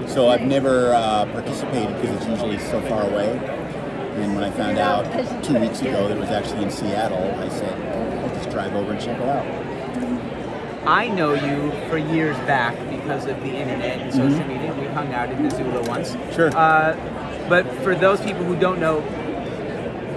So 0.07 0.29
I've 0.29 0.43
never 0.43 0.95
uh, 0.95 1.25
participated 1.33 2.01
because 2.01 2.17
it's 2.19 2.27
usually 2.27 2.59
so 2.59 2.81
far 2.83 3.03
away. 3.03 3.37
And 4.17 4.37
when 4.37 4.45
I 4.45 4.51
found 4.53 4.79
out 4.79 5.03
two 5.43 5.59
weeks 5.59 5.81
ago 5.81 6.07
that 6.07 6.17
it 6.17 6.21
was 6.21 6.31
actually 6.31 6.63
in 6.63 6.71
Seattle, 6.71 7.35
I 7.41 7.49
said, 7.49 7.95
oh, 7.97 8.29
I'll 8.29 8.35
just 8.37 8.51
drive 8.51 8.75
over 8.75 8.93
and 8.93 9.01
check 9.01 9.19
it 9.19 9.29
out. 9.29 9.45
I 10.87 11.09
know 11.09 11.33
you 11.33 11.73
for 11.89 11.99
years 11.99 12.37
back 12.47 12.77
because 13.05 13.27
of 13.27 13.39
the 13.43 13.51
internet 13.51 14.01
and 14.01 14.13
social 14.13 14.31
Mhm. 14.31 14.49
media. 14.49 14.73
We 14.81 14.87
hung 14.87 15.13
out 15.13 15.31
in 15.31 15.43
Missoula 15.43 15.83
once. 15.83 16.17
Sure. 16.35 16.51
Uh, 16.57 16.95
But 17.47 17.67
for 17.83 17.95
those 17.95 18.23
people 18.23 18.43
who 18.43 18.57
don't 18.57 18.81
know, 18.81 19.01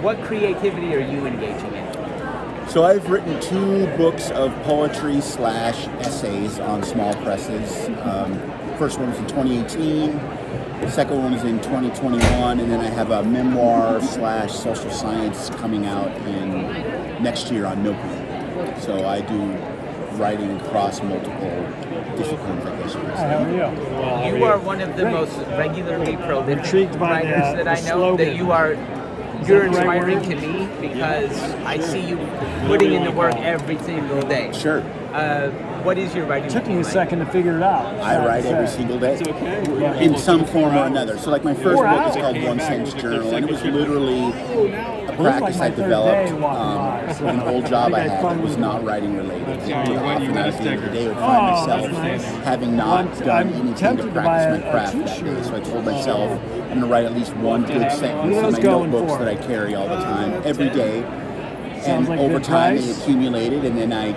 what 0.00 0.22
creativity 0.22 0.94
are 0.94 0.98
you 0.98 1.26
engaging 1.26 1.74
in? 1.74 1.84
So 2.68 2.84
I've 2.84 3.10
written 3.10 3.38
two 3.38 3.86
books 3.98 4.30
of 4.30 4.50
poetry 4.62 5.20
slash 5.20 5.86
essays 6.00 6.58
on 6.58 6.82
small 6.84 7.12
presses. 7.16 7.90
Um, 8.02 8.40
first 8.78 8.98
one 8.98 9.10
was 9.10 9.18
in 9.18 9.26
2018. 9.26 10.18
The 10.80 10.90
second 10.90 11.22
one 11.22 11.34
is 11.34 11.44
in 11.44 11.60
2021, 11.60 12.60
and 12.60 12.72
then 12.72 12.80
I 12.80 12.88
have 12.88 13.10
a 13.10 13.22
memoir 13.24 14.00
slash 14.00 14.52
social 14.54 14.90
science 14.90 15.50
coming 15.60 15.84
out 15.84 16.10
in 16.26 17.22
next 17.22 17.50
year 17.50 17.66
on 17.66 17.84
Noku. 17.84 18.80
So 18.80 19.06
I 19.06 19.20
do 19.20 19.54
writing 20.18 20.60
across 20.60 21.00
multiple 21.02 21.64
disciplines, 22.16 22.64
I 22.66 22.76
guess 22.80 22.94
you 22.94 23.00
could 23.00 23.16
say. 23.16 24.36
You 24.38 24.44
are 24.44 24.58
one 24.58 24.80
of 24.80 24.96
the 24.96 25.04
most 25.10 25.36
regularly 25.56 26.16
prolific 26.16 26.58
Intrigued 26.58 26.98
by 26.98 27.22
writers 27.22 27.56
the- 27.56 27.64
that 27.64 27.68
I 27.68 27.80
the 27.80 27.88
know. 27.88 28.16
That 28.16 28.34
you 28.36 28.50
are, 28.52 28.72
you're 29.46 29.68
that 29.68 29.72
the 29.72 29.86
right 29.86 30.02
inspiring 30.02 30.22
to 30.22 30.36
me 30.36 30.68
because 30.80 31.40
I 31.64 31.78
see 31.78 32.00
you 32.00 32.16
putting 32.66 32.92
in 32.92 33.04
the 33.04 33.12
work 33.12 33.36
every 33.36 33.78
single 33.78 34.20
day. 34.22 34.50
Sure. 34.52 34.82
Uh, 35.14 35.50
what 35.88 35.96
is 35.96 36.14
your 36.14 36.26
writing? 36.26 36.50
It 36.50 36.52
Took 36.52 36.66
me 36.66 36.76
a 36.80 36.84
second 36.84 37.20
to 37.20 37.24
figure 37.24 37.56
it 37.56 37.62
out. 37.62 37.86
I 38.00 38.22
write 38.22 38.44
every 38.44 38.68
single 38.68 38.98
day 38.98 39.18
in 40.04 40.18
some 40.18 40.44
form 40.44 40.76
or 40.76 40.84
another. 40.84 41.16
So, 41.16 41.30
like 41.30 41.44
my 41.44 41.54
first 41.54 41.76
Four 41.76 41.88
book 41.88 42.10
is 42.10 42.16
hours. 42.16 42.22
called 42.22 42.42
One-Sentence 42.42 42.92
Journal, 42.92 43.34
and 43.34 43.48
it 43.48 43.50
was 43.50 43.62
literally 43.64 44.26
a 45.06 45.16
practice 45.16 45.56
it's 45.56 45.56
I 45.56 45.68
like 45.68 45.70
my 45.70 45.70
third 45.70 45.76
developed 45.76 46.28
day 46.28 46.34
um, 46.34 46.40
by, 46.42 47.12
so 47.14 47.26
an 47.26 47.40
old 47.40 47.64
job 47.72 47.94
I 47.94 48.00
I 48.00 48.00
had 48.02 48.22
that 48.22 48.42
was 48.42 48.58
not 48.58 48.84
writing 48.84 49.16
related. 49.16 49.66
Yeah, 49.66 49.88
you 49.88 49.96
often 49.96 50.36
at 50.36 50.52
the 50.62 50.68
end 50.68 50.78
of 50.84 50.84
the 50.84 50.90
day, 50.90 51.08
would 51.08 51.16
Oh, 51.16 51.20
find 51.20 51.70
that's 51.70 51.86
myself 51.88 51.92
nice. 51.92 52.44
having 52.44 52.76
not 52.76 53.06
I'm- 53.06 53.18
done 53.20 53.30
I'm 53.30 53.48
anything 53.48 53.72
to 53.72 53.80
tempted 53.80 54.06
to 54.08 54.12
practice 54.12 54.62
my 54.64 54.70
craft 54.70 54.92
that 54.92 55.24
day. 55.24 55.42
So 55.42 55.56
I 55.56 55.60
told 55.60 55.84
myself 55.86 56.30
I'm 56.32 56.68
going 56.68 56.80
to 56.80 56.86
write 56.86 57.06
at 57.06 57.14
least 57.14 57.34
one 57.36 57.62
good 57.64 57.90
sentence 57.92 58.36
in 58.36 58.52
my 58.52 58.60
going 58.60 58.90
notebooks 58.90 59.18
that 59.24 59.28
I 59.28 59.36
carry 59.36 59.74
all 59.74 59.88
the 59.88 59.96
time, 60.04 60.42
every 60.44 60.68
day. 60.68 61.02
And 61.86 62.06
like 62.06 62.20
over 62.20 62.40
time, 62.40 62.76
they 62.76 62.90
accumulated, 62.90 63.64
and 63.64 63.78
then 63.78 63.94
I 63.94 64.12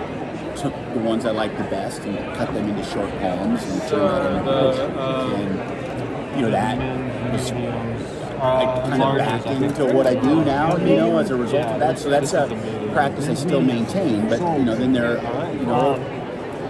took 0.62 0.72
the 0.94 1.00
ones 1.00 1.26
I 1.26 1.32
liked 1.32 1.58
the 1.58 1.64
best 1.64 2.02
and 2.02 2.16
cut 2.36 2.54
them 2.54 2.68
into 2.68 2.84
short 2.84 3.10
poems 3.18 3.62
and 3.64 3.82
turned 3.88 4.08
that 4.08 4.36
into 4.36 4.44
poetry. 4.44 4.84
And 5.42 6.36
you 6.36 6.42
know 6.42 6.50
that 6.50 7.32
was 7.32 7.50
I 7.50 8.64
kind 8.88 9.02
of 9.02 9.18
back 9.18 9.46
into 9.46 9.94
what 9.94 10.06
I 10.06 10.14
do 10.14 10.44
now, 10.44 10.76
you 10.76 10.96
know, 10.96 11.18
as 11.18 11.30
a 11.30 11.36
result 11.36 11.66
of 11.66 11.80
that. 11.80 11.98
So 11.98 12.10
that's 12.10 12.32
a 12.32 12.46
practice 12.92 13.28
I 13.28 13.34
still 13.34 13.60
maintain. 13.60 14.28
But 14.28 14.40
you 14.40 14.64
know, 14.64 14.76
then 14.76 14.92
there, 14.92 15.16
you 15.52 15.66
know, 15.66 15.94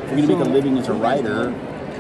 if 0.07 0.19
you're 0.19 0.27
gonna 0.27 0.39
make 0.39 0.47
a 0.47 0.51
living 0.51 0.79
as 0.79 0.89
a 0.89 0.95
writer, 0.95 1.55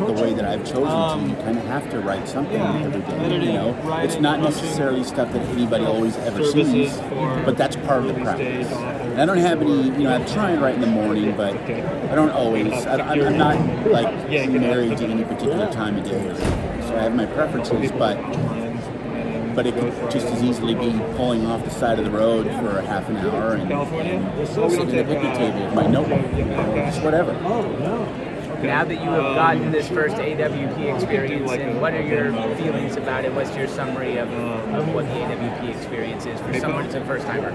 the 0.06 0.12
way 0.12 0.34
that 0.34 0.44
I've 0.44 0.64
chosen 0.64 0.82
to, 0.84 1.28
you 1.30 1.36
kind 1.44 1.58
of 1.58 1.64
have 1.64 1.90
to 1.90 2.00
write 2.00 2.28
something 2.28 2.60
every 2.60 3.00
day. 3.02 3.46
You 3.46 3.52
know, 3.52 4.00
it's 4.02 4.16
not 4.16 4.40
necessarily 4.40 5.04
stuff 5.04 5.32
that 5.32 5.42
anybody 5.50 5.84
always 5.84 6.16
ever 6.18 6.44
sees, 6.44 6.96
but 7.44 7.56
that's 7.56 7.76
part 7.76 8.04
of 8.04 8.14
the 8.14 8.20
practice. 8.22 8.68
And 8.68 9.20
I 9.20 9.26
don't 9.26 9.38
have 9.38 9.60
any, 9.60 9.84
you 9.84 10.04
know, 10.04 10.14
I 10.14 10.24
try 10.24 10.50
and 10.50 10.62
write 10.62 10.74
in 10.74 10.80
the 10.80 10.86
morning, 10.86 11.36
but 11.36 11.54
I 11.56 12.14
don't 12.14 12.30
always. 12.30 12.72
I, 12.86 12.96
I'm 12.96 13.20
I'm 13.22 13.38
not 13.38 13.86
like 13.90 14.28
married 14.30 14.98
to 14.98 15.04
any 15.06 15.24
particular 15.24 15.70
time 15.72 15.96
of 15.98 16.04
day. 16.04 16.34
So 16.82 16.96
I 16.96 17.02
have 17.02 17.14
my 17.14 17.26
preferences, 17.26 17.92
but 17.92 18.16
but 19.54 19.66
it 19.66 19.74
could 19.74 19.92
just 20.10 20.26
as 20.28 20.42
easily 20.42 20.74
be 20.74 20.98
pulling 21.16 21.44
off 21.46 21.62
the 21.64 21.70
side 21.70 21.98
of 21.98 22.04
the 22.06 22.10
road 22.10 22.46
for 22.46 22.78
a 22.78 22.82
half 22.82 23.08
an 23.08 23.18
hour 23.18 23.54
and, 23.54 23.70
and 23.70 24.48
sitting 24.48 24.98
at 24.98 25.04
a 25.04 25.08
picnic 25.08 25.34
table 25.34 25.64
with 25.66 25.74
my 25.74 25.86
notebook, 25.86 26.32
know, 26.32 26.74
just 26.74 27.02
whatever. 27.02 27.32
Now 28.62 28.84
that 28.84 28.94
you 28.94 29.10
have 29.10 29.34
gotten 29.34 29.72
this 29.72 29.88
first 29.88 30.16
AWP 30.16 30.94
experience, 30.94 31.50
and 31.50 31.80
what 31.80 31.94
are 31.94 32.02
your 32.02 32.32
feelings 32.56 32.96
about 32.96 33.24
it? 33.24 33.32
What's 33.32 33.54
your 33.56 33.66
summary 33.66 34.18
of, 34.18 34.30
of 34.32 34.94
what 34.94 35.04
the 35.06 35.14
AWP 35.14 35.76
experience 35.76 36.26
is 36.26 36.40
for 36.40 36.58
someone 36.60 36.84
who's 36.84 36.94
a 36.94 37.04
first 37.04 37.26
timer? 37.26 37.50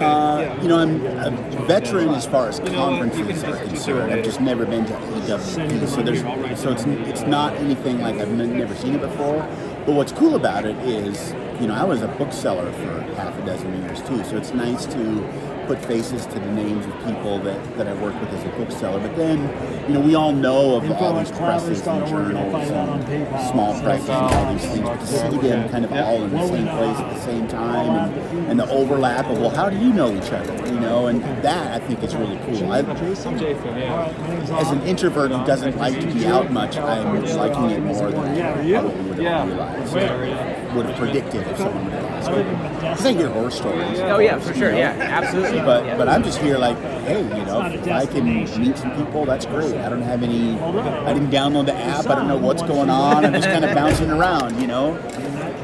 Uh, 0.00 0.58
you 0.60 0.68
know, 0.68 0.78
I'm 0.78 1.04
a 1.06 1.30
veteran 1.66 2.08
as 2.10 2.26
far 2.26 2.48
as 2.48 2.58
conferences 2.58 3.44
are 3.44 3.56
concerned. 3.64 4.12
I've 4.12 4.24
just 4.24 4.40
never 4.40 4.66
been 4.66 4.86
to 4.86 4.92
AWP, 4.92 5.88
so 5.88 6.02
there's 6.02 6.60
so 6.60 6.72
it's 6.72 6.84
it's 7.08 7.22
not 7.22 7.54
anything 7.54 8.00
like 8.00 8.16
I've 8.16 8.32
never 8.32 8.74
seen 8.74 8.94
it 8.94 9.00
before. 9.00 9.46
But 9.86 9.94
what's 9.94 10.12
cool 10.12 10.34
about 10.34 10.64
it 10.64 10.76
is, 10.78 11.32
you 11.60 11.68
know, 11.68 11.74
I 11.74 11.84
was 11.84 12.02
a 12.02 12.08
bookseller 12.08 12.72
for 12.72 13.00
half 13.14 13.38
a 13.38 13.46
dozen 13.46 13.82
years 13.82 14.02
too, 14.02 14.24
so 14.24 14.36
it's 14.36 14.52
nice 14.52 14.84
to 14.86 15.49
put 15.70 15.84
faces 15.84 16.26
to 16.26 16.34
the 16.34 16.52
names 16.52 16.84
of 16.84 16.92
people 17.04 17.38
that, 17.38 17.76
that 17.76 17.86
I 17.86 17.94
worked 18.02 18.20
with 18.20 18.30
as 18.30 18.44
a 18.44 18.48
bookseller. 18.58 18.98
But 18.98 19.14
then, 19.14 19.38
you 19.86 19.94
know, 19.94 20.00
we 20.00 20.16
all 20.16 20.32
know 20.32 20.74
of 20.74 20.90
all 20.90 21.16
these 21.16 21.30
presses 21.30 21.86
and 21.86 22.08
journals 22.08 22.68
and 22.70 23.50
small 23.52 23.80
presses 23.80 24.08
and 24.08 24.34
all 24.34 24.52
these 24.52 24.64
things. 24.64 24.80
But 24.80 24.98
to 24.98 25.06
see 25.06 25.38
them 25.38 25.68
kind 25.68 25.84
of 25.84 25.92
all 25.92 26.24
in 26.24 26.30
the 26.30 26.48
same 26.48 26.66
place 26.66 26.96
at 26.96 27.14
the 27.14 27.20
same 27.20 27.46
time 27.46 28.10
and, 28.10 28.48
and 28.48 28.58
the 28.58 28.68
overlap 28.68 29.26
of, 29.26 29.38
well, 29.38 29.50
how 29.50 29.70
do 29.70 29.78
you 29.78 29.92
know 29.92 30.12
each 30.12 30.32
other? 30.32 30.56
You 30.74 30.80
know, 30.80 31.06
and 31.06 31.22
that 31.44 31.80
I 31.80 31.86
think 31.86 32.02
is 32.02 32.16
really 32.16 32.38
cool. 32.38 32.72
I, 32.72 32.80
as 32.80 34.70
an 34.72 34.82
introvert 34.82 35.30
who 35.30 35.46
doesn't 35.46 35.76
like 35.76 36.00
to 36.00 36.06
be 36.08 36.26
out 36.26 36.50
much, 36.50 36.78
I'm 36.78 37.22
liking 37.36 37.70
it 37.70 37.80
more 37.84 38.10
than 38.10 38.24
I 38.24 38.72
probably 38.72 39.02
would 39.08 39.18
have 39.20 39.46
realized. 39.46 40.74
Would 40.74 40.86
have 40.86 40.96
predicted 40.96 41.46
if 41.46 41.58
someone 41.58 41.84
would 41.84 41.92
have 41.92 42.02
asked 42.02 42.09
me. 42.09 42.09
Because 42.30 43.06
I 43.06 43.12
hear 43.12 43.28
horror 43.28 43.50
stories. 43.50 43.98
Oh, 44.00 44.18
yeah, 44.18 44.38
for 44.38 44.52
you 44.52 44.58
sure, 44.58 44.72
know? 44.72 44.78
yeah, 44.78 44.96
absolutely. 44.98 45.60
But 45.60 45.84
Yeah. 45.84 45.96
but 45.96 46.08
I'm 46.08 46.22
just 46.22 46.38
here 46.38 46.58
like, 46.58 46.78
hey, 47.04 47.22
you 47.22 47.44
know, 47.44 47.62
if 47.66 47.86
I 47.88 48.06
can 48.06 48.24
meet 48.24 48.76
some 48.78 48.92
people, 48.96 49.24
that's 49.24 49.46
great. 49.46 49.74
I 49.74 49.88
don't 49.88 50.02
have 50.02 50.22
any. 50.22 50.58
I 50.60 51.12
didn't 51.12 51.30
download 51.30 51.66
the 51.66 51.74
app. 51.74 52.06
I 52.08 52.14
don't 52.14 52.28
know 52.28 52.36
what's 52.38 52.62
going 52.62 52.90
on. 52.90 53.24
I'm 53.24 53.32
just 53.32 53.48
kind 53.48 53.64
of 53.64 53.74
bouncing 53.80 54.10
around, 54.10 54.60
you 54.60 54.66
know. 54.66 54.96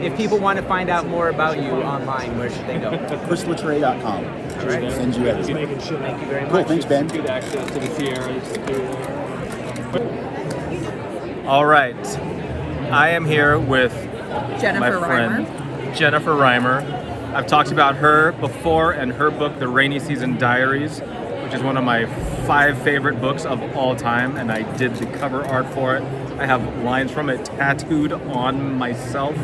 If 0.01 0.17
people 0.17 0.39
want 0.39 0.59
to 0.59 0.65
find 0.65 0.91
out 0.91 1.07
more 1.07 1.29
about 1.31 1.57
you 1.63 1.71
online, 1.71 2.37
where 2.39 2.51
should 2.51 2.67
they 2.67 2.79
go? 2.79 2.91
ChrisLaTray.com. 2.91 4.25
All 4.27 4.67
right. 4.67 4.93
Sends 4.93 5.17
you 5.17 5.27
everything. 5.27 5.57
Thank 5.79 6.21
you 6.21 6.27
very 6.27 6.43
much. 6.43 6.51
Cool. 6.53 6.65
Thanks, 6.65 6.85
Ben. 6.85 7.09
Good 7.09 7.27
access 7.27 7.67
to 7.71 7.79
the 7.81 7.87
All 11.47 11.65
right. 11.65 11.97
I 12.93 13.09
am 13.11 13.25
here 13.25 13.59
with 13.59 13.93
Jennifer 14.61 15.01
my 15.01 15.07
friend 15.07 15.66
Jennifer 15.97 16.33
Reimer. 16.33 16.83
I've 17.35 17.47
talked 17.47 17.73
about 17.73 17.97
her 17.97 18.33
before 18.33 18.93
and 18.93 19.13
her 19.13 19.31
book, 19.31 19.59
The 19.59 19.67
Rainy 19.69 19.99
Season 19.99 20.37
Diaries, 20.37 21.01
which 21.01 21.55
is 21.55 21.63
one 21.63 21.77
of 21.79 21.85
my 21.85 22.05
five 22.47 22.81
favorite 22.83 23.19
books 23.21 23.47
of 23.47 23.63
all 23.77 23.97
time, 23.97 24.37
and 24.37 24.53
I 24.53 24.63
did 24.77 24.95
the 24.97 25.07
cover 25.07 25.43
art 25.45 25.67
for 25.73 25.97
it. 25.97 26.03
I 26.39 26.45
have 26.47 26.83
lines 26.83 27.11
from 27.11 27.31
it 27.31 27.45
tattooed 27.47 28.13
on 28.13 28.75
myself, 28.77 29.37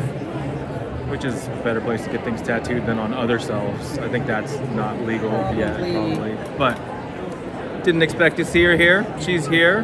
which 1.09 1.25
is 1.25 1.47
a 1.47 1.61
better 1.63 1.81
place 1.81 2.03
to 2.03 2.11
get 2.11 2.23
things 2.23 2.41
tattooed 2.41 2.85
than 2.85 2.99
on 2.99 3.13
other 3.15 3.39
selves. 3.39 3.97
I 3.97 4.07
think 4.09 4.27
that's 4.27 4.53
not 4.75 4.99
legal 5.01 5.31
yet, 5.55 5.77
Probably. 5.79 6.35
probably. 6.35 6.57
But 6.57 7.83
didn't 7.83 8.03
expect 8.03 8.37
to 8.37 8.45
see 8.45 8.63
her 8.63 8.77
here. 8.77 9.05
She's 9.19 9.47
here. 9.47 9.81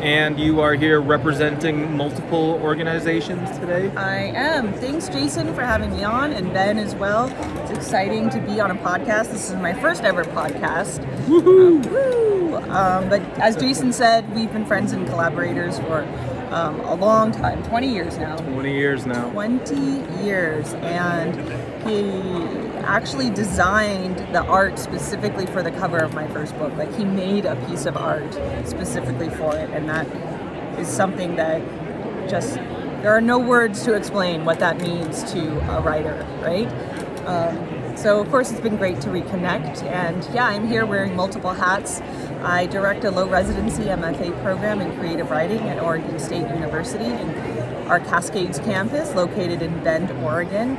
And 0.00 0.38
you 0.38 0.60
are 0.60 0.74
here 0.74 1.00
representing 1.00 1.96
multiple 1.96 2.60
organizations 2.62 3.50
today? 3.58 3.90
I 3.96 4.26
am. 4.26 4.72
Thanks, 4.74 5.08
Jason, 5.08 5.52
for 5.56 5.62
having 5.62 5.90
me 5.90 6.04
on, 6.04 6.32
and 6.32 6.52
Ben 6.52 6.78
as 6.78 6.94
well. 6.94 7.26
It's 7.62 7.72
exciting 7.72 8.30
to 8.30 8.40
be 8.40 8.60
on 8.60 8.70
a 8.70 8.76
podcast. 8.76 9.32
This 9.32 9.50
is 9.50 9.56
my 9.56 9.74
first 9.74 10.04
ever 10.04 10.24
podcast. 10.24 11.04
Woohoo! 11.26 11.84
woo! 11.90 12.56
Um, 12.70 13.08
but 13.08 13.22
as 13.40 13.56
Jason 13.56 13.92
said, 13.92 14.32
we've 14.36 14.52
been 14.52 14.64
friends 14.66 14.92
and 14.92 15.04
collaborators 15.08 15.80
for 15.80 16.02
um, 16.50 16.78
a 16.80 16.94
long 16.94 17.32
time 17.32 17.62
20 17.64 17.92
years 17.92 18.18
now. 18.18 18.36
20 18.36 18.72
years 18.72 19.04
now. 19.04 19.30
20 19.30 20.24
years. 20.24 20.74
And 20.74 21.34
he 21.88 22.27
actually 22.88 23.28
designed 23.28 24.16
the 24.34 24.42
art 24.44 24.78
specifically 24.78 25.44
for 25.44 25.62
the 25.62 25.70
cover 25.70 25.98
of 25.98 26.14
my 26.14 26.26
first 26.28 26.58
book. 26.58 26.74
Like, 26.76 26.92
he 26.96 27.04
made 27.04 27.44
a 27.44 27.54
piece 27.66 27.84
of 27.84 27.98
art 27.98 28.32
specifically 28.66 29.28
for 29.28 29.54
it. 29.54 29.68
And 29.70 29.88
that 29.90 30.06
is 30.78 30.88
something 30.88 31.36
that 31.36 31.60
just, 32.30 32.54
there 32.54 33.12
are 33.12 33.20
no 33.20 33.38
words 33.38 33.84
to 33.84 33.92
explain 33.92 34.46
what 34.46 34.58
that 34.60 34.80
means 34.80 35.22
to 35.32 35.40
a 35.76 35.82
writer, 35.82 36.26
right? 36.40 36.66
Um, 37.26 37.96
so, 37.96 38.20
of 38.20 38.30
course, 38.30 38.50
it's 38.50 38.60
been 38.60 38.78
great 38.78 39.02
to 39.02 39.10
reconnect. 39.10 39.82
And 39.82 40.26
yeah, 40.34 40.46
I'm 40.46 40.66
here 40.66 40.86
wearing 40.86 41.14
multiple 41.14 41.52
hats. 41.52 42.00
I 42.42 42.66
direct 42.66 43.04
a 43.04 43.10
low 43.10 43.28
residency 43.28 43.82
MFA 43.84 44.40
program 44.42 44.80
in 44.80 44.96
creative 44.98 45.30
writing 45.30 45.60
at 45.68 45.82
Oregon 45.82 46.18
State 46.18 46.48
University 46.54 47.04
in 47.04 47.28
our 47.88 48.00
Cascades 48.00 48.58
campus 48.60 49.14
located 49.14 49.60
in 49.60 49.84
Bend, 49.84 50.10
Oregon. 50.22 50.78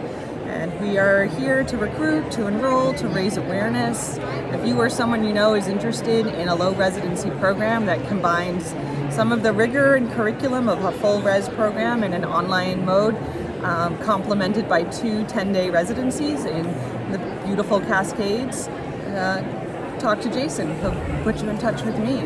We 0.80 0.98
are 0.98 1.26
here 1.26 1.66
to 1.66 1.78
recruit, 1.78 2.32
to 2.32 2.48
enroll, 2.48 2.94
to 2.94 3.08
raise 3.10 3.36
awareness. 3.36 4.18
If 4.18 4.66
you 4.66 4.80
or 4.80 4.90
someone 4.90 5.26
you 5.26 5.34
know 5.34 5.54
is 5.54 5.68
interested 5.68 6.26
in 6.26 6.48
a 6.48 6.56
low 6.56 6.74
residency 6.74 7.32
program 7.32 7.86
that 7.88 8.08
combines 8.08 8.70
some 9.14 9.34
of 9.34 9.44
the 9.44 9.52
rigor 9.52 9.96
and 9.96 10.10
curriculum 10.12 10.70
of 10.70 10.86
a 10.86 10.94
full 10.94 11.22
res 11.22 11.50
program 11.50 12.02
in 12.02 12.14
an 12.14 12.24
online 12.24 12.86
mode, 12.86 13.18
um, 13.62 13.98
complemented 13.98 14.70
by 14.70 14.84
two 14.84 15.26
10 15.26 15.52
day 15.52 15.70
residencies 15.70 16.46
in 16.46 16.64
the 17.12 17.18
beautiful 17.46 17.82
Cascades, 17.82 18.70
uh, 18.70 19.98
talk 20.00 20.22
to 20.22 20.32
Jason. 20.32 20.80
He'll 20.80 20.96
put 21.24 21.42
you 21.44 21.50
in 21.50 21.58
touch 21.58 21.82
with 21.84 22.00
me. 22.00 22.22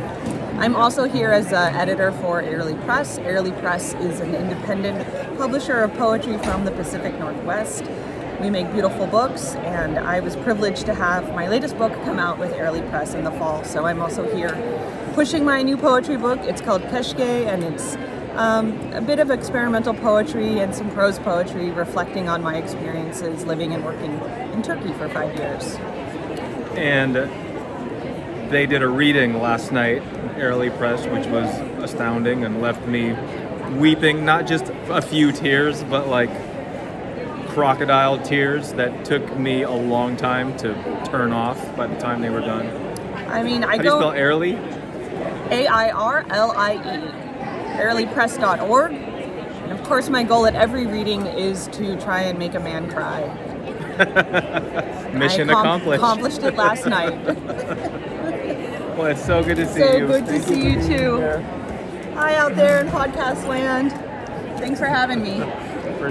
I'm 0.60 0.76
also 0.76 1.06
here 1.06 1.32
as 1.32 1.48
an 1.48 1.74
editor 1.76 2.12
for 2.12 2.42
Airlie 2.44 2.76
Press. 2.86 3.18
Airlie 3.18 3.52
Press 3.54 3.96
is 3.96 4.20
an 4.20 4.36
independent 4.36 5.08
publisher 5.40 5.80
of 5.80 5.92
poetry 5.96 6.38
from 6.38 6.66
the 6.66 6.72
Pacific 6.72 7.18
Northwest. 7.18 7.86
We 8.44 8.50
make 8.50 8.74
beautiful 8.74 9.08
books, 9.08 9.56
and 9.56 9.98
I 9.98 10.20
was 10.20 10.36
privileged 10.36 10.86
to 10.88 10.94
have 10.94 11.34
my 11.34 11.48
latest 11.48 11.78
book 11.78 11.94
come 12.04 12.20
out 12.20 12.38
with 12.38 12.52
Airlie 12.52 12.82
Press 12.82 13.14
in 13.14 13.24
the 13.24 13.32
fall. 13.32 13.64
So 13.64 13.86
I'm 13.86 14.02
also 14.02 14.36
here 14.36 14.52
pushing 15.14 15.46
my 15.46 15.62
new 15.62 15.78
poetry 15.78 16.18
book. 16.18 16.42
It's 16.42 16.60
called 16.60 16.82
Keshke, 16.82 17.48
and 17.48 17.64
it's 17.64 17.96
um, 18.34 18.74
a 18.92 19.00
bit 19.00 19.20
of 19.20 19.32
experimental 19.32 19.94
poetry 19.94 20.60
and 20.60 20.76
some 20.76 20.92
prose 20.92 21.20
poetry 21.20 21.72
reflecting 21.72 22.28
on 22.28 22.44
my 22.44 22.58
experiences 22.58 23.46
living 23.46 23.74
and 23.74 23.86
working 23.86 24.12
in 24.52 24.62
Turkey 24.62 24.92
for 24.92 25.08
five 25.08 25.34
years. 25.38 25.76
And 26.76 27.16
they 28.52 28.66
did 28.66 28.84
a 28.84 28.90
reading 28.90 29.40
last 29.42 29.72
night, 29.72 30.02
Airly 30.36 30.70
Press, 30.70 31.06
which 31.06 31.28
was 31.28 31.48
astounding 31.82 32.44
and 32.44 32.62
left 32.62 32.86
me 32.88 33.16
weeping, 33.78 34.26
not 34.26 34.48
just 34.48 34.66
a 34.90 35.02
few 35.02 35.32
tears, 35.32 35.82
but 35.86 36.10
like 36.10 36.30
crocodile 37.54 38.20
tears 38.20 38.74
that 38.74 39.06
took 39.06 39.38
me 39.38 39.62
a 39.62 39.72
long 39.72 40.18
time 40.18 40.58
to 40.58 40.74
turn 41.06 41.32
off 41.32 41.76
by 41.78 41.86
the 41.86 41.96
time 42.00 42.22
they 42.22 42.30
were 42.30 42.42
done. 42.42 42.66
I 43.30 43.44
mean, 43.44 43.64
I 43.64 43.78
How 43.78 43.78
do 43.78 43.84
you 43.84 43.90
go 43.90 44.00
spell 44.00 44.12
Airlie? 44.12 44.56
A 45.52 45.68
I 45.68 45.92
R 45.92 46.26
L 46.30 46.52
I 46.52 46.74
E, 46.74 47.78
airliepress.org. 47.80 48.94
And 48.94 49.72
of 49.72 49.84
course, 49.84 50.10
my 50.10 50.24
goal 50.24 50.48
at 50.48 50.56
every 50.56 50.88
reading 50.88 51.28
is 51.28 51.68
to 51.74 52.00
try 52.02 52.22
and 52.22 52.40
make 52.40 52.56
a 52.56 52.60
man 52.60 52.90
cry. 52.90 53.22
Mission 55.14 55.50
I 55.50 55.54
com- 55.54 55.66
accomplished. 55.66 56.02
Accomplished 56.02 56.44
it 56.44 56.56
last 56.56 56.88
night. 56.88 57.14
well, 58.98 59.06
it's 59.06 59.24
so 59.24 59.44
good 59.44 59.58
to 59.58 59.68
see 59.68 59.80
so 59.80 59.94
you. 59.94 60.08
So 60.08 60.08
good 60.08 60.26
to 60.26 60.42
see 60.42 60.56
you 60.56 60.78
being 60.78 60.88
too. 60.88 61.18
Hi 62.16 62.36
out 62.36 62.56
there 62.56 62.82
in 62.82 62.88
podcast 62.88 63.48
land. 63.48 63.92
Thanks 64.60 64.80
for 64.80 64.88
having 64.88 65.22
me. 65.22 65.42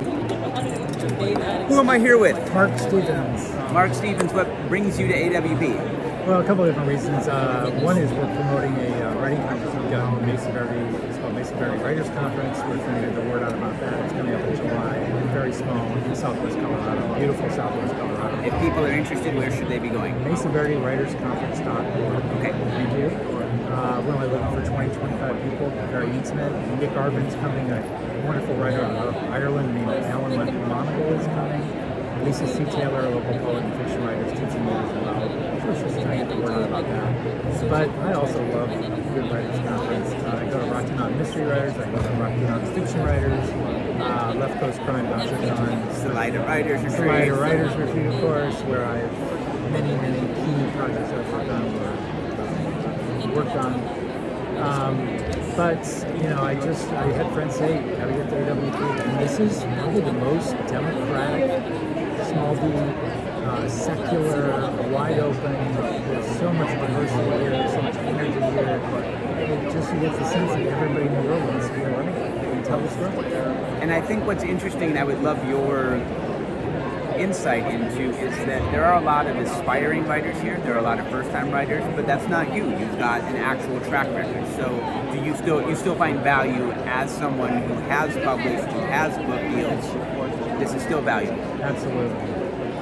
Who 0.00 1.78
am 1.78 1.90
I 1.90 1.98
here 1.98 2.16
with? 2.16 2.36
Mark 2.54 2.78
Stevens. 2.78 3.52
Mark 3.72 3.92
Stevens, 3.92 4.32
what 4.32 4.48
brings 4.68 4.98
you 4.98 5.06
to 5.08 5.12
AWP? 5.12 6.26
Well, 6.26 6.40
a 6.40 6.44
couple 6.44 6.64
of 6.64 6.70
different 6.70 6.88
reasons. 6.88 7.28
Uh, 7.28 7.70
one 7.82 7.98
is 7.98 8.10
we're 8.12 8.20
promoting 8.36 8.74
a 8.76 9.10
uh, 9.10 9.14
writing 9.20 9.42
conference 9.42 9.74
we've 9.74 9.90
got 9.90 10.18
in 10.18 10.26
Mesa 10.26 10.50
Verde. 10.52 11.06
It's 11.08 11.18
called 11.18 11.34
Mesa 11.34 11.54
Verde 11.56 11.82
Writers 11.82 12.08
Conference. 12.10 12.58
We're 12.60 12.78
trying 12.78 13.02
to 13.02 13.08
get 13.08 13.14
the 13.16 13.28
word 13.28 13.42
out 13.42 13.52
about 13.52 13.78
that. 13.80 14.04
It's 14.04 14.12
coming 14.14 14.34
up 14.34 14.40
in 14.42 14.56
July. 14.56 14.98
Very 15.34 15.52
small 15.52 15.86
in 15.98 16.16
Southwest 16.16 16.56
Colorado. 16.58 17.14
Beautiful 17.18 17.50
Southwest 17.50 17.92
Colorado. 17.94 18.40
If 18.44 18.52
people 18.62 18.86
are 18.86 18.92
interested, 18.92 19.34
where 19.34 19.50
should 19.50 19.68
they 19.68 19.78
be 19.78 19.88
going? 19.90 20.22
Mesa 20.24 20.48
Verde 20.48 20.76
Writers 20.76 21.12
Conference.org. 21.16 22.24
Okay. 22.38 22.52
Thank 22.52 22.98
you. 22.98 23.32
Uh, 23.72 24.00
we're 24.06 24.14
only 24.14 24.28
looking 24.28 24.48
for 24.48 24.64
20, 24.64 24.94
25 24.94 25.50
people. 25.50 25.70
Very 25.90 26.10
intimate. 26.12 26.52
Nick 26.78 26.90
Arvin's 26.90 27.34
coming, 27.36 27.70
a 27.70 27.82
wonderful 28.22 28.54
writer 28.54 28.84
out 28.84 29.08
of 29.08 29.16
Ireland 29.30 29.74
named 29.74 29.90
Alan 29.90 30.32
Monagle 30.32 31.20
is 31.20 31.26
coming. 31.26 32.24
Lisa 32.24 32.46
C. 32.46 32.64
Taylor, 32.64 33.00
a 33.00 33.10
local 33.10 33.36
poet 33.40 33.64
and 33.64 33.74
fiction 33.74 34.04
writer, 34.04 34.24
is 34.24 34.32
teaching 34.32 34.64
me 34.64 34.70
as 34.72 34.92
well. 35.02 35.74
So 35.74 35.74
she's 35.74 36.02
trying 36.02 36.20
to 36.20 36.24
get 36.24 36.28
the 36.28 36.36
word 36.36 36.50
out 36.50 36.62
about 36.62 36.84
that. 36.84 37.68
But 37.68 37.88
I 37.88 38.12
also 38.12 38.38
love 38.52 38.70
Good 38.70 39.30
Writers 39.30 39.58
Conference. 39.68 40.10
Uh, 40.10 40.38
I 40.40 40.44
go 40.50 40.60
to 40.60 40.70
Rocky 40.70 40.92
Mountain 40.92 41.18
Mystery 41.18 41.44
Writers, 41.46 41.74
I 41.74 41.90
go 41.90 42.02
to 42.02 42.08
Rocky 42.22 42.40
Mountain 42.42 42.74
Fiction 42.74 43.02
Writers, 43.02 43.48
uh, 44.00 44.34
Left 44.38 44.60
Coast 44.60 44.80
Crime 44.82 45.06
Doctor 45.06 45.36
John. 45.46 45.94
Salida 45.94 46.40
Writers 46.40 46.82
Retreat. 46.82 46.98
Salida 46.98 47.34
Writers 47.34 47.76
Retreat, 47.76 48.06
of 48.06 48.20
course, 48.20 48.62
where 48.62 48.84
I 48.84 48.98
have 48.98 49.70
many, 49.72 49.94
many 49.96 50.20
key 50.20 50.76
projects 50.76 51.10
I've 51.10 51.32
worked 51.32 51.50
on 51.50 51.64
or 51.74 53.34
worked 53.34 53.56
on. 53.56 53.74
Um, 54.62 55.31
but 55.56 55.84
you 56.16 56.30
know, 56.30 56.42
I 56.42 56.54
just 56.54 56.88
I 56.88 57.04
had 57.12 57.32
friends 57.32 57.56
say, 57.56 57.78
"Gotta 57.98 58.12
get 58.12 58.30
to 58.30 58.36
AWP," 58.36 59.00
and 59.00 59.20
this 59.20 59.38
is 59.38 59.62
probably 59.64 60.00
the 60.00 60.12
most 60.12 60.50
democratic, 60.66 61.50
small 62.26 62.54
D, 62.54 62.62
uh, 63.44 63.68
secular, 63.68 64.70
wide 64.90 65.18
open. 65.18 65.52
There's 66.08 66.38
so 66.38 66.52
much 66.52 66.68
diversity 66.68 67.22
here, 67.44 67.68
so 67.68 67.82
much 67.82 67.96
energy 67.96 68.40
here. 68.40 68.80
It 69.42 69.72
just 69.72 69.92
you 69.92 70.00
get 70.00 70.18
the 70.18 70.24
sense 70.24 70.52
that 70.52 70.60
everybody 70.60 71.06
in 71.06 71.14
the 71.14 71.28
world 71.28 71.44
wants 71.48 71.68
to 71.68 71.74
be 71.74 71.80
writer 71.80 72.10
and 72.10 72.64
tell 72.64 72.80
the 72.80 72.88
story. 72.88 73.34
And 73.82 73.92
I 73.92 74.00
think 74.00 74.26
what's 74.26 74.44
interesting, 74.44 74.90
and 74.90 74.98
I 74.98 75.04
would 75.04 75.22
love 75.22 75.46
your 75.48 75.96
insight 77.22 77.64
into, 77.72 78.10
is 78.18 78.36
that 78.46 78.60
there 78.72 78.84
are 78.84 79.00
a 79.00 79.04
lot 79.04 79.26
of 79.26 79.36
aspiring 79.36 80.04
writers 80.06 80.38
here. 80.40 80.58
There 80.58 80.74
are 80.74 80.78
a 80.78 80.82
lot 80.82 80.98
of 80.98 81.08
first-time 81.08 81.50
writers, 81.52 81.84
but 81.94 82.06
that's 82.06 82.28
not 82.28 82.52
you. 82.52 82.68
You've 82.70 82.98
got 82.98 83.22
an 83.22 83.36
actual 83.36 83.80
track 83.80 84.08
record. 84.08 84.44
So, 84.56 84.68
do 85.12 85.24
you 85.24 85.36
still 85.36 85.68
you 85.68 85.76
still 85.76 85.94
find 85.94 86.18
value 86.20 86.72
as 86.86 87.10
someone 87.10 87.62
who 87.62 87.74
has 87.74 88.12
published, 88.24 88.64
who 88.72 88.80
has 88.80 89.16
book 89.18 89.40
deals? 89.54 90.58
This 90.58 90.74
is 90.74 90.82
still 90.82 91.00
valuable. 91.00 91.40
Absolutely. 91.62 92.16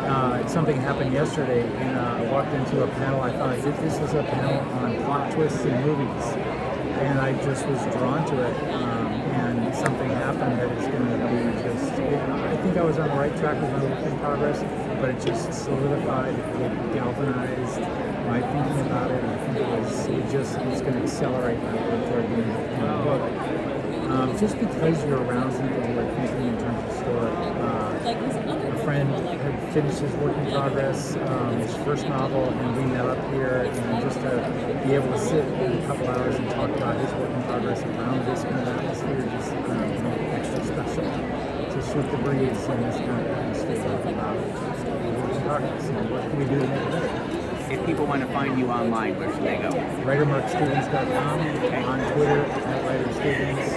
Uh, 0.07 0.47
something 0.49 0.81
happened 0.81 1.13
yesterday, 1.13 1.63
and 1.63 1.99
uh, 1.99 2.25
I 2.25 2.33
walked 2.33 2.53
into 2.55 2.83
a 2.83 2.89
panel. 2.89 3.21
I 3.21 3.33
thought 3.33 3.57
this 3.63 3.99
was 4.01 4.15
a 4.15 4.23
panel 4.23 4.59
on 4.79 4.97
plot 5.05 5.31
twists 5.33 5.65
in 5.65 5.81
movies, 5.83 6.25
and 7.05 7.21
I 7.21 7.33
just 7.45 7.67
was 7.67 7.81
drawn 7.95 8.27
to 8.27 8.43
it. 8.43 8.73
Um, 8.73 9.13
and 9.41 9.75
something 9.75 10.09
happened 10.09 10.59
that 10.59 10.71
is 10.79 10.89
going 10.89 11.07
to 11.07 11.20
think 12.71 12.83
I 12.83 12.87
was 12.87 12.99
on 13.01 13.09
the 13.09 13.17
right 13.17 13.37
track 13.39 13.61
with 13.61 13.73
my 13.73 13.83
work 13.83 14.07
in 14.07 14.19
progress, 14.21 14.63
but 15.01 15.11
it 15.11 15.27
just 15.27 15.53
solidified, 15.53 16.33
it 16.39 16.95
galvanized 16.95 17.81
my 18.31 18.41
thinking 18.41 18.87
about 18.87 19.11
it. 19.11 19.25
I 19.25 19.39
think 19.39 19.57
it 19.59 19.67
was 19.67 20.07
it 20.07 20.31
just 20.31 20.57
it's 20.71 20.81
going 20.81 20.95
to 20.95 21.03
accelerate 21.03 21.59
my 21.59 21.75
work 21.75 22.07
toward 22.07 22.31
the 22.31 22.35
end 22.37 22.53
of 22.53 22.99
the 22.99 23.11
book. 23.11 24.11
Um, 24.11 24.39
just 24.39 24.57
because 24.61 25.05
you're 25.05 25.19
around 25.19 25.51
people 25.51 25.83
who 25.83 25.99
are 25.99 26.15
thinking 26.15 26.47
in 26.47 26.59
terms 26.59 26.85
of 26.85 26.93
story. 26.95 27.33
Uh, 27.59 27.81
a 28.71 28.85
friend 28.85 29.11
had 29.11 29.73
finished 29.73 29.99
his 29.99 30.15
work 30.23 30.37
in 30.37 30.53
progress, 30.53 31.17
um, 31.17 31.59
his 31.59 31.75
first 31.79 32.07
novel, 32.07 32.45
and 32.51 32.77
we 32.77 32.85
met 32.85 33.07
up 33.07 33.19
here, 33.33 33.69
and 33.69 34.01
just 34.01 34.21
to 34.21 34.83
be 34.87 34.95
able 34.95 35.11
to 35.11 35.19
sit 35.19 35.45
in 35.45 35.73
a 35.73 35.87
couple 35.89 36.07
hours 36.07 36.37
and 36.37 36.49
talk 36.51 36.71
about 36.71 36.97
his 37.01 37.13
work 37.15 37.31
in 37.31 37.43
progress 37.43 37.83
around 37.83 38.25
this 38.27 38.45
kind 38.45 38.61
of 38.61 38.69
atmosphere 38.69 39.23
just 39.23 39.53
uh, 39.53 39.75
made 39.75 40.21
it 40.21 40.35
extra 40.35 40.65
special 40.65 41.40
to 41.91 42.03
shoot 42.03 42.11
the 42.11 42.19
breeze 42.19 42.41
in 42.41 42.83
this 42.83 42.97
kind 42.97 43.27
of 43.27 43.27
atmosphere 43.27 43.83
about 44.11 44.37
work 44.37 45.35
in 45.35 45.43
progress 45.43 45.85
and 45.89 46.11
what 46.11 46.23
can 46.23 46.39
we 46.39 46.45
do 46.45 46.59
to 46.61 46.67
make 46.67 46.83
it 46.83 46.91
better. 46.91 47.73
If 47.73 47.87
people 47.87 48.07
want 48.07 48.23
to 48.23 48.29
find 48.33 48.59
you 48.59 48.69
online, 48.71 49.19
where 49.19 49.33
should 49.33 49.43
they 49.43 49.57
go? 49.57 49.71
WriterMarkStevens.com, 50.07 51.41
on 51.41 52.13
Twitter 52.13 52.41
at 52.45 52.85
WriterStevens, 52.85 53.69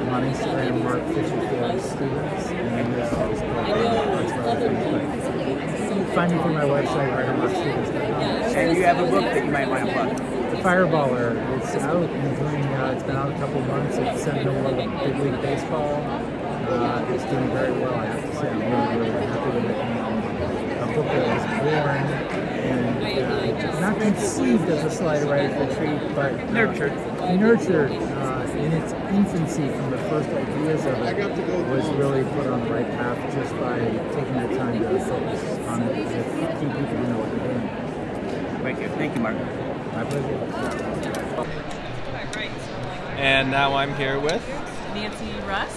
I'm 0.00 0.08
on 0.08 0.22
Instagram, 0.24 0.82
Mark54Stevens, 0.82 2.46
and 2.52 2.94
Facebook, 2.94 3.36
that's 3.64 4.32
where 4.32 4.50
I 4.50 5.06
think. 5.06 6.14
Find 6.14 6.32
me 6.32 6.42
through 6.42 6.54
my 6.54 6.64
website, 6.64 7.10
WriterMarkStevens.com. 7.16 8.22
And 8.56 8.76
you 8.76 8.84
have 8.84 8.98
a 8.98 9.10
book 9.10 9.22
that 9.22 9.44
you 9.44 9.50
might 9.50 9.68
want 9.68 9.86
to 9.86 9.92
plug. 9.92 10.16
The 10.50 10.56
Fireballer, 10.62 11.58
it's 11.58 11.74
out 11.76 12.02
and 12.02 12.36
doing, 12.36 12.64
uh, 12.64 12.92
it's 12.94 13.02
been 13.02 13.16
out 13.16 13.30
a 13.30 13.38
couple 13.38 13.60
months, 13.62 13.96
it's 13.96 14.22
Sentinel 14.24 14.62
Big 14.72 15.18
League 15.20 15.42
Baseball. 15.42 16.25
Uh, 16.76 17.04
it's 17.08 17.24
doing 17.24 17.48
very 17.50 17.72
well, 17.72 17.94
I 17.94 18.04
have 18.04 18.22
to 18.22 18.36
say, 18.36 18.50
I'm 18.50 18.60
really, 18.60 19.10
really 19.10 19.26
happy 19.26 19.50
with 19.56 19.64
it. 19.64 19.80
Um, 19.96 20.16
a 20.82 20.94
book 20.94 21.06
that 21.06 21.24
was 21.26 21.44
born 21.64 22.26
and 22.66 23.64
uh, 23.64 23.80
not 23.80 23.98
conceived 23.98 24.68
as 24.68 24.84
a 24.84 24.90
Salida 24.90 25.26
Writer's 25.26 25.56
Retreat, 25.68 26.14
but 26.14 26.34
uh, 26.34 26.52
nurtured. 26.52 26.92
Nurtured 27.40 27.92
uh, 27.92 28.46
in 28.58 28.72
its 28.72 28.92
infancy 28.92 29.68
from 29.68 29.90
the 29.90 29.98
first 30.10 30.28
ideas 30.28 30.84
of 30.84 31.00
it 31.00 31.68
was 31.70 31.88
really 31.96 32.24
put 32.34 32.46
on 32.46 32.60
the 32.64 32.70
right 32.70 32.90
path 32.92 33.34
just 33.34 33.52
by 33.58 33.78
taking 34.14 34.34
the 34.34 34.56
time 34.58 34.78
to 34.78 35.00
focus 35.00 35.42
on 35.68 35.82
it 35.82 35.96
with 36.04 36.60
key 36.60 36.66
people 36.66 36.82
who 36.82 37.06
know 37.08 37.18
what 37.18 37.30
they're 37.30 37.48
doing. 37.48 38.62
Thank 38.62 38.80
you. 38.80 38.88
Thank 38.96 39.14
you, 39.14 39.22
Mark. 39.22 39.36
My 39.94 40.04
pleasure. 40.04 40.36
And 43.16 43.50
now 43.50 43.74
I'm 43.74 43.94
here 43.94 44.20
with 44.20 44.46
Nancy 44.92 45.32
Rust. 45.46 45.75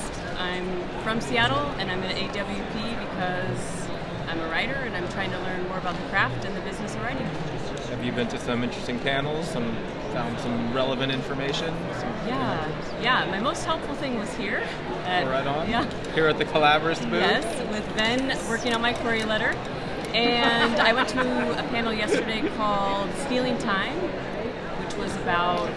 I'm 1.09 1.19
from 1.19 1.27
Seattle 1.27 1.65
and 1.79 1.89
I'm 1.89 2.03
at 2.03 2.15
AWP 2.17 2.99
because 2.99 3.89
I'm 4.27 4.39
a 4.41 4.47
writer 4.47 4.75
and 4.75 4.95
I'm 4.95 5.09
trying 5.09 5.31
to 5.31 5.39
learn 5.39 5.67
more 5.67 5.79
about 5.79 5.95
the 5.95 6.07
craft 6.09 6.45
and 6.45 6.55
the 6.55 6.61
business 6.61 6.93
of 6.93 7.01
writing. 7.01 7.25
Have 7.89 8.05
you 8.05 8.11
been 8.11 8.27
to 8.27 8.37
some 8.37 8.63
interesting 8.63 8.99
panels? 8.99 9.49
Some 9.49 9.75
found 10.13 10.39
some 10.39 10.71
relevant 10.71 11.11
information? 11.11 11.73
Some 11.93 12.09
Yeah, 12.27 13.01
yeah. 13.01 13.25
My 13.31 13.39
most 13.39 13.65
helpful 13.65 13.95
thing 13.95 14.19
was 14.19 14.31
here. 14.35 14.61
At, 15.05 15.25
right 15.25 15.47
on. 15.47 15.67
Yeah. 15.67 15.89
Here 16.13 16.27
at 16.27 16.37
the 16.37 16.45
Collaborist 16.45 17.01
booth. 17.09 17.21
Yes, 17.21 17.71
with 17.71 17.97
Ben 17.97 18.37
working 18.47 18.75
on 18.75 18.81
my 18.83 18.93
query 18.93 19.23
letter. 19.23 19.55
And 20.13 20.75
I 20.75 20.93
went 20.93 21.09
to 21.09 21.21
a 21.21 21.63
panel 21.69 21.91
yesterday 21.91 22.47
called 22.55 23.09
Stealing 23.25 23.57
Time, 23.57 23.95
which 24.85 24.95
was 24.97 25.15
about 25.15 25.75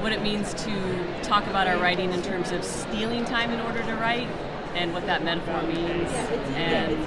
what 0.00 0.12
it 0.12 0.22
means 0.22 0.54
to 0.54 1.22
talk 1.22 1.46
about 1.46 1.66
our 1.66 1.78
writing 1.78 2.12
in 2.12 2.22
terms 2.22 2.52
of 2.52 2.64
stealing 2.64 3.24
time 3.24 3.50
in 3.50 3.60
order 3.60 3.82
to 3.82 3.94
write 3.96 4.28
and 4.74 4.92
what 4.92 5.06
that 5.06 5.24
metaphor 5.24 5.62
means. 5.62 6.10
And 6.54 7.04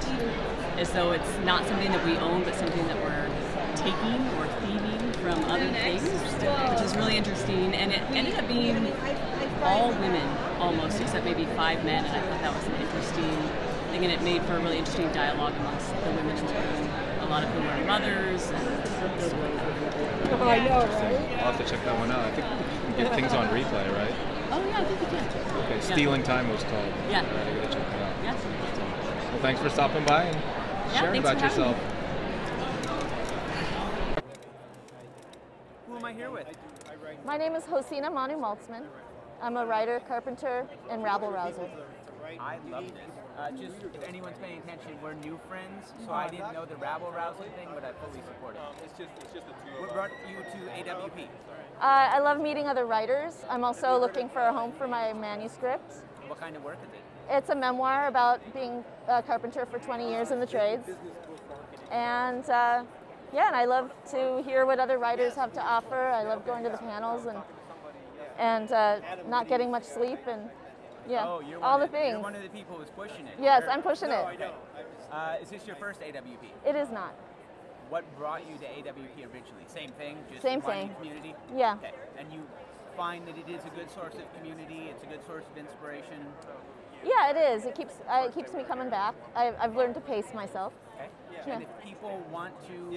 as 0.78 0.90
though 0.92 1.12
it's 1.12 1.38
not 1.44 1.66
something 1.66 1.90
that 1.92 2.04
we 2.04 2.16
own, 2.16 2.44
but 2.44 2.54
something 2.54 2.86
that 2.86 2.96
we're 3.02 3.28
taking 3.76 4.28
or 4.36 4.46
thieving 4.60 5.12
from 5.22 5.44
other 5.44 5.68
things, 5.72 6.02
which 6.02 6.80
is 6.80 6.94
really 6.96 7.16
interesting. 7.16 7.74
And 7.74 7.92
it 7.92 8.02
ended 8.10 8.34
up 8.34 8.46
being 8.48 8.92
all 9.62 9.90
women 9.90 10.28
almost, 10.58 11.00
except 11.00 11.24
maybe 11.24 11.46
five 11.56 11.84
men, 11.84 12.04
and 12.04 12.16
I 12.16 12.20
thought 12.20 12.40
that 12.42 12.54
was 12.54 12.66
an 12.66 12.74
interesting 12.82 13.36
thing, 13.90 14.04
and 14.04 14.12
it 14.12 14.22
made 14.22 14.42
for 14.42 14.56
a 14.56 14.60
really 14.60 14.78
interesting 14.78 15.10
dialogue 15.12 15.54
amongst 15.60 15.88
the 15.88 16.10
women 16.10 16.36
in 16.36 16.46
the 16.46 16.52
room, 16.52 16.90
lot 17.32 17.44
of 17.44 17.50
whom 17.50 17.66
are 17.66 17.84
mothers. 17.86 18.50
And 18.50 18.62
Oh, 20.34 20.48
I 20.48 20.58
know, 20.58 20.80
right? 20.80 21.38
I'll 21.38 21.52
have 21.52 21.58
to 21.58 21.64
check 21.64 21.82
that 21.84 21.98
one 21.98 22.10
out. 22.10 22.20
I 22.20 22.30
think 22.32 22.46
you 22.46 22.94
can 22.94 23.04
get 23.04 23.14
things 23.14 23.32
on 23.32 23.48
replay, 23.48 23.90
right? 23.96 24.14
Oh 24.50 24.62
yeah, 24.68 24.80
I 24.80 24.84
think 24.84 25.00
you 25.00 25.06
can. 25.06 25.24
Okay, 25.64 25.76
Yeah. 25.76 25.80
Stealing 25.80 26.22
Time 26.22 26.48
was 26.50 26.62
called. 26.64 26.92
Yeah. 27.08 27.20
All 27.20 27.26
right, 27.34 27.46
I 27.46 27.54
gotta 27.54 27.72
check 27.72 27.90
that 27.90 28.02
out. 28.02 28.24
Yeah. 28.24 29.30
Well, 29.30 29.40
thanks 29.40 29.60
for 29.62 29.70
stopping 29.70 30.04
by 30.04 30.24
and 30.24 30.36
Yeah, 30.36 31.00
sharing 31.00 31.20
about 31.20 31.38
for 31.38 31.48
having 31.48 31.58
yourself. 31.58 31.76
Who 35.88 35.96
am 35.96 36.04
I 36.04 36.12
here 36.12 36.30
with? 36.30 36.46
My 37.24 37.38
name 37.38 37.54
is 37.54 37.64
Hosina 37.64 38.10
Manu 38.12 38.36
Maltzman. 38.36 38.84
I'm 39.40 39.56
a 39.56 39.64
writer, 39.64 40.00
carpenter, 40.06 40.66
and 40.90 41.02
rabble 41.02 41.30
rouser. 41.30 41.70
I 42.38 42.58
love 42.68 42.84
this. 42.84 43.21
Uh, 43.38 43.50
just 43.52 43.76
if 43.94 44.02
anyone's 44.06 44.36
paying 44.38 44.58
attention, 44.58 44.92
we're 45.02 45.14
new 45.14 45.40
friends, 45.48 45.92
so 46.04 46.12
I 46.12 46.28
didn't 46.28 46.52
know 46.52 46.66
the 46.66 46.76
rabble 46.76 47.10
rousing 47.10 47.50
thing, 47.56 47.68
but 47.74 47.82
I 47.82 47.92
fully 48.04 48.22
support 48.26 48.56
it. 48.56 48.84
It's 48.84 48.98
just, 48.98 49.10
it's 49.20 49.32
just 49.32 49.46
a 49.48 49.80
What 49.80 49.92
brought 49.94 50.10
you 50.28 50.36
to 50.36 50.90
AWP? 50.90 51.24
Uh, 51.24 51.26
I 51.80 52.18
love 52.18 52.40
meeting 52.40 52.68
other 52.68 52.84
writers. 52.84 53.44
I'm 53.48 53.64
also 53.64 53.98
looking 53.98 54.28
for 54.28 54.40
a 54.40 54.52
home 54.52 54.72
for 54.72 54.86
my 54.86 55.14
manuscript. 55.14 55.94
What 56.26 56.38
kind 56.38 56.56
of 56.56 56.62
work 56.62 56.78
is 56.82 56.92
it? 56.92 57.34
It's 57.34 57.50
a 57.50 57.54
memoir 57.54 58.08
about 58.08 58.40
being 58.52 58.84
a 59.08 59.22
carpenter 59.22 59.66
for 59.66 59.78
20 59.78 60.10
years 60.10 60.30
in 60.30 60.38
the 60.38 60.46
trades. 60.46 60.90
And 61.90 62.44
uh, 62.50 62.84
yeah, 63.32 63.46
and 63.46 63.56
I 63.56 63.64
love 63.64 63.90
to 64.10 64.42
hear 64.44 64.66
what 64.66 64.78
other 64.78 64.98
writers 64.98 65.34
have 65.34 65.52
to 65.54 65.62
offer. 65.62 65.96
I 65.96 66.22
love 66.22 66.44
going 66.44 66.62
to 66.64 66.70
the 66.70 66.78
panels 66.78 67.26
and 67.26 67.38
and 68.38 68.72
uh, 68.72 68.98
not 69.28 69.46
getting 69.46 69.70
much 69.70 69.84
sleep 69.84 70.18
and 70.26 70.48
yeah, 71.08 71.26
oh, 71.26 71.40
you're 71.40 71.62
all 71.62 71.78
the 71.78 71.84
of, 71.84 71.90
things. 71.90 72.12
You're 72.12 72.20
one 72.20 72.34
of 72.34 72.42
the 72.42 72.48
people 72.48 72.76
who's 72.76 72.90
pushing 72.90 73.26
it. 73.26 73.34
Yes, 73.40 73.62
You're- 73.62 73.72
I'm 73.72 73.82
pushing 73.82 74.08
No, 74.08 74.20
it. 74.20 74.24
I 74.24 74.36
know. 74.36 74.52
Uh, 75.10 75.36
is 75.42 75.50
this 75.50 75.66
your 75.66 75.76
first 75.76 76.00
AWP? 76.00 76.48
It 76.66 76.76
is 76.76 76.90
not. 76.90 77.14
What 77.90 78.04
brought 78.16 78.48
you 78.48 78.56
to 78.56 78.64
AWP 78.64 79.24
originally? 79.24 79.64
Same 79.66 79.90
thing? 79.92 80.16
Just 80.30 80.42
Same 80.42 80.62
finding 80.62 80.88
thing. 80.88 80.96
community? 80.96 81.34
Yeah. 81.54 81.74
Okay. 81.74 81.92
And 82.18 82.32
you 82.32 82.40
find 82.96 83.26
that 83.28 83.36
it 83.36 83.48
is 83.48 83.64
a 83.66 83.70
good 83.70 83.90
source 83.90 84.14
of 84.14 84.32
community, 84.38 84.88
it's 84.90 85.02
a 85.02 85.06
good 85.06 85.24
source 85.26 85.44
of 85.50 85.58
inspiration. 85.58 86.26
Yeah, 87.04 87.30
it 87.30 87.36
is. 87.36 87.66
It 87.66 87.74
keeps 87.74 87.94
uh, 88.08 88.26
it 88.26 88.34
keeps 88.34 88.52
me 88.54 88.62
coming 88.62 88.88
back. 88.88 89.14
I, 89.34 89.52
I've 89.58 89.74
learned 89.76 89.94
to 89.94 90.00
pace 90.00 90.32
myself. 90.34 90.72
Okay. 90.94 91.08
Yeah. 91.46 91.54
And 91.54 91.62
if 91.64 91.68
people 91.82 92.22
want 92.30 92.54
to 92.68 92.96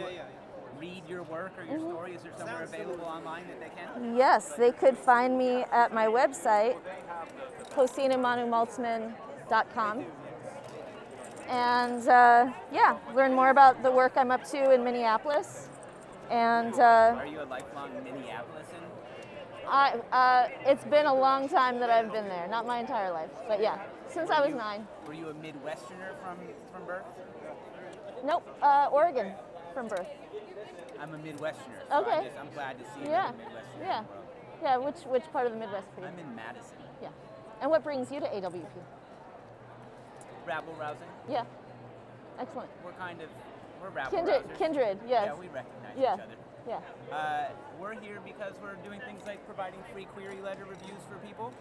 read 0.79 1.03
your 1.07 1.23
work 1.23 1.53
or 1.57 1.63
your 1.63 1.79
Mhm. 1.79 1.89
story, 1.91 2.13
is 2.15 2.21
there 2.23 2.31
somewhere 2.37 2.63
available 2.63 3.05
online 3.05 3.47
that 3.47 3.59
they 3.59 3.69
can? 3.69 4.15
Yes, 4.15 4.53
they 4.53 4.71
could 4.71 4.97
find 4.97 5.37
me 5.37 5.63
at 5.71 5.93
my 5.93 6.07
website, 6.07 6.77
hosinamanumaltzman.com. 7.75 10.05
And 11.47 12.07
uh, 12.07 12.51
yeah, 12.71 12.97
learn 13.13 13.33
more 13.33 13.49
about 13.49 13.83
the 13.83 13.91
work 13.91 14.13
I'm 14.17 14.31
up 14.31 14.43
to 14.45 14.71
in 14.71 14.83
Minneapolis. 14.83 15.69
And 16.31 16.73
uh, 16.79 17.15
Are 17.17 17.25
you 17.27 17.41
a 17.41 17.45
lifelong 17.45 17.91
Minneapolisan? 18.03 18.81
I, 19.67 19.93
uh, 20.11 20.47
it's 20.65 20.83
been 20.85 21.05
a 21.05 21.13
long 21.13 21.47
time 21.49 21.79
that 21.79 21.89
I've 21.89 22.11
been 22.11 22.27
there, 22.27 22.47
not 22.49 22.65
my 22.67 22.79
entire 22.79 23.11
life, 23.11 23.29
but 23.47 23.59
yeah, 23.61 23.79
since 24.07 24.29
I 24.29 24.39
was 24.41 24.49
you- 24.49 24.55
nine. 24.55 24.87
Were 25.07 25.13
you 25.13 25.29
a 25.29 25.33
Midwesterner 25.33 26.13
from, 26.23 26.37
from 26.71 26.85
birth? 26.85 27.05
Nope, 28.23 28.47
uh, 28.61 28.89
Oregon 28.91 29.33
from 29.73 29.87
birth. 29.87 30.07
I'm 30.99 31.13
a 31.13 31.17
Midwesterner. 31.17 31.81
So 31.89 31.99
Okay. 32.01 32.11
I'm, 32.17 32.23
just, 32.23 32.37
I'm 32.39 32.53
glad 32.53 32.77
to 32.79 32.85
see 32.93 33.01
you. 33.03 33.09
Yeah, 33.09 33.31
Midwesterner. 33.31 33.81
yeah, 33.81 34.03
yeah. 34.61 34.77
Which 34.77 34.99
which 35.07 35.23
part 35.31 35.45
of 35.47 35.53
the 35.53 35.59
Midwest 35.59 35.87
for 35.95 36.01
you? 36.01 36.07
I'm 36.07 36.19
in 36.19 36.35
Madison. 36.35 36.77
Yeah. 37.01 37.09
And 37.61 37.69
what 37.71 37.83
brings 37.83 38.11
you 38.11 38.19
to 38.19 38.25
AWP? 38.27 38.65
Rabble 40.45 40.73
rousing. 40.79 41.07
Yeah. 41.29 41.43
Excellent. 42.39 42.69
We're 42.83 42.91
kind 42.93 43.21
of 43.21 43.29
we're 43.81 43.89
rabble 43.89 44.11
Kindred, 44.11 44.43
rousers. 44.43 44.57
kindred, 44.57 44.99
yes. 45.07 45.23
Yeah, 45.27 45.35
we 45.35 45.47
recognize 45.47 45.95
Yeah. 45.97 46.15
each 46.15 46.21
other. 46.21 46.35
Yeah. 46.67 46.79
Uh, 47.15 47.49
we're 47.79 47.93
here 47.99 48.19
because 48.25 48.53
we're 48.61 48.75
doing 48.83 48.99
things 49.01 49.21
like 49.27 49.45
providing 49.45 49.79
free 49.93 50.05
query 50.05 50.41
letter 50.41 50.65
reviews 50.65 50.99
for 51.09 51.17
people. 51.25 51.53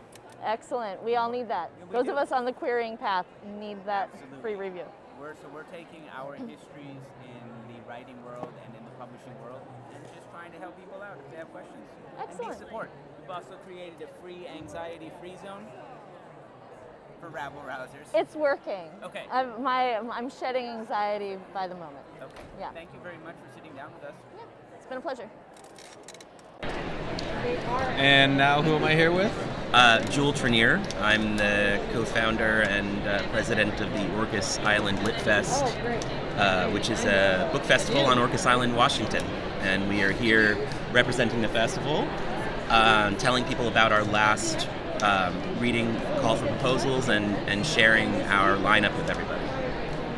Excellent. 0.43 1.03
We 1.03 1.17
all 1.17 1.31
need 1.31 1.49
that. 1.49 1.71
Yeah, 1.79 1.85
Those 1.93 2.07
do. 2.07 2.13
of 2.13 2.17
us 2.17 2.33
on 2.33 2.45
the 2.47 2.53
querying 2.53 2.97
path 2.97 3.27
need 3.61 3.77
that 3.87 4.09
Absolutely. 4.15 4.41
free 4.41 4.55
review. 4.55 4.85
We're 5.21 5.35
so 5.37 5.49
we're 5.53 5.65
taking 5.65 6.05
our 6.17 6.35
histories 6.35 7.05
in 7.25 7.45
the 7.69 7.81
writing 7.89 8.17
world 8.25 8.53
and 8.65 8.75
in 8.75 8.84
publishing 9.05 9.37
world, 9.43 9.61
and 9.95 10.03
just 10.15 10.31
trying 10.31 10.51
to 10.53 10.59
help 10.59 10.75
people 10.81 11.03
out 11.03 11.19
if 11.21 11.31
they 11.31 11.37
have 11.37 11.51
questions. 11.53 11.77
And 12.19 12.29
Excellent. 12.29 12.59
be 12.59 12.65
support. 12.65 12.91
We've 13.21 13.31
also 13.31 13.57
created 13.67 14.01
a 14.01 14.23
free 14.23 14.47
anxiety-free 14.49 15.37
zone 15.45 15.67
for 17.21 17.29
rabble 17.29 17.63
rousers. 17.69 18.09
It's 18.15 18.35
working. 18.35 18.89
Okay. 19.03 19.25
I'm, 19.31 19.63
my, 19.63 19.99
I'm 19.99 20.31
shedding 20.31 20.65
anxiety 20.67 21.37
by 21.53 21.69
the 21.69 21.75
moment. 21.75 22.05
Okay. 22.23 22.43
Yeah. 22.59 22.71
Thank 22.73 22.95
you 22.95 23.01
very 23.01 23.19
much 23.19 23.35
for 23.37 23.55
sitting 23.55 23.75
down 23.77 23.93
with 23.93 24.05
us. 24.09 24.15
Yeah, 24.39 24.45
It's 24.77 24.87
been 24.87 24.99
a 24.99 25.01
pleasure. 25.01 25.29
And 27.99 28.39
now, 28.39 28.63
who 28.63 28.75
am 28.75 28.85
I 28.85 28.95
here 28.95 29.13
with? 29.13 29.33
Uh, 29.75 29.99
Jewel 30.05 30.33
Trenier. 30.33 30.81
I'm 31.01 31.37
the 31.37 31.81
co-founder 31.93 32.63
and 32.63 33.09
uh, 33.09 33.25
president 33.31 33.81
of 33.81 33.93
the 33.93 34.05
Orcas 34.15 34.65
Island 34.65 35.03
Lit 35.03 35.21
Fest, 35.21 35.65
uh, 36.37 36.71
which 36.71 36.91
is 36.91 37.05
a 37.05 37.51
book 37.53 37.65
festival 37.65 38.07
on 38.07 38.19
Orcas 38.19 38.47
Island, 38.47 38.77
Washington. 38.77 39.25
And 39.63 39.89
we 39.89 40.03
are 40.03 40.13
here 40.13 40.57
representing 40.93 41.43
the 41.43 41.49
festival, 41.49 42.07
um, 42.69 43.17
telling 43.17 43.43
people 43.47 43.67
about 43.67 43.91
our 43.91 44.05
last 44.05 44.69
um, 45.03 45.35
reading 45.59 45.93
call 46.21 46.37
for 46.37 46.47
proposals 46.47 47.09
and, 47.09 47.35
and 47.49 47.67
sharing 47.67 48.15
our 48.27 48.57
lineup 48.57 48.97
with 48.97 49.11
everybody. 49.11 49.45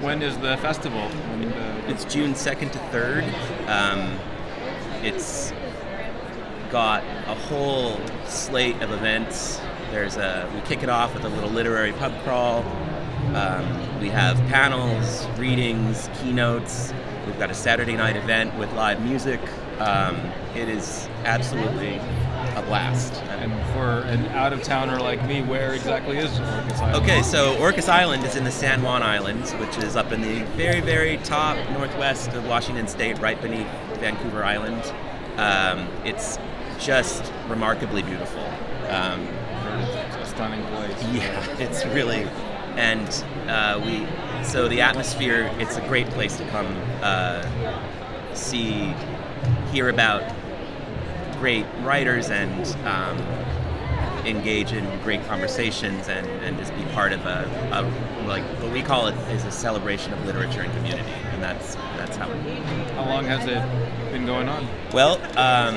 When 0.04 0.20
is 0.20 0.36
the 0.36 0.58
festival? 0.58 1.08
When 1.08 1.44
It's 1.90 2.04
June 2.04 2.34
2nd 2.34 2.72
to 2.72 2.78
3rd. 2.78 3.68
Um, 3.70 4.18
it's 5.02 5.50
got 6.76 7.02
a 7.26 7.34
whole 7.48 7.98
slate 8.26 8.82
of 8.82 8.90
events. 8.90 9.58
There's 9.90 10.18
a 10.18 10.46
we 10.54 10.60
kick 10.68 10.82
it 10.82 10.90
off 10.90 11.14
with 11.14 11.24
a 11.24 11.28
little 11.30 11.48
literary 11.48 11.92
pub 11.92 12.12
crawl. 12.22 12.58
Um, 13.34 13.98
we 13.98 14.10
have 14.10 14.36
panels, 14.50 15.26
readings, 15.38 16.10
keynotes. 16.18 16.92
We've 17.24 17.38
got 17.38 17.50
a 17.50 17.54
Saturday 17.54 17.96
night 17.96 18.16
event 18.16 18.54
with 18.58 18.70
live 18.74 19.02
music. 19.02 19.40
Um, 19.78 20.16
it 20.54 20.68
is 20.68 21.08
absolutely 21.24 21.94
a 22.56 22.62
blast. 22.66 23.14
And 23.40 23.50
for 23.72 24.06
an 24.10 24.26
out 24.26 24.52
of 24.52 24.62
towner 24.62 25.00
like 25.00 25.26
me, 25.26 25.40
where 25.40 25.72
exactly 25.72 26.18
is 26.18 26.28
Orcas 26.32 26.78
Island? 26.78 27.02
Okay, 27.02 27.22
so 27.22 27.56
Orcas 27.56 27.88
Island 27.88 28.22
is 28.26 28.36
in 28.36 28.44
the 28.44 28.52
San 28.52 28.82
Juan 28.82 29.02
Islands, 29.02 29.52
which 29.54 29.78
is 29.78 29.96
up 29.96 30.12
in 30.12 30.20
the 30.20 30.44
very, 30.58 30.82
very 30.82 31.16
top 31.24 31.56
northwest 31.70 32.34
of 32.34 32.46
Washington 32.46 32.86
State, 32.86 33.18
right 33.18 33.40
beneath 33.40 33.66
Vancouver 33.98 34.44
Island. 34.44 34.82
Um, 35.38 35.88
it's 36.04 36.38
just 36.78 37.32
remarkably 37.48 38.02
beautiful. 38.02 38.42
Um, 38.88 39.26
stunning 40.24 40.64
place. 40.66 41.02
Yeah, 41.12 41.56
it's 41.58 41.84
really, 41.86 42.28
and 42.76 43.24
uh, 43.48 43.80
we. 43.84 44.06
So 44.44 44.68
the 44.68 44.80
atmosphere, 44.80 45.50
it's 45.58 45.76
a 45.76 45.80
great 45.88 46.08
place 46.10 46.36
to 46.36 46.46
come 46.50 46.68
uh, 47.02 47.42
see, 48.36 48.94
hear 49.72 49.88
about 49.88 50.22
great 51.38 51.66
writers 51.82 52.30
and 52.30 52.66
um, 52.86 53.18
engage 54.26 54.72
in 54.72 54.84
great 55.02 55.24
conversations 55.26 56.08
and, 56.08 56.26
and 56.42 56.56
just 56.58 56.74
be 56.76 56.84
part 56.86 57.12
of 57.12 57.24
a, 57.26 57.44
a 57.72 58.26
like 58.26 58.42
what 58.60 58.72
we 58.72 58.82
call 58.82 59.06
it 59.06 59.14
is 59.30 59.44
a 59.44 59.50
celebration 59.50 60.12
of 60.12 60.24
literature 60.24 60.62
and 60.62 60.72
community 60.74 61.12
and 61.32 61.42
that's 61.42 61.76
that's 61.96 62.16
how 62.16 62.26
How 62.94 63.04
long 63.04 63.24
has 63.26 63.46
it 63.46 63.62
been 64.16 64.26
going 64.26 64.48
on? 64.48 64.66
well 64.92 65.16
um, 65.38 65.74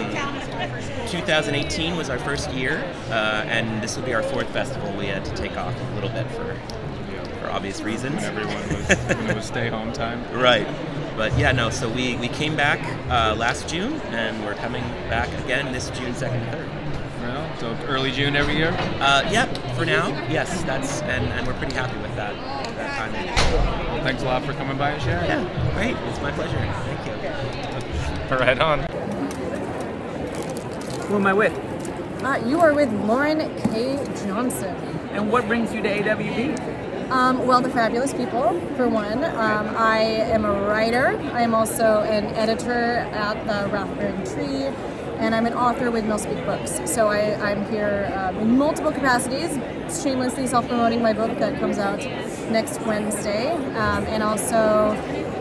2018 1.09 1.95
was 1.97 2.09
our 2.09 2.19
first 2.19 2.49
year 2.51 2.77
uh, 3.09 3.43
and 3.47 3.81
this 3.83 3.97
will 3.97 4.03
be 4.05 4.13
our 4.13 4.23
fourth 4.23 4.49
festival 4.51 4.91
we 4.93 5.07
had 5.07 5.25
to 5.25 5.31
take 5.35 5.57
off 5.57 5.75
a 5.79 5.95
little 5.95 6.09
bit 6.09 6.25
for 6.31 6.55
for 7.41 7.49
obvious 7.51 7.81
reasons 7.81 8.15
When 8.15 8.23
everyone 8.25 8.55
was 8.69 8.87
when 9.17 9.29
it 9.29 9.35
was 9.35 9.45
stay 9.45 9.69
home 9.69 9.91
time. 9.93 10.23
right 10.39 10.67
but 11.17 11.37
yeah 11.37 11.51
no 11.51 11.69
so 11.69 11.89
we, 11.89 12.15
we 12.17 12.27
came 12.29 12.55
back 12.55 12.79
uh, 13.09 13.35
last 13.35 13.67
june 13.67 13.93
and 14.11 14.43
we're 14.45 14.55
coming 14.55 14.83
back 15.09 15.27
again 15.43 15.71
this 15.73 15.89
june 15.91 16.13
2nd 16.13 16.31
and 16.31 16.53
3rd 16.55 17.21
Well, 17.21 17.57
so 17.59 17.77
early 17.87 18.11
June 18.11 18.35
every 18.37 18.55
year. 18.55 18.73
uh, 19.01 19.27
yep 19.31 19.49
for 19.75 19.85
now 19.85 20.07
yes 20.29 20.63
that's 20.63 21.01
and, 21.03 21.25
and 21.33 21.45
we're 21.45 21.53
pretty 21.55 21.75
happy 21.75 21.97
with 22.01 22.15
that 22.15 22.33
that 22.77 22.97
timing 22.97 23.25
Well, 23.25 24.03
thanks 24.03 24.21
a 24.21 24.25
lot 24.25 24.43
for 24.45 24.53
coming 24.53 24.77
by 24.77 24.91
and 24.91 25.01
sharing. 25.01 25.25
yeah 25.25 25.73
great 25.75 25.95
it's 26.09 26.21
my 26.21 26.31
pleasure 26.31 26.57
thank 26.57 27.05
you 27.73 27.78
Right 28.39 28.59
on. 28.59 28.79
Who 31.07 31.15
am 31.15 31.25
I 31.25 31.33
with? 31.33 31.51
Uh, 32.23 32.39
you 32.45 32.59
are 32.59 32.75
with 32.75 32.91
Lauren 33.05 33.39
K. 33.71 33.95
Johnson. 34.23 34.75
And 35.13 35.31
what 35.31 35.47
brings 35.47 35.73
you 35.73 35.81
to 35.81 35.89
AWP? 35.89 37.09
Um, 37.09 37.47
well, 37.47 37.59
the 37.59 37.71
fabulous 37.71 38.13
people, 38.13 38.61
for 38.75 38.87
one. 38.87 39.23
Um, 39.23 39.75
I 39.75 40.01
am 40.01 40.45
a 40.45 40.51
writer. 40.67 41.19
I 41.33 41.41
am 41.41 41.55
also 41.55 42.01
an 42.03 42.25
editor 42.35 42.97
at 43.13 43.33
the 43.47 43.67
Wrath-Bearing 43.71 44.23
Tree, 44.25 44.65
and 45.17 45.33
I'm 45.33 45.47
an 45.47 45.55
author 45.55 45.89
with 45.89 46.03
Millspeak 46.03 46.45
Books. 46.45 46.79
So 46.93 47.07
I, 47.07 47.33
I'm 47.41 47.65
here 47.71 48.13
um, 48.15 48.37
in 48.37 48.55
multiple 48.59 48.91
capacities, 48.91 49.57
shamelessly 50.03 50.45
self-promoting 50.45 51.01
my 51.01 51.13
book 51.13 51.35
that 51.39 51.59
comes 51.59 51.79
out 51.79 51.97
next 52.51 52.79
Wednesday, 52.81 53.53
um, 53.53 54.03
and 54.05 54.21
also 54.21 54.93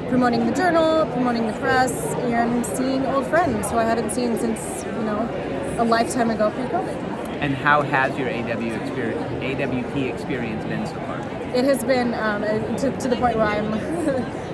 promoting 0.09 0.47
the 0.47 0.53
journal, 0.53 1.07
promoting 1.13 1.47
the 1.47 1.53
press, 1.55 1.93
and 2.17 2.65
seeing 2.65 3.05
old 3.07 3.27
friends 3.27 3.71
who 3.71 3.77
I 3.79 3.85
haven't 3.85 4.11
seen 4.11 4.39
since 4.39 4.85
you 4.85 5.03
know 5.03 5.77
a 5.79 5.85
lifetime 5.85 6.31
ago 6.31 6.51
pre-COVID. 6.51 7.17
And 7.41 7.55
how 7.55 7.83
has 7.83 8.19
your 8.19 8.29
AW 8.29 8.83
experience, 8.83 9.23
AWP 9.45 10.13
experience 10.13 10.65
been 10.65 10.85
so 10.87 10.95
far? 10.95 11.21
It 11.55 11.65
has 11.65 11.85
been 11.85 12.13
um, 12.15 12.43
to, 12.79 12.91
to 12.99 13.09
the 13.09 13.15
point 13.17 13.37
where 13.37 13.47
I'm 13.47 13.71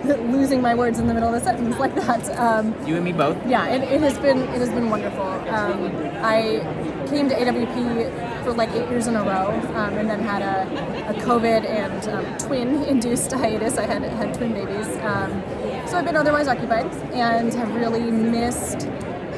losing 0.33 0.61
my 0.61 0.75
words 0.75 0.99
in 0.99 1.07
the 1.07 1.15
middle 1.15 1.31
of 1.31 1.35
a 1.35 1.41
sentence 1.43 1.79
like 1.79 1.95
that. 1.95 2.29
Um, 2.39 2.75
You 2.87 2.97
and 2.97 3.05
me 3.05 3.13
both. 3.13 3.39
yeah, 3.47 3.69
it, 3.69 3.83
it 3.85 4.01
has 4.03 4.19
been 4.19 4.39
it 4.39 4.61
has 4.61 4.69
been 4.71 4.91
wonderful. 4.91 5.23
Um, 5.23 5.91
I 6.23 6.59
came 7.15 7.29
to 7.29 7.37
AWP 7.37 8.43
for 8.43 8.53
like 8.55 8.71
eight 8.71 8.89
years 8.91 9.07
in 9.07 9.15
a 9.15 9.23
row, 9.23 9.51
um, 9.77 9.95
and 9.95 10.11
then 10.11 10.21
had 10.21 10.43
a, 10.43 11.11
a 11.11 11.15
COVID 11.23 11.65
and 11.65 12.09
um, 12.09 12.39
twin-induced 12.39 13.31
hiatus. 13.43 13.79
I 13.79 13.87
had 13.87 14.03
had 14.03 14.35
twin 14.35 14.53
babies, 14.53 14.89
um, 15.03 15.31
so 15.87 15.97
I've 15.97 16.05
been 16.05 16.17
otherwise 16.17 16.49
occupied 16.49 16.87
and 17.13 17.55
have 17.55 17.73
really 17.77 18.11
missed 18.11 18.81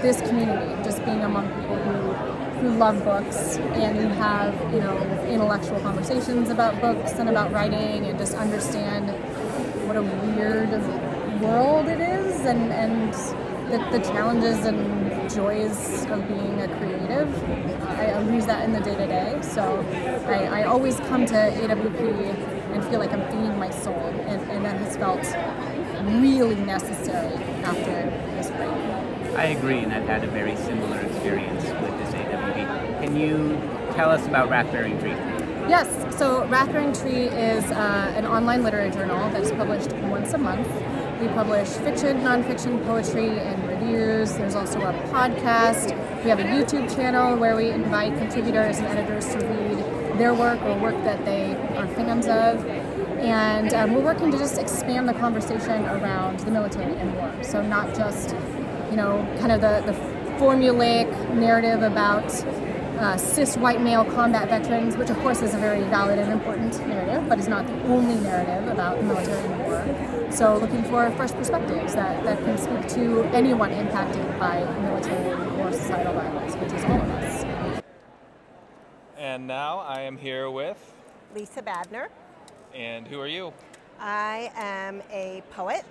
this 0.00 0.22
community, 0.22 0.82
just 0.84 1.04
being 1.04 1.20
among 1.22 1.48
people 1.60 1.76
who 1.76 2.36
who 2.60 2.70
love 2.78 3.04
books 3.04 3.58
and 3.58 3.98
who 3.98 4.08
have 4.08 4.54
you 4.72 4.80
know 4.80 4.96
intellectual 5.28 5.78
conversations 5.80 6.48
about 6.48 6.80
books 6.80 7.12
and 7.18 7.28
about 7.28 7.52
writing 7.52 8.06
and 8.06 8.18
just 8.18 8.34
understand 8.34 9.10
what 9.86 9.94
a 9.94 10.02
weird 10.02 10.70
world 11.42 11.86
it 11.86 12.00
is 12.00 12.40
and, 12.46 12.72
and 12.72 13.12
the, 13.70 13.98
the 13.98 14.02
challenges 14.04 14.64
and 14.64 14.95
joys 15.28 16.04
of 16.06 16.26
being 16.28 16.60
a 16.60 16.68
creative. 16.78 17.28
I, 17.88 18.12
I 18.12 18.22
lose 18.22 18.46
that 18.46 18.64
in 18.64 18.72
the 18.72 18.80
day 18.80 18.94
to 18.96 19.06
day. 19.06 19.38
So 19.42 19.84
I, 20.26 20.60
I 20.60 20.64
always 20.64 20.96
come 21.00 21.26
to 21.26 21.34
AWP 21.34 22.56
and 22.72 22.84
feel 22.84 22.98
like 22.98 23.12
I'm 23.12 23.24
feeding 23.30 23.58
my 23.58 23.70
soul, 23.70 23.94
and, 23.94 24.40
and 24.50 24.64
that 24.64 24.76
has 24.76 24.96
felt 24.96 25.24
really 26.22 26.56
necessary 26.56 27.34
after 27.64 28.10
this 28.36 28.50
break. 28.50 29.36
I 29.36 29.46
agree, 29.46 29.78
and 29.78 29.92
I've 29.92 30.06
had 30.06 30.24
a 30.24 30.28
very 30.28 30.56
similar 30.56 31.00
experience 31.00 31.62
with 31.64 31.98
this 31.98 32.14
AWP. 32.14 33.02
Can 33.02 33.16
you 33.16 33.58
tell 33.94 34.10
us 34.10 34.26
about 34.26 34.48
Wrath-Bearing 34.50 34.98
Tree? 35.00 35.16
Yes, 35.68 35.88
so 36.16 36.46
Wrath-Bearing 36.46 36.92
Tree 36.92 37.26
is 37.28 37.64
uh, 37.72 38.12
an 38.16 38.26
online 38.26 38.62
literary 38.62 38.90
journal 38.90 39.30
that's 39.30 39.50
published 39.52 39.92
once 40.04 40.32
a 40.32 40.38
month. 40.38 40.68
We 41.20 41.28
publish 41.28 41.68
fiction, 41.68 42.18
nonfiction, 42.18 42.84
poetry, 42.84 43.38
and 43.38 43.66
reviews. 43.66 44.34
There's 44.34 44.54
also 44.54 44.78
a 44.80 44.92
podcast. 45.10 45.96
We 46.22 46.28
have 46.28 46.38
a 46.40 46.44
YouTube 46.44 46.94
channel 46.94 47.38
where 47.38 47.56
we 47.56 47.70
invite 47.70 48.18
contributors 48.18 48.76
and 48.78 48.86
editors 48.86 49.26
to 49.28 49.38
read 49.38 50.18
their 50.18 50.34
work 50.34 50.60
or 50.62 50.78
work 50.78 50.94
that 51.04 51.24
they 51.24 51.54
are 51.76 51.86
fans 51.88 52.26
of. 52.26 52.62
And 53.18 53.72
um, 53.72 53.94
we're 53.94 54.04
working 54.04 54.30
to 54.30 54.36
just 54.36 54.58
expand 54.58 55.08
the 55.08 55.14
conversation 55.14 55.86
around 55.86 56.40
the 56.40 56.50
military 56.50 56.92
and 56.94 57.14
war. 57.16 57.32
So 57.42 57.62
not 57.62 57.94
just, 57.94 58.36
you 58.90 58.96
know, 58.96 59.26
kind 59.40 59.52
of 59.52 59.62
the, 59.62 59.90
the 59.90 59.98
formulaic 60.38 61.08
narrative 61.34 61.82
about 61.82 62.30
uh, 62.98 63.16
cis 63.16 63.56
white 63.56 63.80
male 63.80 64.04
combat 64.04 64.50
veterans, 64.50 64.98
which 64.98 65.08
of 65.08 65.16
course 65.20 65.40
is 65.40 65.54
a 65.54 65.58
very 65.58 65.82
valid 65.84 66.18
and 66.18 66.30
important 66.30 66.78
narrative, 66.86 67.26
but 67.26 67.38
is 67.38 67.48
not 67.48 67.66
the 67.66 67.82
only 67.84 68.16
narrative 68.16 68.68
about 68.68 68.98
the 68.98 69.02
military 69.02 69.38
and 69.38 69.64
war. 69.64 70.15
So 70.30 70.58
looking 70.58 70.82
for 70.84 71.10
fresh 71.12 71.32
perspectives 71.32 71.94
that, 71.94 72.22
that 72.24 72.38
can 72.44 72.58
speak 72.58 72.88
to 72.96 73.22
anyone 73.34 73.70
impacted 73.70 74.26
by 74.38 74.64
military 74.80 75.32
or 75.60 75.72
societal 75.72 76.12
violence, 76.12 76.54
which 76.56 76.72
is 76.72 76.84
all 76.84 77.00
of 77.00 77.10
us. 77.10 77.82
And 79.16 79.46
now 79.46 79.78
I 79.78 80.02
am 80.02 80.16
here 80.16 80.50
with, 80.50 80.76
Lisa 81.34 81.62
Badner. 81.62 82.08
and 82.74 83.06
who 83.06 83.18
are 83.20 83.26
you? 83.26 83.52
I 83.98 84.50
am 84.56 85.02
a 85.10 85.42
poet 85.52 85.84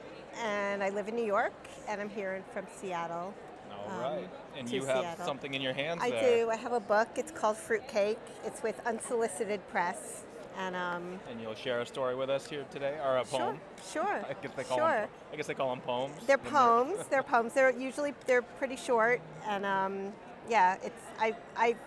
and 0.44 0.84
I 0.84 0.90
live 0.90 1.08
in 1.08 1.16
New 1.16 1.26
York 1.26 1.54
and 1.88 2.00
I'm 2.00 2.10
here 2.10 2.44
from 2.54 2.66
Seattle. 2.76 3.34
All 3.72 3.96
um, 3.96 4.00
right. 4.00 4.30
And 4.58 4.70
you 4.70 4.86
have 4.86 5.04
Seattle. 5.04 5.26
something 5.26 5.54
in 5.54 5.62
your 5.62 5.74
hands 5.74 6.02
I 6.04 6.12
there. 6.12 6.46
do. 6.46 6.50
I 6.52 6.56
have 6.56 6.74
a 6.74 6.80
book. 6.80 7.08
It's 7.16 7.32
called 7.32 7.58
Fruitcake. 7.58 8.20
It's 8.44 8.62
with 8.62 8.80
Unsolicited 8.86 9.68
Press. 9.70 10.25
And 10.58 10.76
um, 10.76 11.20
And 11.30 11.42
you'll 11.42 11.56
share 11.56 11.82
a 11.82 11.86
story 11.86 12.16
with 12.16 12.30
us 12.30 12.48
here 12.48 12.66
today, 12.72 12.98
or 13.04 13.18
a 13.18 13.26
poem. 13.26 13.60
sure, 13.92 14.04
I 14.08 14.34
guess 14.42 14.52
they 14.56 14.64
call 14.64 14.78
sure. 14.78 14.88
them. 14.88 15.10
I 15.34 15.36
guess 15.36 15.48
they 15.48 15.54
call 15.54 15.70
them 15.70 15.82
poems. 15.82 16.14
they're 16.26 16.38
poems. 16.38 17.06
They're 17.10 17.24
poems. 17.24 17.54
They're 17.54 17.78
usually 17.78 18.14
they're 18.26 18.42
pretty 18.42 18.76
short. 18.78 19.22
And 19.46 19.66
um, 19.66 20.14
yeah, 20.50 20.78
it's 20.84 21.02
I 21.20 21.36
I've 21.58 21.78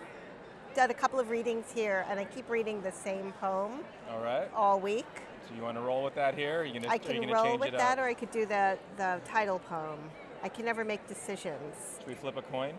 done 0.75 0.91
a 0.91 0.93
couple 0.93 1.19
of 1.19 1.29
readings 1.29 1.65
here, 1.73 2.05
and 2.09 2.19
I 2.19 2.25
keep 2.25 2.49
reading 2.49 2.81
the 2.81 2.91
same 2.91 3.31
poem 3.41 3.79
All 4.11 4.19
right. 4.19 4.47
all 4.55 4.79
week. 4.79 5.07
So 5.47 5.55
you 5.55 5.63
want 5.63 5.77
to 5.77 5.81
roll 5.81 6.03
with 6.03 6.13
that 6.15 6.35
here? 6.35 6.61
Are 6.61 6.65
you 6.65 6.73
gonna, 6.73 6.89
I 6.93 6.99
can 6.99 7.21
gonna 7.21 7.33
roll 7.33 7.57
with 7.57 7.71
that, 7.71 7.97
up? 7.97 8.05
or 8.05 8.07
I 8.07 8.13
could 8.13 8.31
do 8.31 8.45
the 8.45 8.77
the 8.97 9.19
title 9.25 9.59
poem. 9.59 9.99
I 10.43 10.49
can 10.49 10.63
never 10.63 10.85
make 10.85 11.05
decisions. 11.07 11.75
Should 11.97 12.07
we 12.07 12.13
flip 12.13 12.37
a 12.37 12.41
coin? 12.43 12.73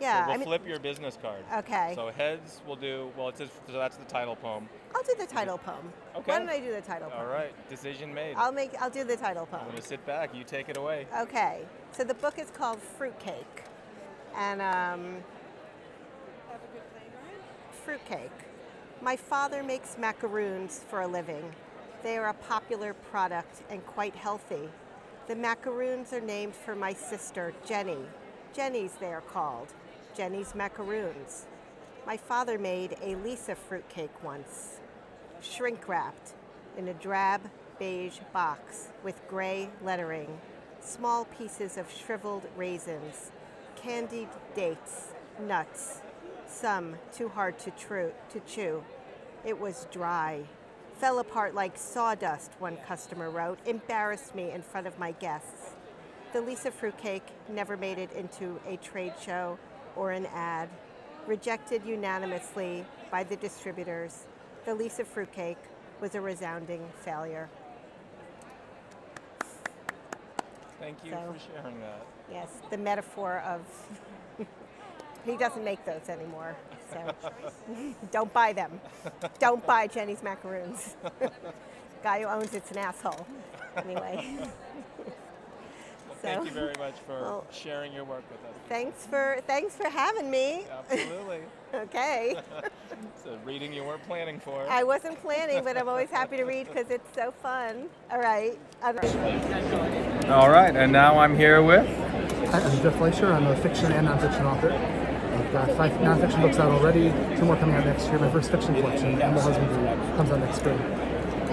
Yeah, 0.00 0.22
So 0.22 0.26
we'll 0.26 0.34
I 0.34 0.36
mean- 0.38 0.46
flip 0.46 0.66
your 0.66 0.78
business 0.78 1.18
card. 1.20 1.44
Okay. 1.58 1.92
So 1.94 2.08
heads, 2.10 2.60
we'll 2.66 2.76
do. 2.76 3.10
Well, 3.16 3.28
it 3.28 3.38
says 3.38 3.50
so 3.66 3.72
that's 3.74 3.96
the 3.96 4.04
title 4.04 4.36
poem. 4.36 4.68
I'll 4.94 5.02
do 5.02 5.14
the 5.18 5.26
title 5.26 5.58
poem. 5.58 5.92
Okay. 6.16 6.32
Why 6.32 6.38
don't 6.38 6.48
I 6.48 6.58
do 6.60 6.72
the 6.72 6.80
title 6.80 7.10
poem? 7.10 7.20
All 7.20 7.32
right. 7.32 7.52
Decision 7.68 8.12
made. 8.12 8.34
I'll 8.36 8.52
make. 8.52 8.70
I'll 8.80 8.90
do 8.90 9.04
the 9.04 9.16
title 9.16 9.46
poem. 9.46 9.62
I'm 9.64 9.70
gonna 9.70 9.82
sit 9.82 10.04
back. 10.06 10.34
You 10.34 10.44
take 10.44 10.68
it 10.68 10.76
away. 10.76 11.06
Okay. 11.20 11.62
So 11.92 12.04
the 12.04 12.14
book 12.14 12.38
is 12.38 12.50
called 12.50 12.80
Fruitcake, 12.80 13.64
and 14.36 14.60
um, 14.60 15.22
fruitcake. 17.84 18.30
My 19.02 19.16
father 19.16 19.62
makes 19.62 19.96
macaroons 19.98 20.80
for 20.88 21.02
a 21.02 21.06
living. 21.06 21.52
They 22.02 22.16
are 22.16 22.28
a 22.28 22.34
popular 22.34 22.94
product 22.94 23.62
and 23.70 23.84
quite 23.86 24.14
healthy. 24.14 24.68
The 25.26 25.36
macaroons 25.36 26.12
are 26.12 26.20
named 26.20 26.54
for 26.54 26.74
my 26.74 26.92
sister, 26.92 27.52
Jenny. 27.66 27.98
Jenny's 28.52 28.92
they 29.00 29.12
are 29.12 29.20
called. 29.22 29.68
Jenny's 30.16 30.54
macaroons. 30.54 31.46
My 32.06 32.16
father 32.16 32.58
made 32.58 32.96
a 33.02 33.16
Lisa 33.16 33.54
fruitcake 33.54 34.22
once, 34.22 34.78
shrink 35.40 35.88
wrapped 35.88 36.34
in 36.78 36.88
a 36.88 36.94
drab 36.94 37.40
beige 37.78 38.20
box 38.32 38.88
with 39.02 39.26
gray 39.28 39.68
lettering, 39.82 40.38
small 40.80 41.24
pieces 41.24 41.76
of 41.76 41.90
shriveled 41.90 42.44
raisins, 42.56 43.32
candied 43.74 44.28
dates, 44.54 45.08
nuts, 45.40 46.00
some 46.46 46.94
too 47.12 47.28
hard 47.28 47.58
to, 47.58 47.70
tru- 47.72 48.12
to 48.30 48.40
chew. 48.40 48.84
It 49.44 49.58
was 49.58 49.88
dry. 49.90 50.44
Fell 50.98 51.18
apart 51.18 51.54
like 51.54 51.76
sawdust, 51.76 52.52
one 52.60 52.76
customer 52.86 53.30
wrote, 53.30 53.58
embarrassed 53.66 54.34
me 54.34 54.52
in 54.52 54.62
front 54.62 54.86
of 54.86 54.98
my 54.98 55.12
guests. 55.12 55.74
The 56.32 56.40
Lisa 56.40 56.70
fruitcake 56.70 57.26
never 57.48 57.76
made 57.76 57.98
it 57.98 58.12
into 58.12 58.60
a 58.66 58.76
trade 58.76 59.14
show 59.20 59.58
or 59.96 60.10
an 60.12 60.26
ad. 60.26 60.68
Rejected 61.26 61.82
unanimously 61.86 62.84
by 63.10 63.24
the 63.24 63.36
distributors, 63.36 64.24
the 64.66 64.74
Lisa 64.74 65.04
fruitcake 65.04 65.58
was 66.00 66.14
a 66.14 66.20
resounding 66.20 66.86
failure. 67.04 67.48
Thank 70.80 71.02
you 71.04 71.12
So- 71.12 71.32
for 71.32 71.38
sharing 71.62 71.80
that. 71.80 72.06
Yes, 72.30 72.48
the 72.70 72.78
metaphor 72.78 73.42
of 73.46 73.60
he 75.24 75.36
doesn't 75.36 75.62
make 75.64 75.84
those 75.84 76.08
anymore. 76.08 76.56
So 76.92 77.14
don't 78.10 78.32
buy 78.32 78.52
them. 78.52 78.80
Don't 79.38 79.64
buy 79.66 79.86
Jenny's 79.86 80.22
macaroons. 80.22 80.96
Guy 82.02 82.20
who 82.22 82.26
owns 82.26 82.54
it's 82.54 82.70
an 82.70 82.78
asshole. 82.78 83.26
Anyway. 83.76 84.38
Well, 86.24 86.34
thank 86.34 86.46
you 86.46 86.52
very 86.54 86.72
much 86.78 86.94
for 87.06 87.20
Well, 87.20 87.46
sharing 87.52 87.92
your 87.92 88.04
work 88.04 88.22
with 88.30 88.40
us. 88.44 88.54
Thanks 88.68 89.06
for 89.06 89.38
thanks 89.46 89.74
for 89.76 89.88
having 89.88 90.30
me. 90.30 90.64
Absolutely. 90.70 91.40
okay. 91.74 92.36
it's 92.90 93.26
a 93.26 93.36
reading 93.44 93.72
you 93.72 93.84
weren't 93.84 94.02
planning 94.06 94.40
for. 94.40 94.66
I 94.68 94.84
wasn't 94.84 95.20
planning, 95.20 95.62
but 95.62 95.76
I'm 95.76 95.88
always 95.88 96.10
happy 96.10 96.38
to 96.38 96.44
read 96.44 96.68
because 96.68 96.90
it's 96.90 97.14
so 97.14 97.30
fun. 97.30 97.88
All 98.10 98.18
right. 98.20 98.58
I'm- 98.82 98.98
All 100.30 100.48
right, 100.48 100.74
and 100.74 100.90
now 100.92 101.18
I'm 101.18 101.36
here 101.36 101.62
with. 101.62 101.86
Hi, 102.50 102.60
I'm 102.60 102.82
Jeff 102.82 102.96
Fleischer. 102.96 103.30
I'm 103.32 103.46
a 103.46 103.56
fiction 103.56 103.92
and 103.92 104.08
nonfiction 104.08 104.44
author. 104.44 104.72
I've 104.72 105.52
got 105.52 105.76
five 105.76 105.92
nonfiction 105.92 106.40
books 106.40 106.58
out 106.58 106.70
already, 106.70 107.10
two 107.36 107.44
more 107.44 107.56
coming 107.56 107.74
out 107.74 107.84
next 107.84 108.06
year. 108.06 108.18
My 108.18 108.30
first 108.30 108.50
fiction 108.50 108.74
collection, 108.74 109.20
Animal 109.20 109.42
Husbandry, 109.42 110.16
comes 110.16 110.30
out 110.30 110.38
next 110.40 110.58
spring. 110.58 110.78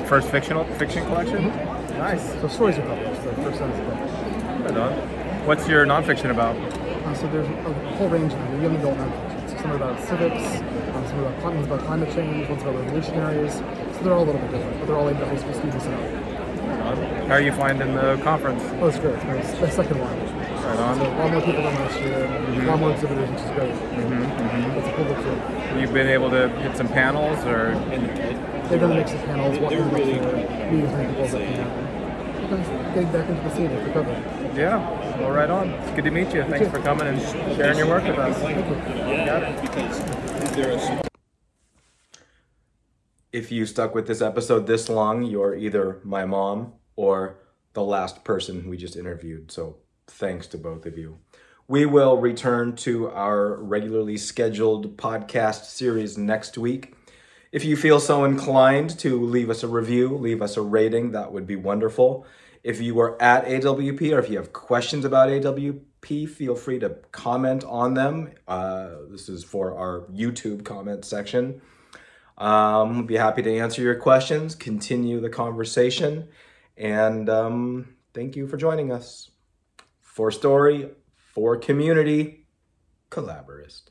First 0.05 0.29
fictional 0.29 0.63
fiction 0.75 1.03
collection? 1.05 1.49
Mm-hmm. 1.51 1.97
Nice. 1.97 2.23
So 2.41 2.47
stories 2.47 2.77
are 2.77 2.85
published, 2.87 3.23
the 3.23 3.33
first 3.33 3.59
one 3.61 3.69
is 3.71 3.79
book. 3.79 4.10
What's 4.71 5.67
your 5.67 5.85
nonfiction 5.85 6.31
about? 6.31 6.55
Uh, 6.55 7.13
so 7.13 7.27
there's 7.27 7.47
a 7.47 7.73
whole 7.97 8.07
range 8.07 8.31
of 8.31 8.39
them, 8.39 8.61
young 8.63 8.75
adult 8.77 8.97
nonfiction. 8.97 9.49
So 9.49 9.57
some 9.57 9.71
are 9.71 9.75
about 9.75 9.99
civics, 10.07 10.61
um, 10.95 11.07
some 11.07 11.19
are 11.19 11.25
about, 11.27 11.41
clim- 11.41 11.55
one's 11.55 11.67
about 11.67 11.79
climate 11.81 12.13
change, 12.13 12.47
one's 12.49 12.61
about 12.61 12.75
revolutionaries, 12.75 13.53
So 13.55 13.99
they're 14.03 14.13
all 14.13 14.23
a 14.23 14.25
little 14.31 14.39
bit 14.41 14.51
different, 14.51 14.79
but 14.79 14.85
they're 14.87 14.95
all 14.97 15.09
aimed 15.09 15.19
at 15.19 15.27
high 15.27 15.35
school 15.37 15.53
students 15.53 15.85
up. 15.87 17.27
How 17.27 17.35
are 17.35 17.41
you 17.41 17.51
finding 17.51 17.95
the 17.95 18.17
conference? 18.23 18.63
Oh, 18.81 18.87
it's 18.87 18.99
great. 18.99 19.15
It's 19.15 19.51
the 19.59 19.69
second 19.71 19.99
one. 19.99 20.17
Right 20.63 20.77
on. 20.79 20.95
So 20.97 21.03
a 21.03 21.15
lot 21.19 21.31
more 21.31 21.41
people 21.41 21.63
than 21.63 21.75
last 21.75 21.99
year, 21.99 22.25
a 22.25 22.65
lot 22.65 22.79
more 22.79 22.91
exhibitors, 22.91 23.29
which 23.29 23.39
is 23.41 23.51
great. 23.51 23.73
Mm-hmm, 23.73 24.77
It's 24.79 24.87
a 24.87 24.93
cool 24.93 25.05
book 25.05 25.19
too. 25.23 25.79
You've 25.79 25.93
been 25.93 26.07
able 26.07 26.29
to 26.29 26.47
hit 26.49 26.77
some 26.77 26.87
panels, 26.87 27.39
or 27.45 27.73
They're 28.69 28.79
going 28.79 28.91
to 28.91 28.95
mix 28.95 29.11
the 29.11 29.17
panels, 29.19 29.59
what 29.59 29.71
they're 29.71 29.83
really 29.83 30.13
meet 30.15 30.85
as 30.85 30.91
many 30.93 31.07
people 31.13 31.27
they 31.27 31.45
can. 31.45 31.67
Because 32.41 32.67
Getting 32.93 33.11
back 33.11 33.29
into 33.29 33.41
the 33.41 33.55
scene 33.55 33.71
after 33.71 33.91
COVID. 33.91 34.40
Yeah. 34.55 35.19
Well, 35.19 35.31
right 35.31 35.49
on. 35.49 35.69
It's 35.69 35.91
good 35.91 36.05
to 36.05 36.11
meet 36.11 36.33
you. 36.33 36.43
Thanks 36.43 36.69
for 36.69 36.79
coming 36.79 37.07
and 37.07 37.21
sharing 37.55 37.77
your 37.77 37.87
work 37.87 38.03
with 38.03 38.17
us. 38.17 38.41
Yeah. 38.41 39.61
If 43.31 43.51
you 43.51 43.65
stuck 43.65 43.95
with 43.95 44.07
this 44.07 44.21
episode 44.21 44.67
this 44.67 44.89
long, 44.89 45.23
you're 45.23 45.55
either 45.55 46.01
my 46.03 46.25
mom 46.25 46.73
or 46.95 47.39
the 47.73 47.83
last 47.83 48.23
person 48.23 48.69
we 48.69 48.75
just 48.77 48.97
interviewed. 48.97 49.51
So 49.51 49.77
thanks 50.07 50.47
to 50.47 50.57
both 50.57 50.85
of 50.85 50.97
you. 50.97 51.19
We 51.67 51.85
will 51.85 52.17
return 52.17 52.75
to 52.77 53.09
our 53.11 53.55
regularly 53.55 54.17
scheduled 54.17 54.97
podcast 54.97 55.65
series 55.65 56.17
next 56.17 56.57
week. 56.57 56.95
If 57.53 57.63
you 57.63 57.77
feel 57.77 58.01
so 58.01 58.25
inclined 58.25 58.99
to 58.99 59.21
leave 59.21 59.49
us 59.49 59.63
a 59.63 59.67
review, 59.67 60.17
leave 60.17 60.41
us 60.41 60.57
a 60.57 60.61
rating, 60.61 61.11
that 61.11 61.31
would 61.31 61.47
be 61.47 61.55
wonderful. 61.55 62.25
If 62.63 62.79
you 62.79 62.99
are 62.99 63.21
at 63.21 63.45
AWP 63.45 64.13
or 64.13 64.19
if 64.19 64.29
you 64.29 64.37
have 64.37 64.53
questions 64.53 65.03
about 65.03 65.29
AWP, 65.29 66.29
feel 66.29 66.55
free 66.55 66.79
to 66.79 66.97
comment 67.11 67.63
on 67.63 67.93
them. 67.95 68.31
Uh, 68.47 68.89
this 69.09 69.29
is 69.29 69.43
for 69.43 69.75
our 69.75 70.01
YouTube 70.11 70.63
comment 70.63 71.05
section. 71.05 71.61
Um, 72.37 73.05
be 73.05 73.15
happy 73.15 73.41
to 73.43 73.57
answer 73.57 73.81
your 73.81 73.95
questions, 73.95 74.55
continue 74.55 75.19
the 75.19 75.29
conversation, 75.29 76.27
and 76.75 77.29
um, 77.29 77.95
thank 78.13 78.35
you 78.35 78.47
for 78.47 78.57
joining 78.57 78.91
us. 78.91 79.29
For 80.01 80.31
story, 80.31 80.89
for 81.15 81.55
community, 81.57 82.47
collaborist. 83.11 83.90